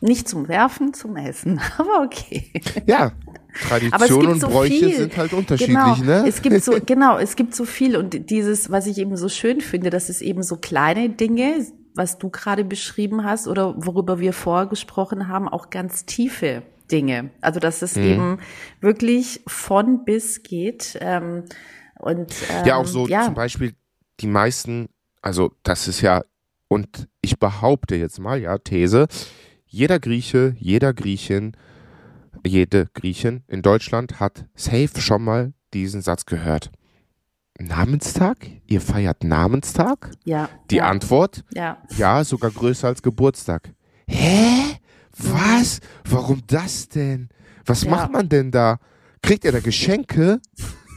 Nicht 0.00 0.28
zum 0.28 0.46
Werfen, 0.46 0.94
zum 0.94 1.16
Essen. 1.16 1.60
Aber 1.76 2.04
okay. 2.04 2.52
Ja, 2.86 3.10
Tradition 3.68 4.28
und 4.28 4.40
so 4.40 4.46
Bräuche 4.46 4.74
viel. 4.74 4.94
sind 4.94 5.16
halt 5.16 5.32
unterschiedlich, 5.32 5.76
genau, 5.76 5.96
ne? 5.96 6.24
Es 6.28 6.40
gibt 6.40 6.62
so, 6.62 6.78
genau, 6.86 7.18
es 7.18 7.34
gibt 7.34 7.52
so 7.52 7.64
viel 7.64 7.96
und 7.96 8.30
dieses, 8.30 8.70
was 8.70 8.86
ich 8.86 8.98
eben 8.98 9.16
so 9.16 9.28
schön 9.28 9.60
finde, 9.60 9.90
dass 9.90 10.08
es 10.08 10.20
eben 10.20 10.44
so 10.44 10.56
kleine 10.56 11.08
Dinge, 11.08 11.66
was 11.96 12.18
du 12.18 12.30
gerade 12.30 12.64
beschrieben 12.64 13.24
hast 13.24 13.48
oder 13.48 13.74
worüber 13.76 14.20
wir 14.20 14.32
vorgesprochen 14.32 15.28
haben, 15.28 15.48
auch 15.48 15.70
ganz 15.70 16.04
tiefe 16.04 16.62
Dinge. 16.90 17.30
Also 17.40 17.58
dass 17.58 17.82
es 17.82 17.96
mhm. 17.96 18.04
eben 18.04 18.38
wirklich 18.80 19.40
von 19.46 20.04
bis 20.04 20.42
geht. 20.42 20.98
Ähm, 21.00 21.44
und 21.98 22.34
ähm, 22.50 22.66
ja, 22.66 22.76
auch 22.76 22.86
so 22.86 23.06
ja. 23.08 23.24
zum 23.24 23.34
Beispiel 23.34 23.74
die 24.20 24.26
meisten, 24.26 24.88
also 25.22 25.52
das 25.62 25.88
ist 25.88 26.00
ja, 26.02 26.22
und 26.68 27.08
ich 27.22 27.38
behaupte 27.38 27.96
jetzt 27.96 28.18
mal, 28.18 28.40
ja, 28.40 28.58
These, 28.58 29.06
jeder 29.66 29.98
Grieche, 29.98 30.54
jeder 30.58 30.92
Griechin, 30.92 31.56
jede 32.46 32.86
Griechin 32.94 33.42
in 33.48 33.62
Deutschland 33.62 34.20
hat 34.20 34.44
safe 34.54 35.00
schon 35.00 35.24
mal 35.24 35.52
diesen 35.72 36.02
Satz 36.02 36.26
gehört. 36.26 36.70
Namenstag? 37.58 38.38
Ihr 38.66 38.80
feiert 38.80 39.24
Namenstag? 39.24 40.10
Ja. 40.24 40.48
Die 40.70 40.76
ja. 40.76 40.88
Antwort? 40.88 41.44
Ja. 41.54 41.78
Ja, 41.96 42.24
sogar 42.24 42.50
größer 42.50 42.88
als 42.88 43.02
Geburtstag. 43.02 43.70
Hä? 44.06 44.78
Was? 45.18 45.80
Warum 46.08 46.42
das 46.46 46.88
denn? 46.88 47.28
Was 47.64 47.82
ja. 47.82 47.90
macht 47.90 48.12
man 48.12 48.28
denn 48.28 48.50
da? 48.50 48.78
Kriegt 49.22 49.44
ihr 49.44 49.52
da 49.52 49.60
Geschenke? 49.60 50.40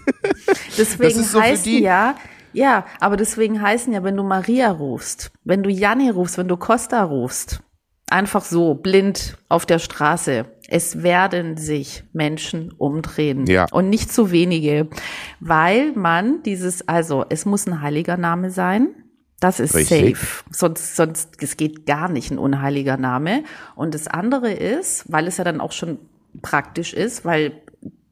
Deswegen 0.77 1.23
so 1.23 1.41
heißen 1.41 1.81
ja, 1.81 2.15
ja, 2.51 2.85
aber 2.99 3.15
deswegen 3.15 3.61
heißen 3.61 3.93
ja, 3.93 4.03
wenn 4.03 4.17
du 4.17 4.23
Maria 4.23 4.71
rufst, 4.71 5.31
wenn 5.43 5.61
du 5.61 5.69
Janni 5.69 6.09
rufst, 6.09 6.37
wenn 6.37 6.47
du 6.47 6.57
Costa 6.57 7.03
rufst, 7.03 7.61
einfach 8.09 8.43
so 8.43 8.73
blind 8.73 9.37
auf 9.49 9.65
der 9.65 9.77
Straße, 9.77 10.45
es 10.71 11.01
werden 11.01 11.57
sich 11.57 12.03
Menschen 12.13 12.71
umdrehen. 12.71 13.45
Ja. 13.47 13.65
Und 13.71 13.89
nicht 13.89 14.13
zu 14.13 14.31
wenige. 14.31 14.87
Weil 15.39 15.93
man 15.93 16.43
dieses, 16.43 16.87
also 16.87 17.25
es 17.29 17.45
muss 17.45 17.67
ein 17.67 17.81
heiliger 17.81 18.17
Name 18.17 18.51
sein. 18.51 18.89
Das 19.39 19.59
ist 19.59 19.73
Richtig. 19.73 20.17
safe. 20.17 20.43
Sonst, 20.51 20.95
sonst, 20.95 21.41
es 21.41 21.57
geht 21.57 21.85
gar 21.85 22.09
nicht 22.09 22.29
ein 22.29 22.37
unheiliger 22.37 22.97
Name. 22.97 23.43
Und 23.75 23.95
das 23.95 24.07
andere 24.07 24.51
ist, 24.51 25.11
weil 25.11 25.27
es 25.27 25.37
ja 25.37 25.43
dann 25.43 25.59
auch 25.59 25.71
schon 25.71 25.97
praktisch 26.41 26.93
ist, 26.93 27.25
weil 27.25 27.53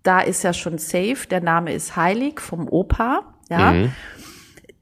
da 0.02 0.22
ist 0.22 0.44
ja 0.44 0.54
schon 0.54 0.78
safe, 0.78 1.28
der 1.30 1.42
Name 1.42 1.74
ist 1.74 1.96
heilig 1.96 2.40
vom 2.40 2.68
Opa, 2.68 3.36
ja. 3.50 3.74
Mhm 3.74 3.92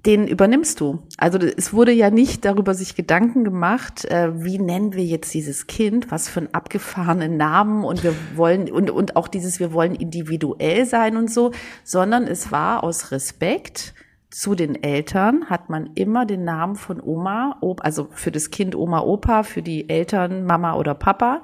den 0.05 0.27
übernimmst 0.27 0.79
du. 0.79 0.99
Also 1.17 1.39
es 1.39 1.73
wurde 1.73 1.91
ja 1.91 2.09
nicht 2.09 2.45
darüber 2.45 2.73
sich 2.73 2.95
Gedanken 2.95 3.43
gemacht, 3.43 4.05
äh, 4.05 4.43
wie 4.43 4.59
nennen 4.59 4.93
wir 4.93 5.03
jetzt 5.03 5.33
dieses 5.33 5.67
Kind, 5.67 6.11
was 6.11 6.29
für 6.29 6.41
einen 6.41 6.53
abgefahrenen 6.53 7.37
Namen 7.37 7.83
und 7.83 8.03
wir 8.03 8.13
wollen 8.35 8.71
und 8.71 8.91
und 8.91 9.15
auch 9.15 9.27
dieses 9.27 9.59
wir 9.59 9.73
wollen 9.73 9.95
individuell 9.95 10.85
sein 10.85 11.17
und 11.17 11.31
so, 11.31 11.51
sondern 11.83 12.27
es 12.27 12.51
war 12.51 12.83
aus 12.83 13.11
Respekt 13.11 13.93
zu 14.29 14.53
den 14.53 14.83
Eltern 14.83 15.45
hat 15.49 15.69
man 15.69 15.91
immer 15.95 16.25
den 16.25 16.43
Namen 16.43 16.75
von 16.75 16.99
Oma, 17.01 17.57
also 17.79 18.09
für 18.11 18.31
das 18.31 18.49
Kind 18.51 18.75
Oma, 18.75 18.99
Opa, 18.99 19.43
für 19.43 19.61
die 19.61 19.89
Eltern 19.89 20.45
Mama 20.45 20.75
oder 20.75 20.93
Papa, 20.93 21.41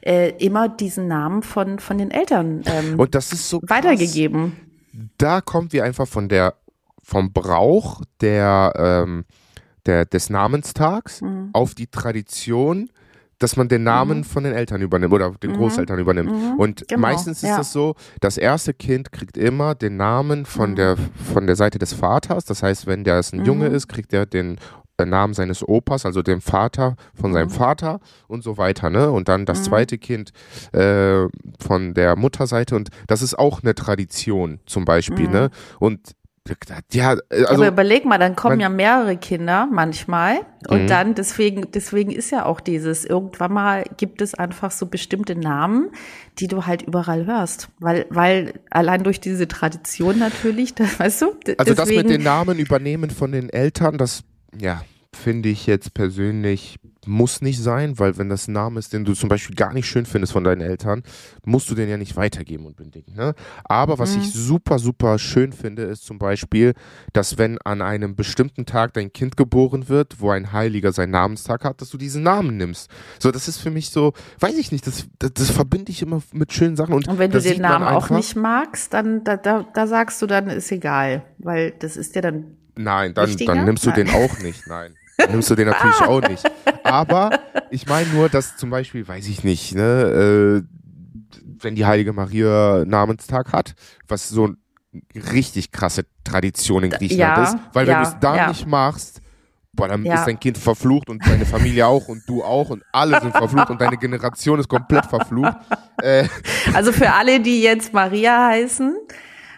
äh, 0.00 0.30
immer 0.44 0.68
diesen 0.68 1.06
Namen 1.06 1.42
von 1.44 1.78
von 1.78 1.96
den 1.96 2.10
Eltern 2.10 2.62
ähm, 2.66 2.98
und 2.98 3.14
das 3.14 3.32
ist 3.32 3.48
so 3.48 3.60
weitergegeben. 3.62 4.56
Da 5.16 5.40
kommt 5.40 5.72
wir 5.72 5.84
einfach 5.84 6.08
von 6.08 6.28
der 6.28 6.54
vom 7.04 7.32
Brauch 7.32 8.02
der, 8.20 8.72
ähm, 8.76 9.24
der, 9.86 10.06
des 10.06 10.30
Namenstags 10.30 11.20
mhm. 11.20 11.50
auf 11.52 11.74
die 11.74 11.86
Tradition, 11.86 12.88
dass 13.38 13.56
man 13.56 13.68
den 13.68 13.82
Namen 13.82 14.18
mhm. 14.18 14.24
von 14.24 14.44
den 14.44 14.54
Eltern 14.54 14.80
übernimmt 14.80 15.12
oder 15.12 15.30
den 15.30 15.52
mhm. 15.52 15.56
Großeltern 15.56 15.98
übernimmt. 15.98 16.32
Mhm. 16.32 16.54
Und 16.58 16.88
genau. 16.88 17.00
meistens 17.00 17.38
ist 17.42 17.50
es 17.50 17.56
ja. 17.56 17.62
so, 17.64 17.94
das 18.20 18.38
erste 18.38 18.72
Kind 18.72 19.12
kriegt 19.12 19.36
immer 19.36 19.74
den 19.74 19.96
Namen 19.96 20.46
von, 20.46 20.70
mhm. 20.70 20.76
der, 20.76 20.96
von 21.32 21.46
der 21.46 21.56
Seite 21.56 21.78
des 21.78 21.92
Vaters. 21.92 22.44
Das 22.44 22.62
heißt, 22.62 22.86
wenn 22.86 23.04
der 23.04 23.22
ein 23.32 23.44
Junge 23.44 23.68
mhm. 23.68 23.74
ist, 23.74 23.88
kriegt 23.88 24.12
er 24.12 24.24
den 24.24 24.56
äh, 24.96 25.04
Namen 25.04 25.34
seines 25.34 25.66
Opas, 25.66 26.06
also 26.06 26.22
dem 26.22 26.40
Vater 26.40 26.94
von 27.14 27.32
seinem 27.32 27.48
Mhm. 27.48 27.52
Vater 27.54 28.00
und 28.28 28.44
so 28.44 28.56
weiter, 28.56 28.90
ne? 28.90 29.10
Und 29.10 29.28
dann 29.28 29.44
das 29.44 29.58
Mhm. 29.58 29.64
zweite 29.64 29.98
Kind 29.98 30.30
äh, 30.72 31.26
von 31.58 31.94
der 31.94 32.16
Mutterseite 32.16 32.76
und 32.76 32.90
das 33.08 33.20
ist 33.20 33.36
auch 33.36 33.62
eine 33.62 33.74
Tradition 33.74 34.60
zum 34.66 34.84
Beispiel, 34.84 35.26
Mhm. 35.26 35.32
ne? 35.32 35.50
Und 35.80 36.14
ja, 36.92 37.14
äh, 37.30 37.44
also 37.44 37.54
aber 37.54 37.68
überleg 37.68 38.04
mal, 38.04 38.18
dann 38.18 38.36
kommen 38.36 38.60
ja 38.60 38.68
mehrere 38.68 39.16
Kinder 39.16 39.66
manchmal 39.70 40.40
und 40.68 40.82
Mhm. 40.82 40.86
dann 40.88 41.14
deswegen 41.14 41.70
deswegen 41.72 42.10
ist 42.10 42.30
ja 42.30 42.44
auch 42.44 42.60
dieses 42.60 43.04
irgendwann 43.04 43.52
mal 43.52 43.84
gibt 43.96 44.20
es 44.20 44.34
einfach 44.34 44.70
so 44.70 44.86
bestimmte 44.86 45.36
Namen, 45.36 45.90
die 46.38 46.46
du 46.46 46.66
halt 46.66 46.82
überall 46.82 47.24
hörst, 47.26 47.68
weil 47.80 48.06
weil 48.10 48.60
allein 48.70 49.02
durch 49.04 49.20
diese 49.20 49.48
Tradition 49.48 50.18
natürlich, 50.18 50.74
das, 50.74 50.98
weißt 51.00 51.22
du, 51.22 51.26
Also 51.56 51.74
das 51.74 51.88
mit 51.88 52.10
den 52.10 52.22
Namen 52.22 52.58
übernehmen 52.58 53.10
von 53.10 53.32
den 53.32 53.48
Eltern, 53.48 53.96
das 53.96 54.22
ja, 54.60 54.82
finde 55.14 55.48
ich 55.48 55.66
jetzt 55.66 55.94
persönlich 55.94 56.78
muss 57.06 57.42
nicht 57.42 57.60
sein, 57.62 57.98
weil 57.98 58.16
wenn 58.16 58.30
das 58.30 58.48
ein 58.48 58.52
Name 58.52 58.78
ist, 58.78 58.92
den 58.94 59.04
du 59.04 59.12
zum 59.12 59.28
Beispiel 59.28 59.54
gar 59.54 59.74
nicht 59.74 59.86
schön 59.86 60.06
findest 60.06 60.32
von 60.32 60.42
deinen 60.44 60.62
Eltern, 60.62 61.02
musst 61.44 61.70
du 61.70 61.74
den 61.74 61.88
ja 61.88 61.98
nicht 61.98 62.16
weitergeben 62.16 62.64
unbedingt. 62.64 63.14
Ne? 63.14 63.34
Aber 63.64 63.98
was 63.98 64.14
Mhm. 64.16 64.22
ich 64.22 64.32
super, 64.32 64.78
super 64.78 65.18
schön 65.18 65.52
finde, 65.52 65.82
ist 65.82 66.06
zum 66.06 66.18
Beispiel, 66.18 66.72
dass 67.12 67.36
wenn 67.36 67.58
an 67.58 67.82
einem 67.82 68.16
bestimmten 68.16 68.64
Tag 68.64 68.94
dein 68.94 69.12
Kind 69.12 69.36
geboren 69.36 69.90
wird, 69.90 70.20
wo 70.20 70.30
ein 70.30 70.52
Heiliger 70.52 70.92
seinen 70.92 71.10
Namenstag 71.10 71.64
hat, 71.64 71.80
dass 71.82 71.90
du 71.90 71.98
diesen 71.98 72.22
Namen 72.22 72.56
nimmst. 72.56 72.90
So, 73.18 73.30
das 73.30 73.48
ist 73.48 73.58
für 73.58 73.70
mich 73.70 73.90
so, 73.90 74.14
weiß 74.40 74.56
ich 74.56 74.72
nicht, 74.72 74.86
das, 74.86 75.06
das, 75.18 75.32
das 75.34 75.50
verbinde 75.50 75.92
ich 75.92 76.00
immer 76.00 76.22
mit 76.32 76.52
schönen 76.54 76.76
Sachen. 76.76 76.94
Und, 76.94 77.06
und 77.08 77.18
wenn 77.18 77.30
du 77.30 77.40
den 77.40 77.60
Namen 77.60 77.86
auch 77.86 78.08
nicht 78.10 78.34
magst, 78.34 78.94
dann 78.94 79.24
da, 79.24 79.36
da, 79.36 79.66
da 79.74 79.86
sagst 79.86 80.22
du 80.22 80.26
dann 80.26 80.48
ist 80.48 80.72
egal, 80.72 81.22
weil 81.36 81.72
das 81.72 81.98
ist 81.98 82.14
ja 82.14 82.22
dann 82.22 82.56
Nein, 82.76 83.14
dann, 83.14 83.28
Wichtiger? 83.28 83.54
dann 83.54 83.66
nimmst 83.66 83.84
du 83.84 83.90
Nein. 83.90 84.06
den 84.06 84.14
auch 84.14 84.38
nicht. 84.38 84.66
Nein. 84.66 84.94
Dann 85.16 85.30
nimmst 85.32 85.50
du 85.50 85.54
den 85.54 85.68
natürlich 85.68 86.00
auch 86.00 86.20
nicht. 86.20 86.44
Aber 86.82 87.38
ich 87.70 87.86
meine 87.86 88.08
nur, 88.10 88.28
dass 88.28 88.56
zum 88.56 88.70
Beispiel, 88.70 89.06
weiß 89.06 89.28
ich 89.28 89.44
nicht, 89.44 89.74
ne, 89.74 90.62
äh, 90.62 90.74
wenn 91.60 91.74
die 91.74 91.86
Heilige 91.86 92.12
Maria 92.12 92.84
Namenstag 92.84 93.52
hat, 93.52 93.74
was 94.08 94.28
so 94.28 94.44
eine 94.44 94.56
richtig 95.32 95.72
krasse 95.72 96.04
Tradition 96.24 96.84
in 96.84 96.90
Griechenland 96.90 97.36
ja, 97.36 97.44
ist, 97.44 97.56
weil 97.72 97.86
wenn 97.86 97.94
ja, 97.94 98.02
du 98.02 98.08
es 98.08 98.16
da 98.20 98.36
ja. 98.36 98.48
nicht 98.48 98.66
machst, 98.66 99.20
boah, 99.72 99.88
dann 99.88 100.04
ist 100.04 100.24
dein 100.24 100.38
Kind 100.38 100.58
verflucht 100.58 101.08
und 101.10 101.26
deine 101.26 101.44
Familie 101.44 101.86
auch 101.86 102.08
und 102.08 102.22
du 102.28 102.42
auch 102.42 102.70
und 102.70 102.82
alle 102.92 103.20
sind 103.20 103.32
verflucht 103.32 103.70
und 103.70 103.80
deine 103.80 103.96
Generation 103.96 104.60
ist 104.60 104.68
komplett 104.68 105.06
verflucht. 105.06 105.56
Äh, 106.02 106.28
Also 106.74 106.92
für 106.92 107.12
alle, 107.12 107.40
die 107.40 107.62
jetzt 107.62 107.92
Maria 107.92 108.48
heißen 108.48 108.96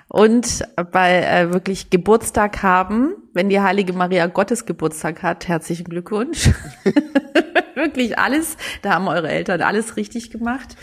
und 0.08 0.64
bei 0.92 1.22
äh, 1.22 1.52
wirklich 1.52 1.90
Geburtstag 1.90 2.62
haben, 2.62 3.14
wenn 3.36 3.50
die 3.50 3.60
heilige 3.60 3.92
Maria 3.92 4.26
Gottes 4.26 4.64
Geburtstag 4.64 5.22
hat, 5.22 5.46
herzlichen 5.46 5.84
Glückwunsch. 5.84 6.48
wirklich 7.74 8.18
alles, 8.18 8.56
da 8.80 8.94
haben 8.94 9.06
eure 9.06 9.28
Eltern 9.28 9.60
alles 9.60 9.96
richtig 9.96 10.30
gemacht. 10.30 10.76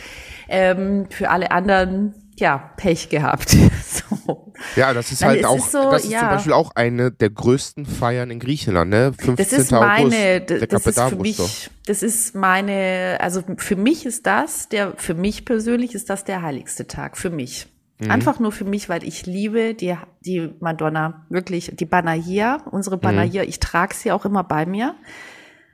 Ähm, 0.47 1.07
für 1.09 1.31
alle 1.31 1.49
anderen, 1.49 2.13
ja, 2.37 2.71
Pech 2.77 3.09
gehabt. 3.09 3.49
so. 3.83 4.53
ja, 4.75 4.93
das 4.93 5.11
ist 5.11 5.21
Nein, 5.21 5.29
halt 5.31 5.45
auch, 5.45 5.57
ist 5.57 5.71
so, 5.71 5.89
das 5.89 6.03
ist 6.03 6.11
ja. 6.11 6.19
zum 6.19 6.29
Beispiel 6.29 6.53
auch 6.53 6.75
eine 6.75 7.11
der 7.11 7.31
größten 7.31 7.87
Feiern 7.87 8.29
in 8.29 8.39
Griechenland, 8.39 8.91
ne? 8.91 9.13
15. 9.17 9.35
Das 9.35 9.51
ist 9.51 9.73
August, 9.73 9.87
meine, 9.87 10.41
der 10.41 10.67
das 10.67 10.85
ist 10.85 10.99
für 11.01 11.15
mich, 11.15 11.69
das 11.87 12.03
ist 12.03 12.35
meine, 12.35 13.17
also 13.19 13.41
für 13.57 13.75
mich 13.75 14.05
ist 14.05 14.27
das, 14.27 14.69
der, 14.69 14.93
für 14.97 15.15
mich 15.15 15.45
persönlich 15.45 15.95
ist 15.95 16.11
das 16.11 16.23
der 16.23 16.43
heiligste 16.43 16.85
Tag, 16.85 17.17
für 17.17 17.31
mich. 17.31 17.67
Mhm. 18.05 18.11
Einfach 18.11 18.39
nur 18.39 18.51
für 18.51 18.65
mich, 18.65 18.89
weil 18.89 19.03
ich 19.03 19.25
liebe 19.25 19.73
die, 19.73 19.95
die 20.25 20.53
Madonna, 20.59 21.25
wirklich, 21.29 21.71
die 21.75 21.85
Banahia, 21.85 22.57
Mhm. 22.57 22.71
unsere 22.71 22.97
Banahia, 22.97 23.43
ich 23.43 23.59
trage 23.59 23.93
sie 23.95 24.11
auch 24.11 24.25
immer 24.25 24.43
bei 24.43 24.65
mir. 24.65 24.95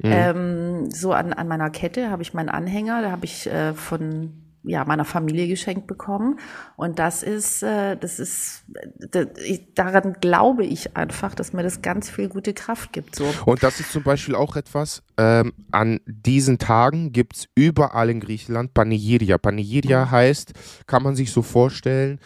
Ähm, 0.01 0.89
so 0.91 1.11
an, 1.11 1.33
an 1.33 1.47
meiner 1.49 1.69
Kette 1.69 2.09
habe 2.09 2.21
ich 2.21 2.33
meinen 2.33 2.47
Anhänger, 2.49 3.01
da 3.01 3.11
habe 3.11 3.25
ich 3.25 3.47
äh, 3.47 3.73
von 3.73 4.31
ja, 4.63 4.83
meiner 4.85 5.05
Familie 5.05 5.47
geschenkt 5.47 5.87
bekommen. 5.87 6.39
Und 6.75 6.99
das 6.99 7.23
ist, 7.23 7.63
äh, 7.63 7.95
das 7.97 8.19
ist, 8.19 8.65
äh, 9.13 9.25
ich, 9.45 9.73
daran 9.73 10.17
glaube 10.19 10.65
ich 10.65 10.97
einfach, 10.97 11.33
dass 11.33 11.53
mir 11.53 11.63
das 11.63 11.81
ganz 11.81 12.09
viel 12.09 12.27
gute 12.29 12.53
Kraft 12.53 12.91
gibt. 12.91 13.15
So. 13.15 13.25
Und 13.45 13.63
das 13.63 13.79
ist 13.79 13.91
zum 13.91 14.03
Beispiel 14.03 14.35
auch 14.35 14.55
etwas, 14.55 15.01
ähm, 15.17 15.53
an 15.71 15.99
diesen 16.05 16.57
Tagen 16.57 17.11
gibt 17.11 17.37
es 17.37 17.47
überall 17.55 18.09
in 18.09 18.19
Griechenland 18.19 18.73
Panegyria. 18.73 19.37
Panegyria 19.37 20.11
heißt, 20.11 20.53
kann 20.87 21.03
man 21.03 21.15
sich 21.15 21.31
so 21.31 21.41
vorstellen, 21.41 22.19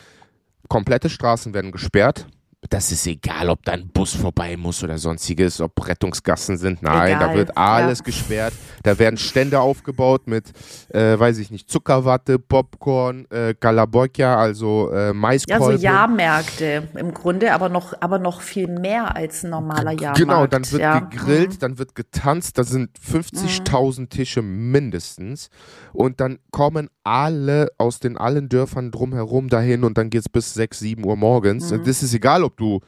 komplette 0.69 1.09
Straßen 1.09 1.53
werden 1.53 1.71
gesperrt. 1.71 2.27
Das 2.69 2.91
ist 2.91 3.05
egal, 3.07 3.49
ob 3.49 3.63
da 3.65 3.73
ein 3.73 3.87
Bus 3.89 4.13
vorbei 4.15 4.55
muss 4.57 4.83
oder 4.83 4.97
sonstiges, 4.97 5.59
ob 5.61 5.85
Rettungsgassen 5.87 6.57
sind. 6.57 6.81
Nein, 6.81 7.19
da 7.19 7.25
Egal, 7.25 7.35
wird 7.35 7.57
alles 7.57 7.99
ja. 7.99 8.05
gesperrt. 8.05 8.53
Da 8.83 8.97
werden 8.97 9.17
Stände 9.17 9.59
aufgebaut 9.59 10.27
mit, 10.27 10.51
äh, 10.89 11.19
weiß 11.19 11.37
ich 11.39 11.51
nicht, 11.51 11.69
Zuckerwatte, 11.69 12.39
Popcorn, 12.39 13.25
äh, 13.31 13.53
Galabokia, 13.59 14.37
also 14.37 14.91
äh, 14.91 15.07
Ja, 15.07 15.13
Maiskolben. 15.13 15.77
so 15.77 15.83
Jahrmärkte 15.83 16.87
im 16.95 17.13
Grunde, 17.13 17.53
aber 17.53 17.69
noch, 17.69 17.93
aber 17.99 18.19
noch 18.19 18.41
viel 18.41 18.67
mehr 18.67 19.15
als 19.15 19.43
ein 19.43 19.49
normaler 19.51 19.91
Jahrmarkt. 19.91 20.17
Genau, 20.19 20.47
dann 20.47 20.69
wird 20.71 20.81
ja. 20.81 20.99
gegrillt, 20.99 21.53
Mhm. 21.53 21.59
dann 21.59 21.77
wird 21.79 21.95
getanzt, 21.95 22.57
da 22.57 22.63
sind 22.63 22.89
50.000 22.99 24.09
Tische 24.09 24.41
mindestens. 24.41 25.49
Und 25.91 26.19
dann 26.19 26.39
kommen 26.51 26.89
alle 27.03 27.67
aus 27.77 27.99
den 27.99 28.17
allen 28.17 28.49
Dörfern 28.49 28.89
drumherum 28.91 29.49
dahin 29.49 29.83
und 29.83 29.97
dann 29.97 30.09
geht 30.09 30.21
es 30.21 30.29
bis 30.29 30.53
6, 30.53 30.79
7 30.79 31.05
Uhr 31.05 31.15
morgens. 31.17 31.71
Mhm. 31.71 31.83
Das 31.85 32.01
ist 32.01 32.13
egal, 32.13 32.43
ob 32.43 32.52
du, 32.57 32.79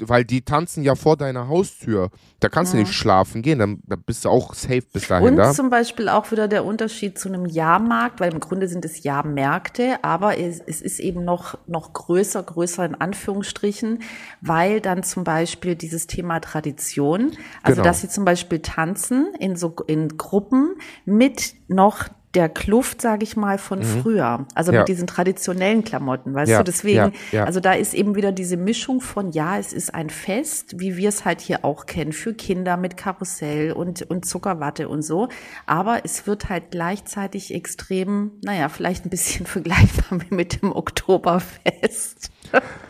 weil 0.00 0.24
die 0.24 0.42
tanzen 0.42 0.84
ja 0.84 0.94
vor 0.94 1.16
deiner 1.16 1.48
Haustür. 1.48 2.10
Da 2.38 2.48
kannst 2.48 2.72
du 2.72 2.76
nicht 2.76 2.92
schlafen 2.92 3.42
gehen, 3.42 3.58
dann, 3.58 3.80
dann 3.84 4.00
bist 4.04 4.24
du 4.24 4.28
auch 4.28 4.54
safe 4.54 4.82
bis 4.92 5.08
dahin 5.08 5.26
Und 5.30 5.36
da. 5.36 5.52
zum 5.52 5.70
Beispiel 5.70 6.08
auch 6.08 6.30
wieder 6.30 6.46
der 6.46 6.64
Unterschied 6.64 7.18
zu 7.18 7.28
einem 7.28 7.46
Jahrmarkt, 7.46 8.20
weil 8.20 8.32
im 8.32 8.38
Grunde 8.38 8.68
sind 8.68 8.84
es 8.84 9.02
Jahrmärkte, 9.02 10.04
aber 10.04 10.38
es, 10.38 10.60
es 10.64 10.82
ist 10.82 11.00
eben 11.00 11.24
noch, 11.24 11.58
noch 11.66 11.92
größer, 11.94 12.40
größer 12.44 12.84
in 12.84 12.94
Anführungsstrichen, 12.94 14.02
weil 14.40 14.80
dann 14.80 15.02
zum 15.02 15.24
Beispiel 15.24 15.74
dieses 15.74 16.06
Thema 16.06 16.38
Tradition, 16.38 17.32
also 17.64 17.78
Genau. 17.78 17.82
dass 17.82 18.00
sie 18.00 18.08
zum 18.08 18.24
Beispiel 18.24 18.60
tanzen 18.60 19.34
in 19.40 19.56
so, 19.56 19.74
in 19.88 20.16
Gruppen 20.16 20.76
mit 21.06 21.54
noch 21.66 22.04
der 22.34 22.48
Kluft, 22.50 23.00
sage 23.00 23.24
ich 23.24 23.36
mal, 23.36 23.56
von 23.58 23.82
früher. 23.82 24.46
Also 24.54 24.70
Mhm. 24.70 24.74
Ja. 24.74 24.80
mit 24.82 24.88
diesen 24.88 25.06
traditionellen 25.06 25.82
Klamotten, 25.82 26.34
weißt 26.34 26.50
Ja, 26.50 26.58
du? 26.58 26.64
Deswegen, 26.64 27.12
ja, 27.32 27.44
also 27.44 27.58
da 27.60 27.72
ist 27.72 27.94
eben 27.94 28.14
wieder 28.16 28.32
diese 28.32 28.56
Mischung 28.58 29.00
von, 29.00 29.30
ja, 29.32 29.58
es 29.58 29.72
ist 29.72 29.94
ein 29.94 30.10
Fest, 30.10 30.78
wie 30.78 30.96
wir 30.98 31.08
es 31.08 31.24
halt 31.24 31.40
hier 31.40 31.64
auch 31.64 31.86
kennen, 31.86 32.12
für 32.12 32.34
Kinder 32.34 32.76
mit 32.76 32.96
Karussell 32.98 33.72
und, 33.72 34.02
und 34.10 34.26
Zuckerwatte 34.26 34.88
und 34.88 35.02
so. 35.02 35.28
Aber 35.66 36.04
es 36.04 36.26
wird 36.26 36.48
halt 36.50 36.70
gleichzeitig 36.70 37.54
extrem, 37.54 38.32
naja, 38.44 38.68
vielleicht 38.68 39.06
ein 39.06 39.10
bisschen 39.10 39.46
vergleichbar 39.46 40.20
wie 40.28 40.34
mit 40.34 40.60
dem 40.60 40.72
Oktoberfest. 40.72 42.30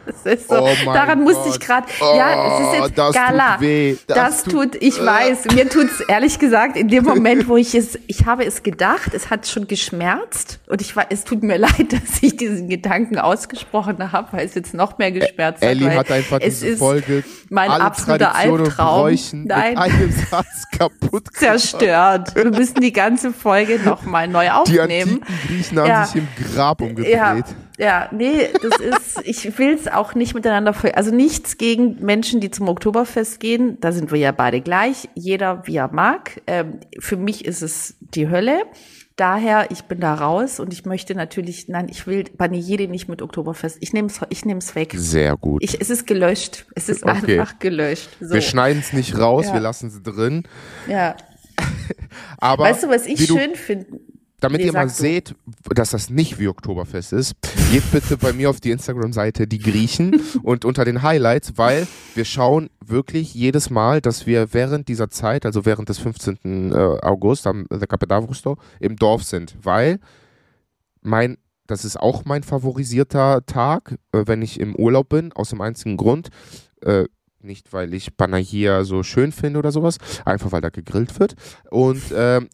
Das 0.07 0.25
ist 0.25 0.49
so, 0.49 0.57
Oh 0.63 0.69
daran 0.87 1.23
musste 1.23 1.49
ich 1.51 1.61
Gott. 1.61 1.67
gerade, 1.67 1.87
Oh, 2.01 2.17
ja, 2.17 2.47
es 2.57 2.61
ist 2.67 2.81
jetzt 2.87 2.99
das 2.99 3.07
tut 3.09 3.15
Gala. 3.15 3.61
weh. 3.61 3.97
Das 4.07 4.17
Das, 4.17 4.43
tut- 4.45 4.73
tut, 4.73 4.83
ich 4.83 5.05
weiß, 5.05 5.45
mir 5.55 5.69
tut's 5.69 6.01
ehrlich 6.01 6.39
gesagt 6.39 6.79
in 6.79 6.89
dem 6.89 7.05
Moment, 7.05 7.47
wo 7.47 7.59
ich 7.59 7.75
es, 7.75 7.99
ich 8.07 8.25
habe 8.25 8.47
es 8.47 8.63
gedacht, 8.63 9.13
es 9.13 9.29
hat 9.29 9.47
schon 9.47 9.67
geschmerzt 9.67 10.61
und 10.67 10.81
ich 10.81 10.97
war, 10.97 11.05
es 11.11 11.25
tut 11.25 11.43
mir 11.43 11.59
leid, 11.59 11.93
dass 11.93 12.23
ich 12.23 12.37
diesen 12.39 12.71
Gedanken 12.71 13.19
ausgesprochen 13.19 14.11
habe, 14.13 14.29
weil 14.33 14.47
es 14.47 14.55
jetzt 14.55 14.73
noch 14.73 14.97
mehr 14.97 15.13
geschmerzt 15.13 15.61
hat. 15.63 15.69
Ellie 15.69 15.95
hat 15.95 16.11
einfach 16.11 16.39
es 16.41 16.61
diese 16.61 16.69
ist 16.69 16.79
Folge 16.79 17.23
mein 17.51 17.71
alle 17.71 17.85
absoluter 17.85 18.35
Albtraum. 18.35 19.15
Nein. 19.33 19.71
mit 19.75 19.79
einem 19.79 20.13
Satz 20.31 20.65
kaputt 20.79 21.25
zerstört. 21.35 22.35
Wir 22.35 22.47
müssen 22.47 22.81
die 22.81 22.93
ganze 22.93 23.31
Folge 23.33 23.79
nochmal 23.85 24.27
neu 24.27 24.45
Die 24.45 24.51
aufnehmen. 24.81 25.21
antiken 25.23 25.39
Griechen 25.47 25.79
haben 25.81 25.87
Ja. 25.89 26.05
sich 26.07 26.17
im 26.17 26.29
Grab 26.55 26.81
umgedreht. 26.81 27.13
Ja, 27.15 27.37
ja, 27.79 28.09
nee, 28.13 28.49
das 28.63 28.81
ist, 28.81 29.21
ich 29.25 29.59
will 29.59 29.73
es 29.75 29.87
auch 29.89 30.15
nicht 30.15 30.35
miteinander, 30.35 30.75
also 30.95 31.15
nichts 31.15 31.57
gegen 31.59 32.05
Menschen, 32.05 32.41
die 32.41 32.51
zum 32.51 32.69
Oktoberfest 32.69 33.41
gehen, 33.41 33.79
da 33.81 33.93
sind 33.93 34.11
wir 34.11 34.19
ja 34.19 34.33
beide 34.33 34.61
gleich, 34.61 35.09
jeder 35.15 35.67
wie 35.67 35.77
er 35.77 35.93
mag. 35.93 36.43
Ähm, 36.47 36.81
für 36.99 37.17
mich 37.17 37.45
ist 37.45 37.63
es 37.63 37.97
die 38.01 38.29
Hölle. 38.29 38.63
Daher, 39.17 39.73
ich 39.73 39.83
bin 39.85 39.99
da 39.99 40.15
raus 40.15 40.61
und 40.61 40.73
ich 40.73 40.85
möchte 40.87 41.15
natürlich, 41.17 41.67
nein, 41.69 41.89
ich 41.91 42.07
will 42.07 42.25
Banijede 42.37 42.87
nicht 42.87 43.09
mit 43.09 43.21
Oktoberfest. 43.21 43.79
Ich 43.81 43.93
nehme 43.93 44.07
es 44.07 44.21
ich 44.29 44.45
nehm's 44.45 44.77
weg. 44.77 44.93
Sehr 44.97 45.37
gut. 45.37 45.61
Ich, 45.65 45.81
es 45.81 45.91
ist 45.91 46.07
gelöscht. 46.07 46.67
Es 46.77 46.89
ist 46.89 47.03
Okay. 47.03 47.41
einfach 47.41 47.59
gelöscht. 47.59 48.11
So. 48.21 48.35
Wir 48.35 48.43
schneiden 48.43 48.79
es 48.81 48.93
nicht 48.93 49.19
raus, 49.19 49.47
Ja. 49.47 49.55
wir 49.55 49.61
lassen 49.61 49.89
es 49.89 50.01
drin. 50.03 50.45
ja. 50.87 51.17
Aber 52.39 52.65
Weißt 52.65 52.85
du, 52.85 52.89
was 52.89 53.07
ich 53.07 53.27
schön 53.27 53.57
finde? 53.57 53.87
Damit 54.41 54.61
Nee, 54.61 54.67
ihr 54.67 54.73
mal 54.73 54.89
seht, 54.89 55.35
dass 55.75 55.91
das 55.91 56.11
nicht 56.11 56.39
wie 56.39 56.49
Oktoberfest 56.49 57.13
ist, 57.13 57.35
geht 57.71 57.91
bitte 57.91 58.17
bei 58.17 58.33
mir 58.33 58.51
auf 58.51 58.61
die 58.61 58.71
Instagram-Seite 58.71 59.47
Die 59.47 59.59
Griechen 59.59 60.21
und 60.43 60.65
unter 60.65 60.85
den 60.85 61.03
Highlights, 61.03 61.55
weil 61.57 61.87
wir 62.15 62.25
schauen 62.25 62.71
wirklich 62.85 63.35
jedes 63.35 63.71
Mal, 63.71 64.01
dass 64.01 64.27
wir 64.27 64.55
während 64.55 64.89
dieser 64.89 65.11
Zeit, 65.11 65.45
also 65.45 65.65
während 65.65 65.89
des 65.89 65.99
15. 65.99 66.73
äh, 66.73 66.75
August 66.75 67.47
am 67.47 67.67
The 67.71 67.87
Capitavrusto, 67.87 68.59
im 68.81 68.97
Dorf 68.97 69.25
sind, 69.25 69.57
weil 69.63 69.99
mein, 71.03 71.39
das 71.67 71.85
ist 71.85 71.99
auch 71.99 72.25
mein 72.25 72.43
favorisierter 72.43 73.45
Tag, 73.45 73.99
äh, 74.13 74.23
wenn 74.27 74.43
ich 74.43 74.61
im 74.61 74.77
Urlaub 74.77 75.09
bin, 75.09 75.33
aus 75.33 75.51
dem 75.51 75.61
einzigen 75.61 75.97
Grund, 75.97 76.29
äh, 76.83 77.05
Nicht, 77.41 77.73
weil 77.73 77.95
ich 77.95 78.17
Panahia 78.17 78.83
so 78.83 79.05
schön 79.05 79.31
finde 79.31 79.61
oder 79.61 79.71
sowas, 79.71 79.99
einfach 80.25 80.51
weil 80.51 80.61
da 80.61 80.71
gegrillt 80.71 81.21
wird. 81.21 81.35
Und 81.71 82.03
ähm, 82.13 82.49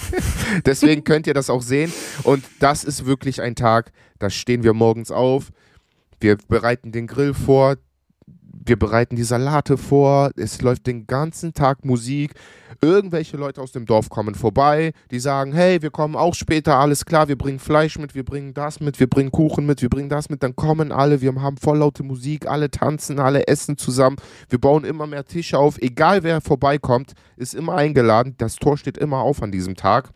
deswegen 0.66 1.02
könnt 1.02 1.26
ihr 1.26 1.32
das 1.32 1.48
auch 1.48 1.62
sehen. 1.62 1.90
Und 2.24 2.44
das 2.60 2.84
ist 2.84 3.06
wirklich 3.06 3.40
ein 3.40 3.54
Tag, 3.54 3.90
da 4.18 4.28
stehen 4.28 4.64
wir 4.64 4.74
morgens 4.74 5.10
auf, 5.10 5.50
wir 6.20 6.36
bereiten 6.36 6.92
den 6.92 7.06
Grill 7.06 7.32
vor, 7.32 7.76
wir 8.68 8.78
bereiten 8.78 9.16
die 9.16 9.24
Salate 9.24 9.78
vor, 9.78 10.30
es 10.36 10.60
läuft 10.60 10.86
den 10.86 11.06
ganzen 11.06 11.54
Tag 11.54 11.84
Musik. 11.84 12.34
Irgendwelche 12.82 13.36
Leute 13.36 13.62
aus 13.62 13.72
dem 13.72 13.86
Dorf 13.86 14.10
kommen 14.10 14.34
vorbei, 14.34 14.92
die 15.10 15.20
sagen, 15.20 15.52
hey, 15.52 15.80
wir 15.80 15.90
kommen 15.90 16.14
auch 16.14 16.34
später, 16.34 16.76
alles 16.76 17.06
klar, 17.06 17.28
wir 17.28 17.36
bringen 17.36 17.58
Fleisch 17.58 17.98
mit, 17.98 18.14
wir 18.14 18.24
bringen 18.24 18.52
das 18.52 18.80
mit, 18.80 19.00
wir 19.00 19.08
bringen 19.08 19.32
Kuchen 19.32 19.64
mit, 19.64 19.80
wir 19.80 19.88
bringen 19.88 20.10
das 20.10 20.28
mit, 20.28 20.42
dann 20.42 20.54
kommen 20.54 20.92
alle, 20.92 21.20
wir 21.22 21.34
haben 21.34 21.56
voll 21.56 21.78
laute 21.78 22.02
Musik, 22.02 22.46
alle 22.46 22.70
tanzen, 22.70 23.18
alle 23.18 23.48
essen 23.48 23.78
zusammen, 23.78 24.16
wir 24.50 24.60
bauen 24.60 24.84
immer 24.84 25.06
mehr 25.06 25.24
Tische 25.24 25.58
auf, 25.58 25.78
egal 25.80 26.22
wer 26.22 26.40
vorbeikommt, 26.40 27.14
ist 27.36 27.54
immer 27.54 27.74
eingeladen, 27.74 28.34
das 28.38 28.56
Tor 28.56 28.76
steht 28.76 28.98
immer 28.98 29.18
auf 29.20 29.42
an 29.42 29.50
diesem 29.50 29.76
Tag. 29.76 30.10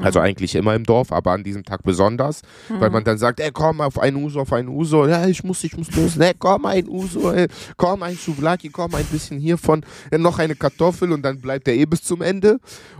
Also 0.00 0.20
eigentlich 0.20 0.54
immer 0.54 0.74
im 0.74 0.84
Dorf, 0.84 1.12
aber 1.12 1.32
an 1.32 1.42
diesem 1.42 1.64
Tag 1.64 1.82
besonders, 1.82 2.42
mhm. 2.68 2.80
weil 2.80 2.90
man 2.90 3.04
dann 3.04 3.18
sagt, 3.18 3.40
ey, 3.40 3.50
komm 3.52 3.80
auf 3.80 3.98
ein 3.98 4.16
Uso, 4.16 4.40
auf 4.40 4.52
ein 4.52 4.68
Uso, 4.68 5.06
ja, 5.06 5.26
ich 5.26 5.44
muss, 5.44 5.62
ich 5.64 5.76
muss 5.76 5.94
los, 5.94 6.16
ne, 6.16 6.32
komm 6.38 6.66
ein 6.66 6.88
Uso, 6.88 7.32
ey, 7.32 7.48
komm 7.76 8.02
ein 8.02 8.14
Souvlaki, 8.14 8.70
komm 8.70 8.94
ein 8.94 9.04
bisschen 9.06 9.38
hiervon, 9.38 9.84
ja, 10.10 10.18
noch 10.18 10.38
eine 10.38 10.54
Kartoffel 10.54 11.12
und 11.12 11.22
dann 11.22 11.40
bleibt 11.40 11.68
er 11.68 11.74
eh 11.74 11.84
bis 11.84 12.02
zum 12.04 12.22
Ende. 12.22 12.58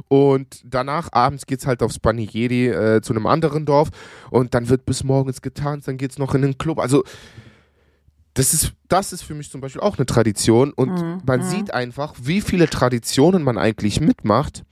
Und 0.09 0.61
danach, 0.65 1.09
abends 1.13 1.47
geht's 1.47 1.67
halt 1.67 1.83
aufs 1.83 1.99
Panieri 1.99 2.69
äh, 2.69 3.01
zu 3.01 3.15
einem 3.15 3.27
anderen 3.27 3.65
Dorf. 3.65 3.89
Und 4.31 4.55
dann 4.55 4.69
wird 4.69 4.85
bis 4.85 5.05
morgens 5.05 5.41
getanzt, 5.41 5.89
dann 5.89 5.97
geht's 5.97 6.19
noch 6.19 6.35
in 6.35 6.43
den 6.43 6.59
Club, 6.59 6.79
also 6.79 7.05
das 8.35 8.55
ist, 8.55 8.73
das 8.89 9.13
ist 9.13 9.23
für 9.23 9.35
mich 9.35 9.51
zum 9.51 9.61
Beispiel 9.61 9.83
auch 9.83 9.99
eine 9.99 10.07
Tradition. 10.07 10.73
Und 10.73 10.91
mhm. 10.91 11.21
man 11.25 11.41
mhm. 11.41 11.45
sieht 11.45 11.75
einfach, 11.75 12.15
wie 12.23 12.41
viele 12.41 12.69
Traditionen 12.69 13.43
man 13.43 13.59
eigentlich 13.59 14.01
mitmacht, 14.01 14.65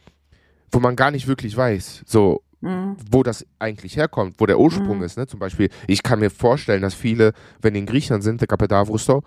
wo 0.70 0.80
man 0.80 0.96
gar 0.96 1.10
nicht 1.10 1.26
wirklich 1.26 1.56
weiß, 1.56 2.02
so, 2.06 2.42
mhm. 2.60 2.96
wo 3.10 3.22
das 3.22 3.46
eigentlich 3.58 3.96
herkommt, 3.96 4.36
wo 4.38 4.46
der 4.46 4.58
Ursprung 4.58 4.98
mhm. 4.98 5.04
ist. 5.04 5.16
Ne? 5.16 5.26
Zum 5.26 5.40
Beispiel, 5.40 5.70
ich 5.86 6.02
kann 6.02 6.20
mir 6.20 6.30
vorstellen, 6.30 6.82
dass 6.82 6.94
viele, 6.94 7.32
wenn 7.60 7.74
die 7.74 7.80
in 7.80 7.86
Griechenland 7.86 8.24
sind, 8.24 8.40
der 8.40 8.48
Kapitavrusto, 8.48 9.22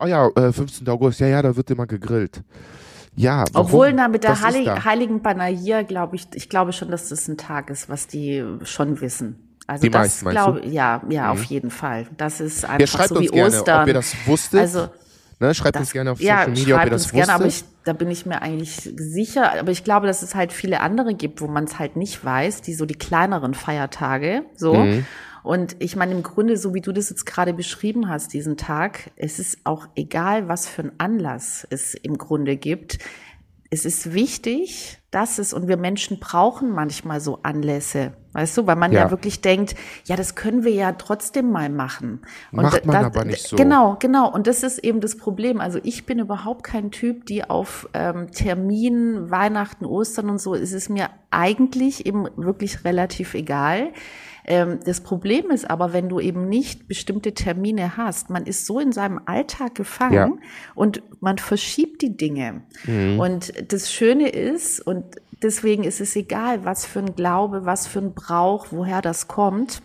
oh 0.00 0.06
ja, 0.06 0.28
äh, 0.36 0.52
15. 0.52 0.88
August, 0.88 1.20
ja, 1.20 1.28
ja, 1.28 1.42
da 1.42 1.56
wird 1.56 1.70
immer 1.70 1.86
gegrillt. 1.86 2.42
Ja, 3.16 3.44
warum? 3.52 3.66
Obwohl, 3.66 3.92
na, 3.92 4.08
mit 4.08 4.24
der 4.24 4.40
Heilig 4.40 4.68
Heiligen 4.84 5.22
Banahir, 5.22 5.84
glaube 5.84 6.16
ich, 6.16 6.26
ich 6.34 6.48
glaube 6.48 6.72
schon, 6.72 6.90
dass 6.90 7.10
das 7.10 7.28
ein 7.28 7.36
Tag 7.36 7.70
ist, 7.70 7.88
was 7.88 8.08
die 8.08 8.44
schon 8.64 9.00
wissen. 9.00 9.56
Also 9.66 9.82
die 9.82 9.90
das 9.90 10.22
meisten, 10.22 10.30
glaub, 10.30 10.64
ja, 10.64 11.02
ja, 11.08 11.24
mhm. 11.24 11.30
auf 11.30 11.44
jeden 11.44 11.70
Fall. 11.70 12.06
Das 12.16 12.40
ist 12.40 12.64
einfach 12.64 12.80
ja, 12.80 12.86
schreibt 12.86 13.08
so 13.10 13.16
uns 13.16 13.24
wie 13.24 13.34
gerne, 13.34 13.56
Ostern. 13.56 13.82
Ob 13.82 13.88
ihr 13.88 13.94
das 13.94 14.14
wusstet. 14.26 14.60
Also, 14.60 14.88
Ne, 15.40 15.54
schreibt 15.54 15.76
das, 15.76 15.82
uns 15.82 15.92
gerne 15.92 16.12
auf 16.12 16.20
ja, 16.20 16.40
Social 16.40 16.52
Media, 16.52 16.76
ob 16.76 16.84
ihr 16.84 16.90
das 16.90 17.10
gerne, 17.10 17.32
aber 17.32 17.44
wusstet. 17.44 17.68
ich, 17.68 17.84
da 17.84 17.92
bin 17.92 18.10
ich 18.10 18.26
mir 18.26 18.42
eigentlich 18.42 18.76
sicher. 18.96 19.58
Aber 19.58 19.70
ich 19.70 19.84
glaube, 19.84 20.06
dass 20.06 20.22
es 20.22 20.34
halt 20.34 20.52
viele 20.52 20.80
andere 20.80 21.14
gibt, 21.14 21.40
wo 21.40 21.46
man 21.46 21.64
es 21.64 21.78
halt 21.78 21.96
nicht 21.96 22.24
weiß, 22.24 22.62
die 22.62 22.74
so 22.74 22.86
die 22.86 22.94
kleineren 22.94 23.54
Feiertage, 23.54 24.44
so. 24.56 24.74
Mhm. 24.74 25.06
Und 25.42 25.76
ich 25.80 25.94
meine, 25.94 26.12
im 26.12 26.22
Grunde, 26.22 26.56
so 26.56 26.72
wie 26.72 26.80
du 26.80 26.90
das 26.90 27.10
jetzt 27.10 27.26
gerade 27.26 27.52
beschrieben 27.52 28.08
hast, 28.08 28.32
diesen 28.32 28.56
Tag, 28.56 29.10
es 29.16 29.38
ist 29.38 29.58
auch 29.64 29.88
egal, 29.94 30.48
was 30.48 30.66
für 30.66 30.82
einen 30.82 30.92
Anlass 30.96 31.66
es 31.68 31.94
im 31.94 32.16
Grunde 32.16 32.56
gibt. 32.56 32.98
Es 33.68 33.84
ist 33.84 34.14
wichtig, 34.14 34.98
dass 35.10 35.38
es, 35.38 35.52
und 35.52 35.68
wir 35.68 35.76
Menschen 35.76 36.18
brauchen 36.18 36.70
manchmal 36.70 37.20
so 37.20 37.40
Anlässe, 37.42 38.14
weißt 38.34 38.58
du, 38.58 38.66
weil 38.66 38.76
man 38.76 38.92
ja, 38.92 39.04
Ja. 39.04 39.10
wirklich 39.10 39.40
denkt, 39.40 39.74
ja, 40.04 40.14
das 40.16 40.34
können 40.34 40.62
wir 40.64 40.72
ja 40.72 40.92
trotzdem 40.92 41.50
mal 41.50 41.70
machen. 41.70 42.20
Und 42.52 42.62
Macht 42.64 42.84
man 42.84 43.00
da- 43.00 43.06
aber 43.06 43.24
nicht 43.24 43.48
so. 43.48 43.56
Genau, 43.56 43.96
genau. 43.98 44.30
Und 44.30 44.46
das 44.46 44.62
ist 44.62 44.78
eben 44.78 45.00
das 45.00 45.16
Problem. 45.16 45.60
Also 45.60 45.78
ich 45.82 46.04
bin 46.04 46.18
überhaupt 46.18 46.62
kein 46.64 46.90
Typ, 46.90 47.24
die 47.24 47.42
auf 47.48 47.88
ähm, 47.94 48.30
Termin, 48.32 49.30
Weihnachten, 49.30 49.86
Ostern 49.86 50.28
und 50.28 50.40
so, 50.40 50.54
es 50.54 50.72
ist 50.72 50.90
mir 50.90 51.08
eigentlich 51.30 52.04
eben 52.04 52.28
wirklich 52.36 52.84
relativ 52.84 53.34
egal. 53.34 53.88
Ähm, 54.46 54.78
das 54.84 55.00
Problem 55.00 55.50
ist 55.50 55.70
aber, 55.70 55.94
wenn 55.94 56.10
du 56.10 56.20
eben 56.20 56.48
nicht 56.48 56.86
bestimmte 56.86 57.32
Termine 57.32 57.96
hast, 57.96 58.28
man 58.28 58.44
ist 58.44 58.66
so 58.66 58.78
in 58.78 58.92
seinem 58.92 59.18
Alltag 59.24 59.74
gefangen 59.74 60.12
Ja. 60.14 60.28
und 60.74 61.02
man 61.20 61.38
verschiebt 61.38 62.02
die 62.02 62.14
Dinge. 62.16 62.62
Mhm. 62.84 63.18
Und 63.18 63.72
das 63.72 63.90
Schöne 63.90 64.28
ist, 64.28 64.80
und 64.86 65.04
deswegen 65.42 65.82
ist 65.84 66.00
es 66.02 66.14
egal, 66.14 66.64
was 66.66 66.84
für 66.84 66.98
ein 66.98 67.14
Glaube, 67.16 67.64
was 67.64 67.86
für 67.86 68.00
ein 68.00 68.14
Brauch, 68.26 68.66
woher 68.70 69.02
das 69.02 69.28
kommt. 69.28 69.82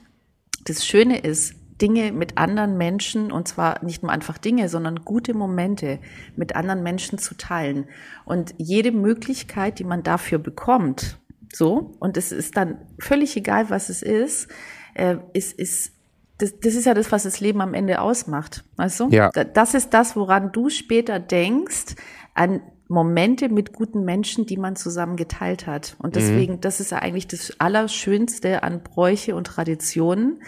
Das 0.66 0.86
Schöne 0.86 1.20
ist, 1.20 1.56
Dinge 1.82 2.12
mit 2.12 2.38
anderen 2.38 2.78
Menschen, 2.78 3.32
und 3.32 3.48
zwar 3.48 3.84
nicht 3.86 4.04
nur 4.04 4.12
einfach 4.12 4.38
Dinge, 4.38 4.68
sondern 4.68 5.06
gute 5.06 5.34
Momente 5.34 6.00
mit 6.36 6.56
anderen 6.56 6.84
Menschen 6.84 7.18
zu 7.20 7.36
teilen. 7.36 7.86
Und 8.26 8.54
jede 8.58 8.92
Möglichkeit, 8.92 9.80
die 9.80 9.86
man 9.86 10.04
dafür 10.04 10.40
bekommt, 10.40 11.18
so, 11.54 11.96
und 12.00 12.18
es 12.18 12.32
ist 12.32 12.58
dann 12.58 12.78
völlig 13.00 13.36
egal, 13.38 13.70
was 13.70 13.88
es 13.90 14.02
ist, 14.04 14.50
äh, 14.94 15.18
ist, 15.34 15.54
ist 15.58 15.94
das, 16.38 16.60
das 16.60 16.76
ist 16.76 16.86
ja 16.86 16.94
das, 16.94 17.12
was 17.12 17.24
das 17.24 17.40
Leben 17.40 17.60
am 17.62 17.74
Ende 17.74 18.00
ausmacht. 18.02 18.64
Weißt 18.78 19.00
du? 19.00 19.08
Ja. 19.10 19.30
Da- 19.34 19.44
Das 19.46 19.74
ist 19.74 19.94
das, 19.94 20.16
woran 20.16 20.52
du 20.52 20.70
später 20.70 21.20
denkst, 21.20 21.96
an 22.34 22.62
Momente 22.90 23.50
mit 23.50 23.72
guten 23.72 24.04
Menschen, 24.04 24.48
die 24.48 24.58
man 24.58 24.76
zusammen 24.76 25.16
geteilt 25.16 25.68
hat. 25.68 25.96
Und 26.00 26.16
deswegen, 26.16 26.60
das 26.60 26.80
ist 26.80 26.92
ja 26.92 26.98
eigentlich 26.98 27.28
das 27.28 27.54
Allerschönste 27.60 28.64
an 28.64 28.82
Bräuche 28.82 29.36
und 29.36 29.46
Traditionen. 29.46 30.42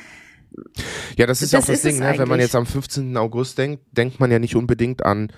Ja, 1.15 1.27
das 1.27 1.43
ist 1.43 1.53
ja 1.53 1.59
auch 1.59 1.65
Das 1.65 1.83
Ding, 1.83 1.99
ne? 1.99 2.15
wenn 2.17 2.27
man 2.27 2.39
jetzt 2.39 2.55
am 2.55 2.65
15. 2.65 3.15
August 3.15 3.59
denkt, 3.59 3.83
denkt 3.91 4.19
man 4.19 4.31
ja 4.31 4.39
nicht 4.39 4.55
unbedingt 4.55 5.05
an 5.05 5.31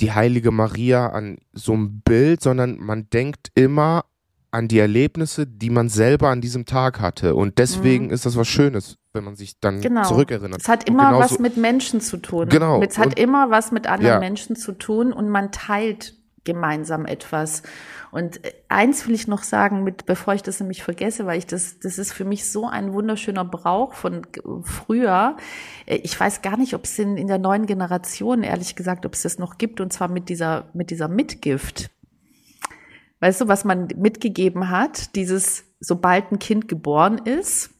die 0.00 0.12
heilige 0.12 0.50
Maria, 0.50 1.08
an 1.08 1.38
so 1.52 1.74
ein 1.74 2.02
Bild, 2.02 2.42
sondern 2.42 2.78
man 2.78 3.08
denkt 3.08 3.50
immer 3.54 4.04
an 4.52 4.68
die 4.68 4.78
Erlebnisse, 4.78 5.46
die 5.46 5.70
man 5.70 5.88
selber 5.88 6.28
an 6.28 6.40
diesem 6.40 6.64
Tag 6.66 7.00
hatte. 7.00 7.34
Und 7.34 7.58
deswegen 7.58 8.10
ist 8.10 8.26
das 8.26 8.36
was 8.36 8.48
Schönes, 8.48 8.96
wenn 9.12 9.24
man 9.24 9.36
sich 9.36 9.60
dann 9.60 9.76
Mhm. 9.76 9.80
Genau. 9.82 10.02
zurückerinnert. 10.08 10.60
Es 10.60 10.68
hat 10.68 10.88
immer 10.88 11.18
was 11.18 11.38
mit 11.38 11.56
Menschen 11.56 12.00
zu 12.00 12.16
tun. 12.16 12.48
Genau. 12.48 12.82
Es 12.82 12.98
hat 12.98 13.06
Und- 13.06 13.18
immer 13.18 13.50
was 13.50 13.70
mit 13.72 13.86
anderen 13.86 14.14
Ja. 14.14 14.18
Menschen 14.18 14.56
zu 14.56 14.72
tun 14.72 15.12
und 15.12 15.28
man 15.28 15.52
teilt 15.52 16.14
gemeinsam 16.44 17.04
etwas. 17.04 17.62
Und 18.12 18.42
äh, 18.44 18.52
eins 18.68 19.06
will 19.06 19.14
ich 19.14 19.28
noch 19.28 19.42
sagen, 19.42 19.84
mit, 19.84 20.06
bevor 20.06 20.34
ich 20.34 20.42
das 20.42 20.58
nämlich 20.58 20.82
vergesse, 20.82 21.26
weil 21.26 21.38
ich 21.38 21.46
das, 21.46 21.78
das 21.80 21.98
ist 21.98 22.12
für 22.12 22.24
mich 22.24 22.50
so 22.50 22.66
ein 22.66 22.92
wunderschöner 22.94 23.44
Brauch 23.44 23.92
von 23.94 24.22
früher. 24.64 25.36
Äh, 25.86 25.96
Ich 26.02 26.18
weiß 26.18 26.42
gar 26.42 26.56
nicht, 26.56 26.74
ob 26.74 26.84
es 26.84 26.98
in, 26.98 27.16
in 27.18 27.26
der 27.28 27.38
neuen 27.38 27.66
Generation, 27.66 28.42
ehrlich 28.42 28.74
gesagt, 28.74 29.04
ob 29.06 29.14
es 29.14 29.22
das 29.22 29.38
noch 29.38 29.58
gibt, 29.58 29.80
und 29.80 29.92
zwar 29.92 30.08
mit 30.08 30.28
dieser, 30.28 30.70
mit 30.72 30.90
dieser 30.90 31.08
Mitgift. 31.08 31.90
Weißt 33.20 33.40
du, 33.40 33.48
was 33.48 33.64
man 33.64 33.88
mitgegeben 33.96 34.70
hat? 34.70 35.14
Dieses, 35.14 35.64
sobald 35.80 36.32
ein 36.32 36.38
Kind 36.38 36.68
geboren 36.68 37.18
ist, 37.18 37.70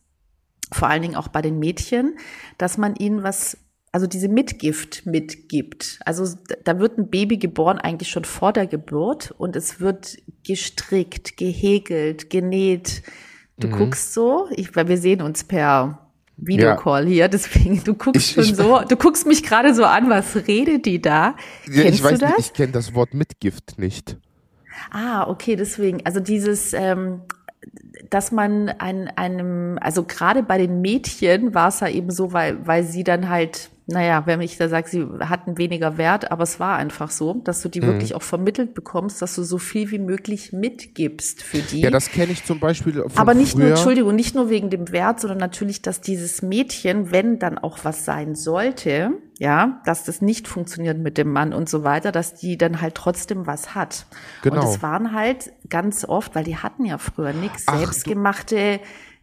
vor 0.73 0.89
allen 0.89 1.03
Dingen 1.03 1.17
auch 1.17 1.29
bei 1.29 1.43
den 1.43 1.59
Mädchen, 1.59 2.17
dass 2.59 2.79
man 2.79 2.95
ihnen 2.97 3.23
was, 3.23 3.57
also 3.91 4.07
diese 4.07 4.29
Mitgift 4.29 5.05
mitgibt. 5.07 5.99
Also 6.05 6.37
da 6.65 6.79
wird 6.79 6.99
ein 6.99 7.11
Baby 7.11 7.39
geboren 7.39 7.79
eigentlich 7.79 8.11
schon 8.11 8.25
vor 8.25 8.53
der 8.53 8.67
Geburt 8.67 9.33
und 9.37 9.57
es 9.57 9.81
wird 9.81 10.19
gestrickt, 10.47 11.37
gehäkelt, 11.37 12.31
genäht. 12.31 13.03
Du 13.59 13.67
Mhm. 13.69 13.73
guckst 13.73 14.13
so, 14.15 14.47
ich, 14.53 14.77
weil 14.77 14.89
wir 14.89 14.99
sehen 14.99 15.23
uns 15.23 15.43
per 15.45 16.07
Videocall 16.37 17.07
hier, 17.07 17.29
deswegen, 17.29 17.83
du 17.85 17.95
guckst 17.95 18.23
Ich- 18.29 18.33
schon 18.35 18.45
ich- 18.45 18.57
so, 18.57 18.81
du 18.89 18.97
guckst 18.97 19.27
mich 19.27 19.43
gerade 19.43 19.75
so 19.75 19.85
an, 19.85 20.09
was 20.09 20.37
redet 20.47 20.87
die 20.87 21.01
da? 21.03 21.35
Ja, 21.67 21.83
Kennst 21.83 21.99
ich 21.99 22.05
weiß 22.05 22.19
du 22.19 22.27
das? 22.27 22.37
nicht, 22.37 22.47
ich 22.47 22.53
kenne 22.53 22.73
das 22.73 22.95
Wort 22.95 23.13
Mitgift 23.15 23.79
nicht. 23.79 24.17
Ah, 24.91 25.29
okay, 25.29 25.57
deswegen. 25.57 26.05
Also 26.05 26.21
dieses, 26.21 26.73
ähm, 26.73 27.23
dass 28.09 28.33
man 28.33 28.69
ein, 28.69 29.09
einem, 29.17 29.79
also 29.81 30.05
gerade 30.05 30.43
bei 30.43 30.59
den 30.59 30.81
Mädchen 30.81 31.55
war 31.55 31.69
es 31.69 31.81
ja 31.81 31.89
eben 31.89 32.11
so, 32.11 32.33
weil, 32.33 32.67
weil 32.67 32.85
sie 32.85 33.05
dann 33.05 33.29
halt, 33.29 33.71
naja, 33.87 34.23
wenn 34.27 34.41
ich 34.41 34.57
da 34.57 34.69
sage, 34.69 34.89
sie 34.89 35.05
hatten 35.21 35.59
weniger 35.59 35.99
Wert, 35.99 36.31
aber 36.31 36.45
es 36.45 36.61
war 36.61 36.77
einfach 36.77 37.11
so, 37.11 37.35
dass 37.45 37.61
du 37.63 37.69
Mhm. 37.69 37.73
die 37.73 37.83
wirklich 37.83 38.15
auch 38.15 38.23
vermittelt 38.23 38.75
bekommst, 38.75 39.21
dass 39.21 39.35
du 39.35 39.43
so 39.43 39.59
viel 39.59 39.91
wie 39.91 39.99
möglich 39.99 40.53
mitgibst 40.53 41.43
für 41.43 41.59
die. 41.59 41.81
Ja, 41.81 41.91
das 41.91 42.11
kenne 42.11 42.33
ich 42.33 42.45
zum 42.45 42.61
Beispiel 42.61 42.95
von 42.95 43.11
Aber 43.17 43.35
nicht 43.35 43.53
früher. 43.53 43.61
nur, 43.63 43.69
Entschuldigung, 43.71 44.15
nicht 44.15 44.35
nur 44.35 44.49
wegen 44.49 44.71
dem 44.71 44.93
Wert, 44.93 45.21
sondern 45.21 45.39
natürlich, 45.39 45.83
dass 45.83 46.01
dieses 46.01 46.43
Mädchen, 46.43 47.11
wenn 47.11 47.39
dann 47.39 47.59
auch 47.59 47.79
was 47.83 48.05
sein 48.05 48.35
sollte, 48.37 49.11
ja, 49.39 49.81
dass 49.87 50.05
das 50.05 50.21
nicht 50.21 50.47
funktioniert 50.47 50.99
mit 50.99 51.17
dem 51.19 51.33
Mann 51.33 51.53
und 51.55 51.69
so 51.69 51.83
weiter, 51.83 52.13
dass 52.13 52.35
die 52.35 52.59
dann 52.59 52.81
halt 52.81 52.95
trotzdem 52.95 53.47
was 53.47 53.75
hat. 53.75 54.07
Genau. 54.43 54.57
Und 54.61 54.69
es 54.69 54.83
waren 54.83 55.15
halt 55.15 55.53
ganz 55.69 56.05
oft, 56.05 56.35
weil 56.35 56.45
die 56.45 56.59
hatten 56.59 56.85
ja 56.85 56.99
früher 56.99 57.33
nichts, 57.33 57.65
Ach, 57.67 57.79
selbstgemachte 57.79 58.81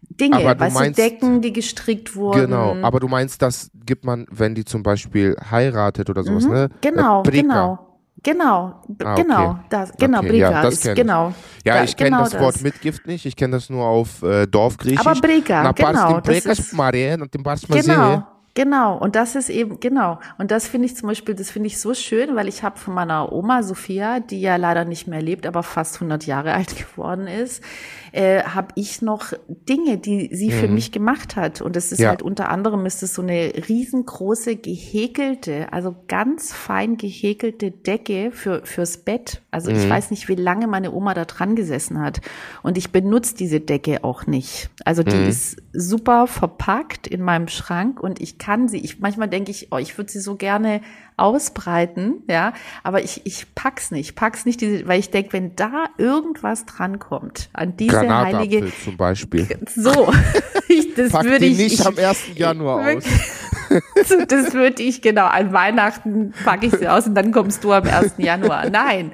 Dinge, 0.09 0.37
Aber 0.37 0.55
du 0.55 0.61
weißt 0.61 0.73
meinst- 0.75 0.97
du, 0.99 1.03
Decken, 1.03 1.41
die 1.41 1.53
gestrickt 1.53 2.15
wurden. 2.15 2.41
Genau, 2.49 2.75
aber 2.81 2.99
du 2.99 3.07
meinst, 3.07 3.41
das 3.41 3.69
gibt 3.85 4.03
man, 4.05 4.25
wenn 4.31 4.55
die 4.55 4.65
zum 4.65 4.81
Beispiel 4.83 5.35
heiratet 5.51 6.09
oder 6.09 6.23
sowas, 6.23 6.47
ne? 6.47 6.69
Genau, 6.81 7.23
Äh, 7.23 7.31
genau. 7.31 7.79
Genau, 8.23 8.81
Ah, 9.03 9.13
okay. 9.13 9.21
genau, 9.21 9.59
das, 9.69 9.93
genau, 9.95 10.17
Okay, 10.19 10.27
Brika 10.29 10.51
ja, 10.51 10.61
das 10.63 10.83
ist, 10.83 10.95
genau. 10.95 11.33
Ja, 11.63 11.75
Da- 11.75 11.83
ich 11.83 11.95
kenne 11.95 12.09
genau 12.09 12.23
das 12.23 12.39
Wort 12.39 12.61
Mitgift 12.61 13.05
nicht, 13.05 13.25
ich 13.27 13.35
kenne 13.35 13.55
das 13.57 13.69
nur 13.69 13.85
auf 13.85 14.23
äh, 14.23 14.47
Dorfgriechisch. 14.47 15.05
Aber 15.05 15.19
Brika, 15.21 15.61
Na, 15.63 15.71
genau, 15.71 16.19
das 16.19 16.45
ist- 16.45 16.73
Marien 16.73 17.21
und 17.21 17.33
dem 17.33 17.43
Genau, 17.69 18.23
Genau, 18.55 18.97
und 18.97 19.15
das 19.15 19.35
ist 19.35 19.49
eben, 19.49 19.79
genau. 19.79 20.17
Und 20.39 20.49
das 20.49 20.67
finde 20.67 20.87
ich 20.87 20.95
zum 20.95 21.07
Beispiel, 21.09 21.35
das 21.35 21.51
finde 21.51 21.67
ich 21.67 21.79
so 21.79 21.93
schön, 21.93 22.35
weil 22.35 22.47
ich 22.47 22.63
habe 22.63 22.79
von 22.79 22.95
meiner 22.95 23.31
Oma 23.31 23.61
Sophia, 23.61 24.19
die 24.19 24.41
ja 24.41 24.55
leider 24.55 24.83
nicht 24.83 25.07
mehr 25.07 25.21
lebt, 25.21 25.45
aber 25.45 25.61
fast 25.61 25.99
100 26.01 26.25
Jahre 26.25 26.53
alt 26.55 26.75
geworden 26.75 27.27
ist, 27.27 27.61
äh, 28.17 28.41
habe 28.43 28.69
ich 28.73 29.03
noch 29.03 29.33
Dinge, 29.47 29.99
die 29.99 30.33
sie 30.33 30.51
für 30.51 30.67
Mhm. 30.67 30.73
mich 30.73 30.91
gemacht 30.91 31.35
hat. 31.35 31.61
Und 31.61 31.75
das 31.75 31.91
ist 31.91 31.99
Ja. 31.99 32.09
halt 32.09 32.23
unter 32.23 32.49
anderem 32.49 32.85
ist 32.87 33.03
es 33.03 33.13
so 33.13 33.21
eine 33.21 33.51
riesengroße 33.69 34.55
gehäkelte, 34.55 35.71
also 35.71 35.95
ganz 36.07 36.51
fein 36.51 36.97
gehäkelte 36.97 37.69
Decke 37.69 38.31
für 38.31 38.65
fürs 38.65 38.97
Bett. 38.97 39.43
Also 39.51 39.69
ich 39.69 39.85
Mhm. 39.85 39.89
weiß 39.89 40.09
nicht, 40.11 40.27
wie 40.29 40.35
lange 40.35 40.65
meine 40.67 40.91
Oma 40.93 41.13
da 41.13 41.25
dran 41.25 41.55
gesessen 41.55 41.99
hat. 42.01 42.21
Und 42.63 42.77
ich 42.77 42.91
benutze 42.91 43.35
diese 43.35 43.59
Decke 43.59 44.03
auch 44.03 44.25
nicht. 44.25 44.69
Also 44.83 45.03
die 45.03 45.15
Mhm. 45.15 45.27
ist 45.27 45.57
super 45.73 46.25
verpackt 46.25 47.05
in 47.05 47.21
meinem 47.21 47.47
Schrank 47.47 48.01
und 48.01 48.19
ich 48.19 48.39
kann 48.39 48.67
sie. 48.67 48.79
Ich 48.79 48.99
manchmal 48.99 49.27
denke 49.29 49.51
ich, 49.51 49.67
oh, 49.71 49.77
ich 49.77 49.95
würde 49.97 50.11
sie 50.11 50.19
so 50.19 50.35
gerne 50.35 50.81
ausbreiten, 51.17 52.23
ja, 52.27 52.53
aber 52.83 53.03
ich 53.03 53.21
ich 53.25 53.53
pack's 53.55 53.89
nicht, 53.89 54.15
pack's 54.15 54.45
nicht, 54.45 54.61
diese, 54.61 54.87
weil 54.87 54.99
ich 54.99 55.09
denke, 55.09 55.33
wenn 55.33 55.55
da 55.55 55.85
irgendwas 55.97 56.65
drankommt 56.65 57.49
an 57.53 57.75
diese 57.75 58.07
heilige, 58.07 58.71
zum 58.83 58.97
Beispiel. 58.97 59.47
so, 59.75 60.13
ich, 60.67 60.93
das 60.93 61.11
Pack 61.11 61.25
würde 61.25 61.45
ich 61.45 61.57
nicht 61.57 61.79
ich, 61.79 61.85
am 61.85 61.97
1. 61.97 62.35
Januar 62.35 62.97
aus. 62.97 63.03
So, 64.05 64.23
das 64.25 64.53
würde 64.53 64.81
ich, 64.83 65.01
genau, 65.01 65.25
an 65.25 65.51
Weihnachten 65.51 66.33
packe 66.45 66.67
ich 66.67 66.73
sie 66.73 66.87
aus 66.87 67.07
und 67.07 67.15
dann 67.15 67.31
kommst 67.31 67.63
du 67.63 67.73
am 67.73 67.83
1. 67.83 68.13
Januar. 68.17 68.69
Nein, 68.69 69.11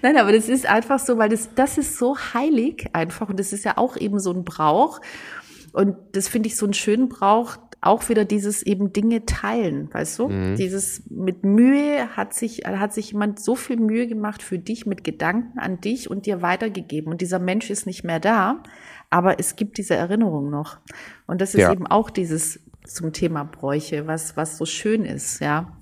nein, 0.00 0.16
aber 0.16 0.32
das 0.32 0.48
ist 0.48 0.66
einfach 0.66 0.98
so, 0.98 1.18
weil 1.18 1.28
das, 1.28 1.50
das 1.54 1.78
ist 1.78 1.98
so 1.98 2.16
heilig 2.34 2.86
einfach 2.94 3.28
und 3.28 3.38
das 3.38 3.52
ist 3.52 3.64
ja 3.64 3.76
auch 3.76 3.96
eben 3.96 4.18
so 4.18 4.32
ein 4.32 4.44
Brauch 4.44 5.00
und 5.72 5.96
das 6.12 6.28
finde 6.28 6.48
ich 6.48 6.56
so 6.56 6.66
einen 6.66 6.74
schönen 6.74 7.08
Brauch, 7.08 7.56
auch 7.80 8.08
wieder 8.08 8.24
dieses 8.24 8.62
eben 8.62 8.92
Dinge 8.92 9.26
teilen, 9.26 9.92
weißt 9.92 10.18
du? 10.20 10.28
Dieses 10.56 11.02
mit 11.10 11.42
Mühe 11.44 12.16
hat 12.16 12.32
sich, 12.32 12.58
hat 12.64 12.92
sich 12.94 13.10
jemand 13.10 13.40
so 13.40 13.56
viel 13.56 13.76
Mühe 13.76 14.06
gemacht 14.06 14.40
für 14.42 14.58
dich 14.58 14.86
mit 14.86 15.02
Gedanken 15.02 15.58
an 15.58 15.80
dich 15.80 16.08
und 16.08 16.26
dir 16.26 16.42
weitergegeben 16.42 17.10
und 17.10 17.20
dieser 17.20 17.40
Mensch 17.40 17.70
ist 17.70 17.86
nicht 17.86 18.04
mehr 18.04 18.20
da, 18.20 18.62
aber 19.10 19.40
es 19.40 19.56
gibt 19.56 19.78
diese 19.78 19.94
Erinnerung 19.96 20.48
noch 20.48 20.78
und 21.26 21.40
das 21.40 21.54
ist 21.54 21.62
Ja. 21.62 21.72
eben 21.72 21.86
auch 21.88 22.08
dieses 22.10 22.60
zum 22.86 23.12
Thema 23.12 23.42
Bräuche, 23.44 24.06
was, 24.06 24.36
was 24.36 24.58
so 24.58 24.64
schön 24.64 25.04
ist, 25.04 25.40
ja. 25.40 25.76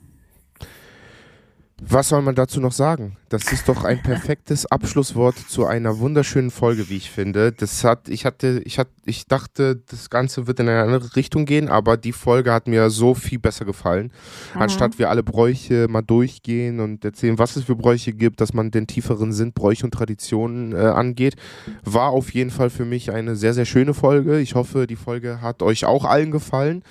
Was 1.82 2.08
soll 2.08 2.20
man 2.20 2.34
dazu 2.34 2.60
noch 2.60 2.72
sagen? 2.72 3.16
Das 3.30 3.50
ist 3.52 3.68
doch 3.68 3.84
ein 3.84 4.02
perfektes 4.02 4.66
Abschlusswort 4.66 5.36
zu 5.38 5.64
einer 5.64 5.98
wunderschönen 5.98 6.50
Folge, 6.50 6.90
wie 6.90 6.98
ich 6.98 7.10
finde. 7.10 7.52
Das 7.52 7.84
hat, 7.84 8.08
ich 8.08 8.26
hatte, 8.26 8.60
ich 8.66 8.78
hatte, 8.78 8.90
ich 9.06 9.26
dachte, 9.26 9.76
das 9.88 10.10
Ganze 10.10 10.46
wird 10.46 10.60
in 10.60 10.68
eine 10.68 10.82
andere 10.82 11.16
Richtung 11.16 11.46
gehen, 11.46 11.68
aber 11.68 11.96
die 11.96 12.12
Folge 12.12 12.52
hat 12.52 12.68
mir 12.68 12.90
so 12.90 13.14
viel 13.14 13.38
besser 13.38 13.64
gefallen. 13.64 14.12
Anstatt 14.54 14.98
wir 14.98 15.08
alle 15.08 15.22
Bräuche 15.22 15.86
mal 15.88 16.02
durchgehen 16.02 16.80
und 16.80 17.04
erzählen, 17.04 17.38
was 17.38 17.56
es 17.56 17.64
für 17.64 17.76
Bräuche 17.76 18.12
gibt, 18.12 18.42
dass 18.42 18.52
man 18.52 18.70
den 18.70 18.86
tieferen 18.86 19.32
Sinn 19.32 19.52
Bräuche 19.52 19.84
und 19.84 19.94
Traditionen 19.94 20.72
äh, 20.72 20.76
angeht, 20.76 21.36
war 21.82 22.10
auf 22.10 22.34
jeden 22.34 22.50
Fall 22.50 22.68
für 22.68 22.84
mich 22.84 23.10
eine 23.10 23.36
sehr, 23.36 23.54
sehr 23.54 23.64
schöne 23.64 23.94
Folge. 23.94 24.38
Ich 24.38 24.54
hoffe, 24.54 24.86
die 24.86 24.96
Folge 24.96 25.40
hat 25.40 25.62
euch 25.62 25.86
auch 25.86 26.04
allen 26.04 26.30
gefallen. 26.30 26.82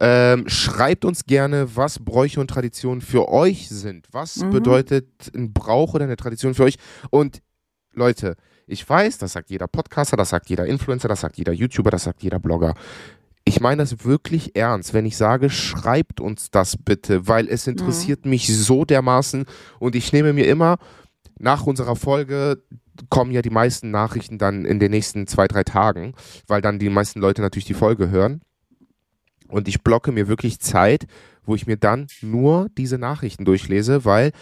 Ähm, 0.00 0.48
schreibt 0.48 1.04
uns 1.04 1.24
gerne, 1.26 1.76
was 1.76 1.98
Bräuche 1.98 2.40
und 2.40 2.48
Traditionen 2.48 3.00
für 3.00 3.28
euch 3.28 3.68
sind. 3.68 4.06
Was 4.12 4.36
Mhm. 4.36 4.50
bedeutet 4.50 5.08
ein 5.34 5.52
Brauch 5.52 5.94
oder 5.94 6.04
eine 6.04 6.16
Tradition 6.16 6.54
für 6.54 6.64
euch? 6.64 6.76
Und 7.10 7.42
Leute, 7.92 8.36
ich 8.66 8.88
weiß, 8.88 9.18
das 9.18 9.32
sagt 9.34 9.50
jeder 9.50 9.68
Podcaster, 9.68 10.16
das 10.16 10.30
sagt 10.30 10.48
jeder 10.50 10.66
Influencer, 10.66 11.08
das 11.08 11.20
sagt 11.20 11.36
jeder 11.36 11.52
YouTuber, 11.52 11.90
das 11.90 12.04
sagt 12.04 12.22
jeder 12.22 12.38
Blogger. 12.40 12.74
Ich 13.44 13.60
meine 13.60 13.82
das 13.82 14.04
wirklich 14.04 14.56
ernst, 14.56 14.94
wenn 14.94 15.04
ich 15.04 15.16
sage, 15.18 15.50
schreibt 15.50 16.18
uns 16.20 16.50
das 16.50 16.76
bitte, 16.78 17.28
weil 17.28 17.46
es 17.48 17.66
interessiert 17.66 18.24
mich 18.24 18.46
so 18.56 18.84
dermaßen 18.86 19.44
und 19.78 19.94
ich 19.94 20.12
nehme 20.14 20.32
mir 20.32 20.46
immer 20.48 20.78
nach 21.38 21.66
unserer 21.66 21.94
Folge 21.94 22.62
kommen 23.10 23.32
ja 23.32 23.42
die 23.42 23.50
meisten 23.50 23.90
Nachrichten 23.90 24.38
dann 24.38 24.64
in 24.64 24.78
den 24.78 24.92
nächsten 24.92 25.26
zwei, 25.26 25.46
drei 25.46 25.62
Tagen, 25.64 26.14
weil 26.46 26.62
dann 26.62 26.78
die 26.78 26.88
meisten 26.88 27.20
Leute 27.20 27.42
natürlich 27.42 27.64
die 27.66 27.74
Folge 27.74 28.08
hören. 28.08 28.40
Und 29.48 29.68
ich 29.68 29.82
blocke 29.82 30.12
mir 30.12 30.28
wirklich 30.28 30.60
Zeit, 30.60 31.06
wo 31.44 31.54
ich 31.54 31.66
mir 31.66 31.76
dann 31.76 32.06
nur 32.22 32.68
diese 32.76 32.98
Nachrichten 32.98 33.44
durchlese, 33.44 34.04
weil, 34.04 34.32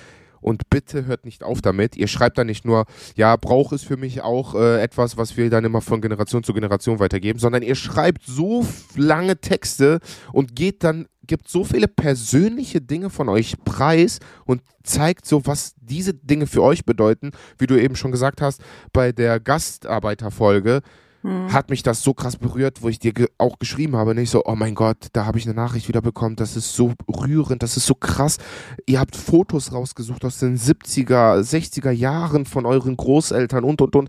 und 0.40 0.68
bitte 0.70 1.07
hört 1.07 1.24
nicht 1.24 1.42
auf 1.42 1.61
damit, 1.61 1.96
ihr 1.96 2.09
schreibt 2.09 2.38
dann 2.38 2.48
nicht 2.48 2.64
nur, 2.64 2.84
ja, 3.16 3.36
Brauch 3.36 3.72
ist 3.72 3.84
für 3.84 3.96
mich 3.96 4.22
auch 4.22 4.55
äh, 4.55 4.82
etwas, 4.82 5.16
was 5.16 5.36
wir 5.36 5.50
dann 5.50 5.64
immer 5.64 5.80
von 5.80 6.00
Generation 6.00 6.42
zu 6.42 6.53
Generation 6.53 6.98
weitergeben, 6.98 7.38
sondern 7.38 7.62
ihr 7.62 7.76
schreibt 7.76 8.22
so 8.24 8.66
lange 8.96 9.40
Texte 9.40 10.00
und 10.32 10.57
geht 10.57 10.84
dann, 10.84 11.07
gibt 11.26 11.48
so 11.48 11.64
viele 11.64 11.86
persönliche 11.86 12.80
Dinge 12.80 13.09
von 13.09 13.28
euch 13.28 13.55
preis 13.64 14.18
und 14.44 14.62
zeigt 14.82 15.26
so, 15.26 15.46
was 15.46 15.74
diese 15.80 16.14
Dinge 16.14 16.48
für 16.48 16.62
euch 16.62 16.84
bedeuten, 16.84 17.30
wie 17.59 17.66
du 17.66 17.80
eben 17.80 17.94
schon 17.94 18.11
gesagt 18.11 18.40
hast, 18.40 18.61
bei 18.92 19.12
der 19.12 19.38
Gastarbeiterfolge, 19.38 20.82
hat 21.24 21.70
mich 21.70 21.82
das 21.82 22.02
so 22.02 22.14
krass 22.14 22.36
berührt, 22.36 22.82
wo 22.82 22.88
ich 22.88 22.98
dir 22.98 23.12
ge 23.12 23.28
auch 23.38 23.58
geschrieben 23.58 23.96
habe, 23.96 24.14
nicht 24.14 24.30
so, 24.30 24.42
oh 24.44 24.56
mein 24.56 24.74
Gott, 24.74 25.08
da 25.12 25.24
habe 25.24 25.38
ich 25.38 25.46
eine 25.46 25.54
Nachricht 25.54 25.88
wieder 25.88 26.02
bekommen, 26.02 26.36
das 26.36 26.56
ist 26.56 26.74
so 26.74 26.94
rührend, 27.08 27.62
das 27.62 27.76
ist 27.76 27.86
so 27.86 27.94
krass. 27.94 28.38
Ihr 28.86 28.98
habt 28.98 29.14
Fotos 29.14 29.72
rausgesucht 29.72 30.24
aus 30.24 30.38
den 30.38 30.56
70er, 30.56 31.40
60er 31.40 31.90
Jahren 31.90 32.44
von 32.44 32.66
euren 32.66 32.96
Großeltern 32.96 33.64
und 33.64 33.80
und 33.80 33.94
und. 33.94 34.08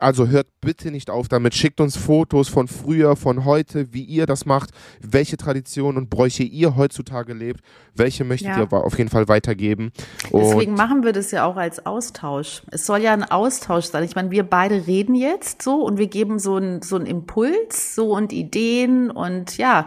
Also 0.00 0.28
hört 0.28 0.46
bitte 0.62 0.90
nicht 0.90 1.10
auf 1.10 1.28
damit, 1.28 1.54
schickt 1.54 1.80
uns 1.80 1.96
Fotos 1.96 2.48
von 2.48 2.68
früher, 2.68 3.16
von 3.16 3.44
heute, 3.44 3.92
wie 3.92 4.02
ihr 4.02 4.26
das 4.26 4.46
macht, 4.46 4.70
welche 5.00 5.36
Traditionen 5.36 5.98
und 5.98 6.10
Bräuche 6.10 6.42
ihr 6.42 6.74
heutzutage 6.76 7.34
lebt, 7.34 7.60
welche 7.94 8.24
möchtet 8.24 8.48
Ja. 8.48 8.60
ihr 8.62 8.72
auf 8.72 8.96
jeden 8.96 9.10
Fall 9.10 9.28
weitergeben. 9.28 9.92
Und 10.30 10.40
Deswegen 10.40 10.74
machen 10.74 11.04
wir 11.04 11.12
das 11.12 11.30
ja 11.30 11.44
auch 11.44 11.56
als 11.56 11.84
Austausch. 11.84 12.62
Es 12.70 12.86
soll 12.86 13.00
ja 13.02 13.12
ein 13.12 13.24
Austausch 13.24 13.86
sein. 13.86 14.04
Ich 14.04 14.14
meine, 14.14 14.30
wir 14.30 14.42
beide 14.42 14.86
reden 14.86 15.14
jetzt 15.14 15.62
so 15.62 15.84
und 15.84 15.98
wir 15.98 16.06
geben 16.06 16.38
so 16.38 16.56
einen 16.56 16.80
so 16.82 16.96
einen 16.96 17.06
Impuls, 17.06 17.94
so 17.94 18.12
und 18.14 18.32
Ideen 18.32 19.10
und 19.10 19.58
ja, 19.58 19.86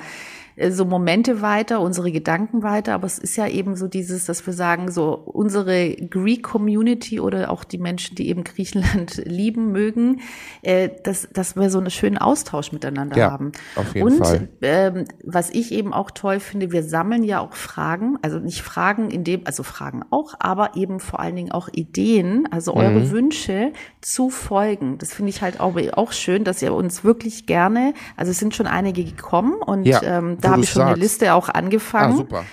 so 0.69 0.85
Momente 0.85 1.41
weiter, 1.41 1.79
unsere 1.81 2.11
Gedanken 2.11 2.63
weiter. 2.63 2.93
Aber 2.93 3.05
es 3.07 3.17
ist 3.19 3.35
ja 3.35 3.47
eben 3.47 3.75
so 3.75 3.87
dieses, 3.87 4.25
dass 4.25 4.45
wir 4.45 4.53
sagen, 4.53 4.91
so 4.91 5.13
unsere 5.13 5.95
Greek 5.95 6.43
Community 6.43 7.19
oder 7.19 7.49
auch 7.49 7.63
die 7.63 7.77
Menschen, 7.77 8.15
die 8.15 8.27
eben 8.29 8.43
Griechenland 8.43 9.17
lieben 9.25 9.71
mögen, 9.71 10.21
äh, 10.61 10.89
dass, 11.03 11.27
dass 11.33 11.55
wir 11.55 11.69
so 11.69 11.79
einen 11.79 11.89
schönen 11.89 12.17
Austausch 12.17 12.71
miteinander 12.71 13.17
Ja, 13.17 13.31
haben. 13.31 13.51
auf 13.75 13.95
jeden 13.95 14.07
und 14.07 14.25
Fall. 14.25 14.47
ähm, 14.61 15.05
was 15.23 15.49
ich 15.49 15.71
eben 15.71 15.93
auch 15.93 16.11
toll 16.11 16.39
finde, 16.39 16.71
wir 16.71 16.83
sammeln 16.83 17.23
ja 17.23 17.39
auch 17.39 17.53
Fragen, 17.53 18.17
also 18.21 18.39
nicht 18.39 18.61
Fragen 18.61 19.09
in 19.09 19.23
dem, 19.23 19.41
also 19.45 19.63
Fragen 19.63 20.03
auch, 20.11 20.35
aber 20.39 20.75
eben 20.75 20.99
vor 20.99 21.19
allen 21.19 21.35
Dingen 21.35 21.51
auch 21.51 21.69
Ideen, 21.71 22.47
also 22.51 22.73
eure 22.73 22.99
Mhm. 22.99 23.11
Wünsche 23.11 23.71
zu 24.01 24.29
folgen. 24.29 24.97
Das 24.97 25.13
finde 25.13 25.29
ich 25.31 25.41
halt 25.41 25.59
auch, 25.59 25.75
auch 25.93 26.11
schön, 26.11 26.43
dass 26.43 26.61
ihr 26.61 26.73
uns 26.73 27.03
wirklich 27.03 27.45
gerne, 27.45 27.93
also 28.17 28.31
es 28.31 28.39
sind 28.39 28.55
schon 28.55 28.67
einige 28.67 29.03
gekommen 29.03 29.53
und 29.53 29.85
Ja, 29.85 30.01
ähm, 30.03 30.37
da 30.43 30.51
habe 30.51 30.63
ich 30.63 30.69
schon 30.69 30.81
eine. 30.83 30.95
Liste 30.95 31.33
auch 31.33 31.49
ah, 31.49 31.53
angefangen. 31.53 32.17
super. 32.17 32.45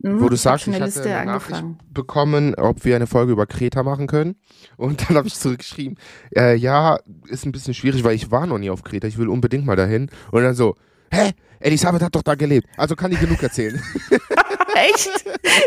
Mhm, 0.00 0.20
Wo 0.20 0.28
du 0.28 0.34
ich 0.36 0.40
sagst, 0.42 0.66
ich 0.68 0.74
eine 0.74 0.84
hatte 0.84 0.94
Liste 1.00 1.14
eine 1.16 1.32
Nachricht 1.32 1.56
angefangen. 1.58 1.78
bekommen, 1.92 2.54
ob 2.54 2.84
wir 2.84 2.94
eine 2.96 3.06
Folge 3.08 3.32
über 3.32 3.46
Kreta 3.46 3.82
machen 3.82 4.06
können. 4.06 4.36
Und 4.76 5.08
dann 5.08 5.16
habe 5.16 5.26
ich 5.26 5.34
zurückgeschrieben, 5.34 5.98
äh, 6.36 6.54
ja, 6.54 6.98
ist 7.28 7.46
ein 7.46 7.52
bisschen 7.52 7.74
schwierig, 7.74 8.04
weil 8.04 8.14
ich 8.14 8.30
war 8.30 8.46
noch 8.46 8.58
nie 8.58 8.70
auf 8.70 8.84
Kreta, 8.84 9.08
ich 9.08 9.18
will 9.18 9.28
unbedingt 9.28 9.66
mal 9.66 9.74
dahin. 9.76 10.08
Und 10.30 10.42
dann 10.42 10.54
so, 10.54 10.76
hä? 11.12 11.32
Elisabeth 11.60 12.02
hat 12.02 12.14
doch 12.14 12.22
da 12.22 12.36
gelebt, 12.36 12.68
also 12.76 12.94
kann 12.94 13.10
ich 13.10 13.18
genug 13.18 13.42
erzählen. 13.42 13.82
Echt? 14.74 15.10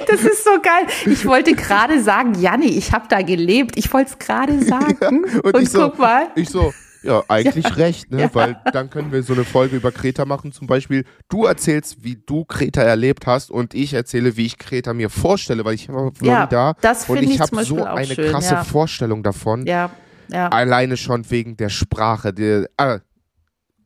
Das 0.07 0.22
ist 0.22 0.45
so 0.45 0.51
geil. 0.61 0.86
Ich 1.05 1.26
wollte 1.26 1.53
gerade 1.53 2.01
sagen, 2.01 2.34
Janni, 2.39 2.67
ich 2.67 2.93
habe 2.93 3.07
da 3.09 3.22
gelebt. 3.22 3.78
Ich 3.78 3.91
wollte 3.91 4.11
es 4.11 4.19
gerade 4.19 4.63
sagen. 4.63 5.26
und 5.43 5.57
ich 5.59 5.69
so, 5.69 5.89
guck 5.89 5.99
mal. 5.99 6.28
Ich 6.36 6.49
so, 6.49 6.72
ja, 7.04 7.24
eigentlich 7.28 7.78
recht, 7.78 8.12
ne? 8.12 8.22
Ja. 8.22 8.36
Weil 8.36 8.58
dann 8.74 8.89
können 8.89 9.12
wir 9.12 9.24
so 9.24 9.34
eine 9.34 9.43
Folge 9.43 9.76
über 9.76 9.91
Kreta 9.91 10.26
machen. 10.26 10.52
Zum 10.52 10.68
Beispiel, 10.68 11.06
du 11.30 11.45
erzählst, 11.45 12.04
wie 12.04 12.16
du 12.16 12.45
Kreta 12.45 12.82
erlebt 12.82 13.26
hast 13.28 13.49
und 13.49 13.74
ich 13.74 13.93
erzähle, 13.93 14.38
wie 14.38 14.45
ich 14.45 14.58
Kreta 14.58 14.93
mir 14.93 15.10
vorstelle, 15.10 15.66
weil 15.66 15.74
ich 15.74 15.89
war 15.89 16.06
noch 16.06 16.14
Ja, 16.22 16.43
nie 16.43 16.49
da. 16.49 16.76
das 16.82 17.10
und 17.10 17.22
ich 17.24 17.32
ich 17.32 17.39
habe 17.39 17.64
so 17.64 17.84
eine 17.84 18.06
schön, 18.06 18.32
krasse 18.32 18.54
ja. 18.56 18.64
Vorstellung 18.64 19.24
davon. 19.24 19.66
Ja, 19.66 19.89
ja. 20.30 20.47
Alleine 20.49 20.95
schon 20.97 21.30
wegen 21.30 21.58
der 21.58 21.70
Sprache. 21.70 22.34
Der, 22.34 22.68
ah, 22.78 22.99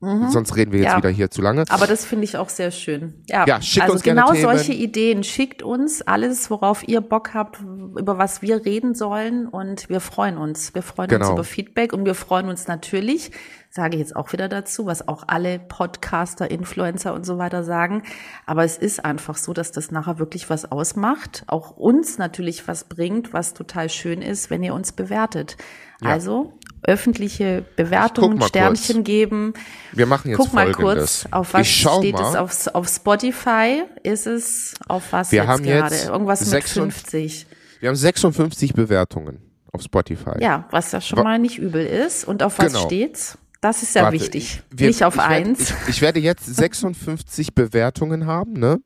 Sonst 0.01 0.55
reden 0.55 0.71
wir 0.71 0.79
jetzt 0.79 0.87
Mhm. 0.89 0.91
Ja. 0.91 0.97
wieder 0.97 1.09
hier 1.09 1.31
zu 1.31 1.41
lange. 1.41 1.63
Aber 1.69 1.87
das 1.87 2.05
finde 2.05 2.25
ich 2.25 2.37
auch 2.37 2.49
sehr 2.49 2.69
schön. 2.71 3.23
Ja, 3.27 3.45
Ja, 3.47 3.61
schickt 3.61 3.83
also 3.83 3.93
uns 3.93 4.03
gerne 4.03 4.21
genau 4.21 4.33
Themen. 4.33 4.43
solche 4.43 4.73
Ideen. 4.73 5.23
Schickt 5.23 5.63
uns 5.63 6.01
alles, 6.03 6.49
worauf 6.51 6.87
ihr 6.87 7.01
Bock 7.01 7.33
habt, 7.33 7.59
über 7.61 8.17
was 8.17 8.41
wir 8.41 8.65
reden 8.65 8.93
sollen. 8.93 9.47
Und 9.47 9.89
wir 9.89 9.99
freuen 10.01 10.37
uns. 10.37 10.75
Wir 10.75 10.81
freuen 10.83 11.09
uns 11.09 11.19
Genau. 11.19 11.33
über 11.33 11.43
Feedback 11.43 11.93
und 11.93 12.05
wir 12.05 12.13
freuen 12.15 12.49
uns 12.49 12.67
natürlich 12.67 13.31
sage 13.75 13.95
ich 13.95 13.99
jetzt 13.99 14.15
auch 14.15 14.31
wieder 14.31 14.47
dazu, 14.47 14.85
was 14.85 15.05
auch 15.09 15.23
alle 15.27 15.59
Podcaster, 15.59 16.49
Influencer 16.49 17.13
und 17.13 17.25
so 17.25 17.37
weiter 17.37 17.63
sagen. 17.65 18.03
Aber 18.45 18.63
es 18.63 18.77
ist 18.77 19.03
einfach 19.03 19.35
so, 19.35 19.51
dass 19.51 19.71
das 19.73 19.91
nachher 19.91 20.17
wirklich 20.17 20.49
was 20.49 20.71
ausmacht, 20.71 21.43
auch 21.47 21.71
uns 21.71 22.17
natürlich 22.17 22.67
was 22.69 22.85
bringt, 22.85 23.33
was 23.33 23.53
total 23.53 23.89
schön 23.89 24.21
ist, 24.21 24.49
wenn 24.49 24.63
ihr 24.63 24.73
uns 24.73 24.93
bewertet. 24.93 25.57
Ja. 26.01 26.11
Also 26.11 26.53
öffentliche 26.83 27.65
Bewertungen, 27.75 28.41
Sternchen 28.41 28.97
kurz. 28.97 29.05
geben. 29.07 29.53
Wir 29.91 30.05
machen 30.05 30.29
jetzt 30.29 30.37
Guck 30.37 30.53
mal 30.53 30.71
Folgendes. 30.71 31.23
kurz, 31.23 31.33
auf 31.33 31.53
was 31.53 31.67
steht 31.67 32.13
mal. 32.13 32.29
es 32.29 32.35
auf, 32.35 32.75
auf 32.75 32.87
Spotify? 32.87 33.83
Ist 34.03 34.25
es 34.27 34.75
auf 34.87 35.11
was 35.11 35.31
Wir 35.33 35.39
jetzt 35.41 35.47
haben 35.49 35.63
gerade? 35.63 35.95
jetzt 35.95 36.07
Irgendwas 36.07 36.39
mit 36.41 36.49
56 36.49 37.45
50. 37.47 37.47
Wir 37.81 37.89
haben 37.89 37.95
56 37.95 38.73
Bewertungen 38.73 39.41
auf 39.73 39.81
Spotify. 39.81 40.39
Ja, 40.41 40.65
was 40.71 40.93
ja 40.93 41.01
schon 41.01 41.23
mal 41.23 41.39
nicht 41.39 41.57
übel 41.57 41.85
ist. 41.85 42.25
Und 42.25 42.41
auf 42.41 42.57
was 42.59 42.71
Genau. 42.71 42.85
steht's? 42.85 43.37
Das 43.65 43.81
ist 43.81 43.95
ja 43.95 44.03
Warte, 44.03 44.13
wichtig. 44.13 44.61
wir- 44.69 44.87
nicht 44.89 45.03
auf 45.03 45.15
ich 45.15 45.19
werd- 45.21 45.29
eins. 45.31 45.71
Ich, 45.71 45.89
ich 45.89 46.01
werde 46.03 46.19
jetzt 46.19 46.45
56 46.55 47.55
Bewertungen 47.55 48.27
haben, 48.27 48.53
ne? 48.53 48.79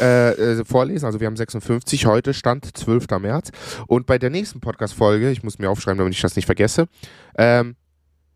Äh, 0.00 0.30
äh, 0.60 0.64
vorlesen. 0.64 1.06
Also 1.06 1.18
wir 1.18 1.26
haben 1.26 1.36
56, 1.36 2.06
heute 2.06 2.32
stand 2.34 2.76
12. 2.76 3.06
März. 3.20 3.50
Und 3.88 4.06
bei 4.06 4.18
der 4.18 4.30
nächsten 4.30 4.60
Podcast-Folge, 4.60 5.30
ich 5.32 5.42
muss 5.42 5.58
mir 5.58 5.68
aufschreiben, 5.70 5.98
damit 5.98 6.14
ich 6.14 6.20
das 6.20 6.36
nicht 6.36 6.46
vergesse, 6.46 6.86
ähm, 7.36 7.74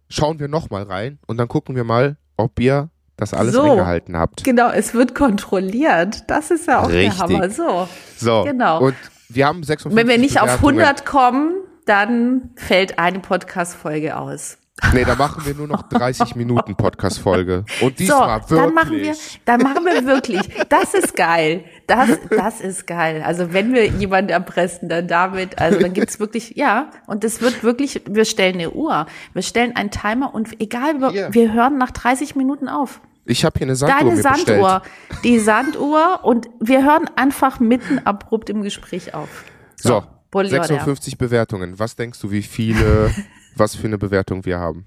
schauen 0.09 0.41
wir 0.41 0.49
nochmal 0.49 0.83
rein 0.83 1.21
und 1.29 1.37
dann 1.37 1.47
gucken 1.47 1.77
wir 1.77 1.85
mal, 1.85 2.17
ob 2.37 2.59
ihr 2.59 2.91
das 3.17 3.33
alles 3.33 3.55
So. 3.55 3.63
eingehalten 3.63 4.17
habt. 4.17 4.43
Genau, 4.43 4.71
es 4.71 4.93
wird 4.93 5.15
kontrolliert. 5.15 6.25
Das 6.29 6.51
ist 6.51 6.67
ja 6.67 6.81
auch 6.83 6.89
Richtig. 6.91 7.15
der 7.17 7.19
Hammer. 7.19 7.51
So. 7.51 7.89
So, 8.17 8.43
Genau. 8.45 8.81
und 8.87 8.97
wir 9.29 9.47
haben 9.47 9.63
56 9.63 9.97
Wenn 9.97 10.09
wir 10.09 10.19
nicht 10.19 10.41
auf 10.41 10.47
Bewertungen. 10.59 10.81
100 10.81 11.07
kommen, 11.07 11.55
dann 11.87 12.51
fällt 12.57 12.99
eine 12.99 13.21
Podcast-Folge 13.21 14.17
aus. 14.17 14.59
Nee, 14.93 15.05
da 15.05 15.15
machen 15.15 15.47
wir 15.47 15.55
nur 15.55 15.67
noch 15.67 15.89
30 15.89 16.37
Minuten 16.37 16.77
Podcast-Folge. 16.77 17.65
Und 17.81 17.97
So, 17.99 18.05
diesmal 18.05 18.41
wirklich. 18.43 18.59
dann 18.61 18.75
machen 18.75 18.91
wir, 18.93 19.15
dann 19.47 19.61
machen 19.63 19.85
wir 19.87 20.05
wirklich. 20.07 20.41
Das 20.69 20.93
ist 20.93 21.17
geil. 21.17 21.65
Das, 21.87 22.11
das 22.29 22.61
ist 22.61 22.87
geil. 22.87 23.23
Also 23.25 23.55
wenn 23.55 23.73
wir 23.73 23.87
jemanden 23.87 24.31
erpressen, 24.31 24.89
dann 24.91 25.09
damit, 25.09 25.59
also 25.59 25.81
dann 25.81 25.95
gibt's 25.95 26.21
wirklich, 26.21 26.57
ja, 26.57 26.91
und 27.07 27.25
es 27.25 27.41
wird 27.41 27.63
wirklich, 27.65 28.03
wir 28.07 28.27
stellen 28.27 28.55
eine 28.57 28.71
Uhr, 28.73 29.07
wir 29.33 29.43
stellen 29.43 29.75
einen 29.77 29.91
Timer 29.91 30.35
und 30.35 30.61
egal, 30.61 31.01
wir, 31.01 31.11
Hier. 31.11 31.29
wir 31.33 31.53
hören 31.55 31.79
nach 31.79 31.91
30 31.93 32.37
Minuten 32.37 32.69
auf. 32.69 33.01
Ich 33.25 33.45
habe 33.47 33.59
hier 33.59 33.67
eine 33.67 33.77
Sanduhr 33.77 33.99
Deine 33.99 34.17
Sanduhr, 34.23 34.83
bestellt. 35.09 35.25
die 35.25 35.39
Sanduhr 35.39 36.21
und 36.23 36.49
wir 36.61 36.85
hören 36.85 37.09
einfach 37.17 37.61
mitten 37.61 37.99
abrupt 38.05 38.51
im 38.51 38.63
Gespräch 38.63 39.15
auf. 39.15 39.45
So, 39.77 40.05
Bolivia. 40.31 40.63
56 40.65 41.17
Bewertungen. 41.19 41.79
Was 41.79 41.97
denkst 41.97 42.21
du, 42.21 42.31
wie 42.31 42.43
viele, 42.43 43.11
was 43.59 43.75
für 43.75 43.87
eine 43.87 43.99
Bewertung 43.99 44.45
wir 44.45 44.59
haben? 44.59 44.87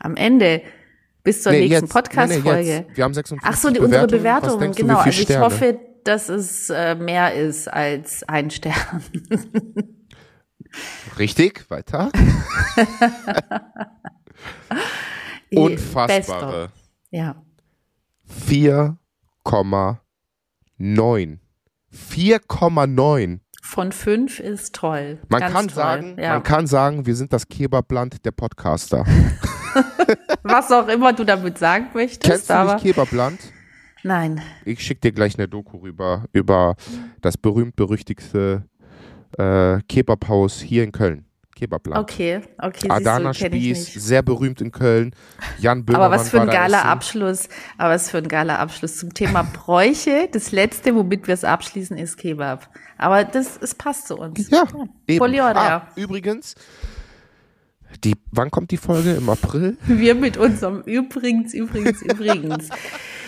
Am 0.00 0.16
Ende, 0.16 0.62
bis 1.22 1.42
zur 1.42 1.52
Nee, 1.52 1.60
nächsten. 1.68 1.74
Nee, 1.74 1.80
nee, 1.82 1.88
Podcast-Folge. 1.92 2.68
jetzt. 2.68 2.96
Wir 2.96 3.04
haben 3.04 3.14
56 3.14 3.48
Ach 3.50 3.56
so, 3.60 3.70
die, 3.70 3.80
unsere 3.80 4.06
Bewertung, 4.06 4.60
genau. 4.72 4.72
Du, 4.72 4.88
wie 4.88 4.92
Also 4.94 5.08
ich 5.10 5.20
Sterne? 5.22 5.44
hoffe, 5.44 5.80
dass 6.04 6.28
es 6.28 6.70
äh, 6.70 6.94
mehr 6.94 7.34
ist 7.34 7.68
als 7.68 8.22
ein 8.28 8.50
Stern. 8.50 9.02
Richtig, 11.18 11.68
weiter. 11.70 12.10
Unfassbare 15.54 16.70
Ja. 17.10 17.42
4,9. 18.48 21.38
4,9. 21.92 23.40
Von 23.68 23.90
fünf 23.90 24.38
ist 24.38 24.76
toll. 24.76 25.18
Man 25.28 25.40
Ganz 25.40 25.52
kann 25.52 25.66
toll. 25.66 25.74
sagen, 25.74 26.16
ja. 26.20 26.34
man 26.34 26.42
kann 26.44 26.68
sagen, 26.68 27.04
wir 27.04 27.16
sind 27.16 27.32
das 27.32 27.48
Kebabland 27.48 28.24
der 28.24 28.30
Podcaster. 28.30 29.04
was 30.44 30.70
auch 30.70 30.86
immer 30.86 31.12
du 31.12 31.24
damit 31.24 31.58
sagen 31.58 31.88
möchtest, 31.92 32.22
Kennst 32.22 32.48
du 32.50 32.64
nicht 32.64 32.82
Kebabland? 32.82 33.40
nein. 34.04 34.40
Ich 34.64 34.80
schicke 34.80 35.00
dir 35.00 35.12
gleich 35.12 35.36
eine 35.36 35.48
Doku 35.48 35.78
rüber 35.78 36.26
über 36.32 36.76
das 37.20 37.36
berühmt-berüchtigte 37.36 38.62
äh, 39.36 39.78
Kebabhaus 39.88 40.60
hier 40.60 40.84
in 40.84 40.92
Köln. 40.92 41.25
Kebabland. 41.56 42.02
Okay, 42.02 42.42
okay, 42.58 42.88
Adana 42.90 43.32
du, 43.32 43.34
Spieß, 43.34 43.94
sehr 43.94 44.22
berühmt 44.22 44.60
in 44.60 44.70
Köln. 44.70 45.14
Jan 45.58 45.86
Böhmermann 45.86 46.12
Aber 46.12 46.20
was 46.20 46.28
für 46.28 46.42
ein 46.42 46.48
geiler. 46.48 46.84
Abschluss, 46.84 47.48
aber 47.78 47.94
was 47.94 48.10
für 48.10 48.18
ein 48.18 48.28
geiler 48.28 48.58
Abschluss 48.58 48.98
zum 48.98 49.14
Thema 49.14 49.42
Bräuche. 49.52 50.28
Das 50.30 50.52
letzte, 50.52 50.94
womit 50.94 51.26
wir 51.26 51.34
es 51.34 51.44
abschließen, 51.44 51.96
ist 51.96 52.18
Kebab. 52.18 52.68
Aber 52.98 53.24
das, 53.24 53.58
es 53.60 53.74
passt 53.74 54.06
zu 54.06 54.18
uns. 54.18 54.50
Ja, 54.50 54.64
eben. 55.06 55.18
Poliora. 55.18 55.76
Ah, 55.76 55.88
übrigens, 55.96 56.54
die, 58.04 58.14
wann 58.30 58.50
kommt 58.50 58.70
die 58.70 58.76
Folge? 58.76 59.14
Im 59.14 59.28
April? 59.30 59.78
Wir 59.86 60.14
mit 60.14 60.36
unserem 60.36 60.82
übrigens, 60.82 61.54
übrigens, 61.54 62.02
übrigens. 62.02 62.68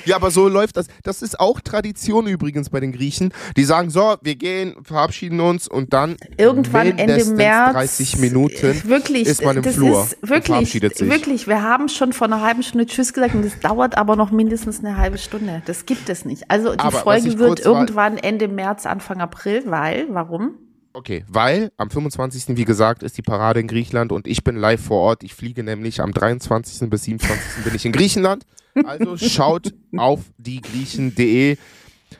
Ja, 0.08 0.16
aber 0.16 0.30
so 0.30 0.48
läuft 0.48 0.76
das. 0.76 0.86
Das 1.02 1.22
ist 1.22 1.38
auch 1.38 1.60
Tradition 1.60 2.26
übrigens 2.26 2.70
bei 2.70 2.80
den 2.80 2.92
Griechen. 2.92 3.32
Die 3.56 3.64
sagen 3.64 3.90
so, 3.90 4.16
wir 4.22 4.36
gehen, 4.36 4.74
verabschieden 4.82 5.40
uns 5.40 5.68
und 5.68 5.92
dann 5.92 6.16
Irgendwann 6.36 6.98
Ende 6.98 7.24
März. 7.26 7.72
30 7.72 8.18
Minuten 8.18 8.82
wirklich, 8.84 9.28
ist 9.28 9.44
man 9.44 9.58
im 9.58 9.62
das 9.62 9.74
Flur 9.74 10.02
Ist 10.02 10.16
wirklich, 10.22 10.46
verabschiedet 10.46 10.96
sich. 10.96 11.10
wirklich, 11.10 11.46
wir 11.46 11.62
haben 11.62 11.88
schon 11.88 12.12
vor 12.12 12.26
einer 12.26 12.40
halben 12.40 12.62
Stunde 12.62 12.86
Tschüss 12.86 13.12
gesagt 13.12 13.34
und 13.34 13.44
das 13.44 13.60
dauert 13.60 13.98
aber 13.98 14.16
noch 14.16 14.30
mindestens 14.30 14.78
eine 14.80 14.96
halbe 14.96 15.18
Stunde. 15.18 15.62
Das 15.66 15.86
gibt 15.86 16.08
es 16.08 16.24
nicht. 16.24 16.50
Also 16.50 16.72
die 16.72 16.78
Aber 16.78 16.98
Folge 16.98 17.38
wird 17.38 17.60
irgendwann 17.60 18.16
Ende 18.16 18.48
März, 18.48 18.86
Anfang 18.86 19.20
April, 19.20 19.62
weil, 19.66 20.06
warum? 20.10 20.54
Okay, 20.94 21.24
weil 21.28 21.70
am 21.76 21.90
25. 21.90 22.56
wie 22.56 22.64
gesagt 22.64 23.02
ist 23.02 23.16
die 23.18 23.22
Parade 23.22 23.60
in 23.60 23.68
Griechenland 23.68 24.10
und 24.10 24.26
ich 24.26 24.42
bin 24.42 24.56
live 24.56 24.82
vor 24.82 24.98
Ort. 25.00 25.22
Ich 25.22 25.34
fliege 25.34 25.62
nämlich 25.62 26.00
am 26.00 26.12
23. 26.12 26.88
bis 26.90 27.04
27. 27.04 27.64
bin 27.64 27.74
ich 27.74 27.84
in 27.84 27.92
Griechenland. 27.92 28.44
Also 28.84 29.16
schaut 29.16 29.72
auf 29.96 30.20
diegriechen.de. 30.38 31.56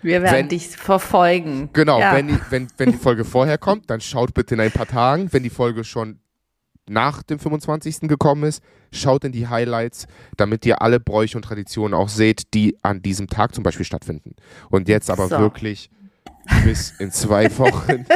Wir 0.03 0.23
werden 0.23 0.37
wenn, 0.37 0.49
dich 0.49 0.69
verfolgen. 0.69 1.71
Genau, 1.73 1.99
ja. 1.99 2.15
wenn, 2.15 2.29
die, 2.29 2.39
wenn, 2.51 2.69
wenn 2.77 2.93
die 2.93 2.99
Folge 2.99 3.25
vorher 3.25 3.59
kommt, 3.59 3.91
dann 3.91 4.01
schaut 4.01 4.35
bitte 4.35 4.55
in 4.55 4.61
ein 4.61 4.71
paar 4.71 4.87
Tagen. 4.87 5.33
Wenn 5.33 5.43
die 5.43 5.51
Folge 5.51 5.85
schon 5.85 6.21
nach 6.89 7.23
dem 7.23 7.39
25. 7.39 8.01
gekommen 8.03 8.45
ist, 8.45 8.63
schaut 8.93 9.25
in 9.25 9.33
die 9.33 9.49
Highlights, 9.49 10.07
damit 10.37 10.65
ihr 10.67 10.83
alle 10.83 11.01
Bräuche 11.01 11.37
und 11.37 11.43
Traditionen 11.43 11.95
auch 11.95 12.09
seht, 12.09 12.55
die 12.55 12.77
an 12.83 13.03
diesem 13.03 13.29
Tag 13.29 13.55
zum 13.55 13.65
Beispiel 13.65 13.85
stattfinden. 13.85 14.37
Und 14.71 14.89
jetzt 14.89 15.11
aber 15.11 15.29
so. 15.29 15.39
wirklich 15.39 15.91
bis 16.65 16.93
in 16.99 17.11
zwei 17.11 17.51
Wochen. 17.59 18.07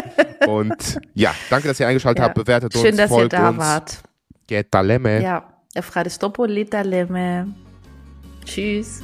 und 0.46 0.98
ja, 1.14 1.34
danke, 1.50 1.68
dass 1.68 1.80
ihr 1.80 1.86
eingeschaltet 1.86 2.20
ja. 2.20 2.24
habt. 2.24 2.34
Bewertet 2.34 2.72
Schön, 2.72 2.80
uns. 2.80 2.88
Schön, 2.88 2.96
dass 2.96 3.10
ihr 3.10 3.28
da 3.28 3.48
uns. 3.48 3.58
wart. 3.58 4.02
Get 4.46 4.68
da 4.70 4.80
lemme. 4.80 5.22
Ja, 5.22 5.52
Efraristopolita 5.74 6.82
lemme. 6.82 7.54
Tschüss. 8.44 9.02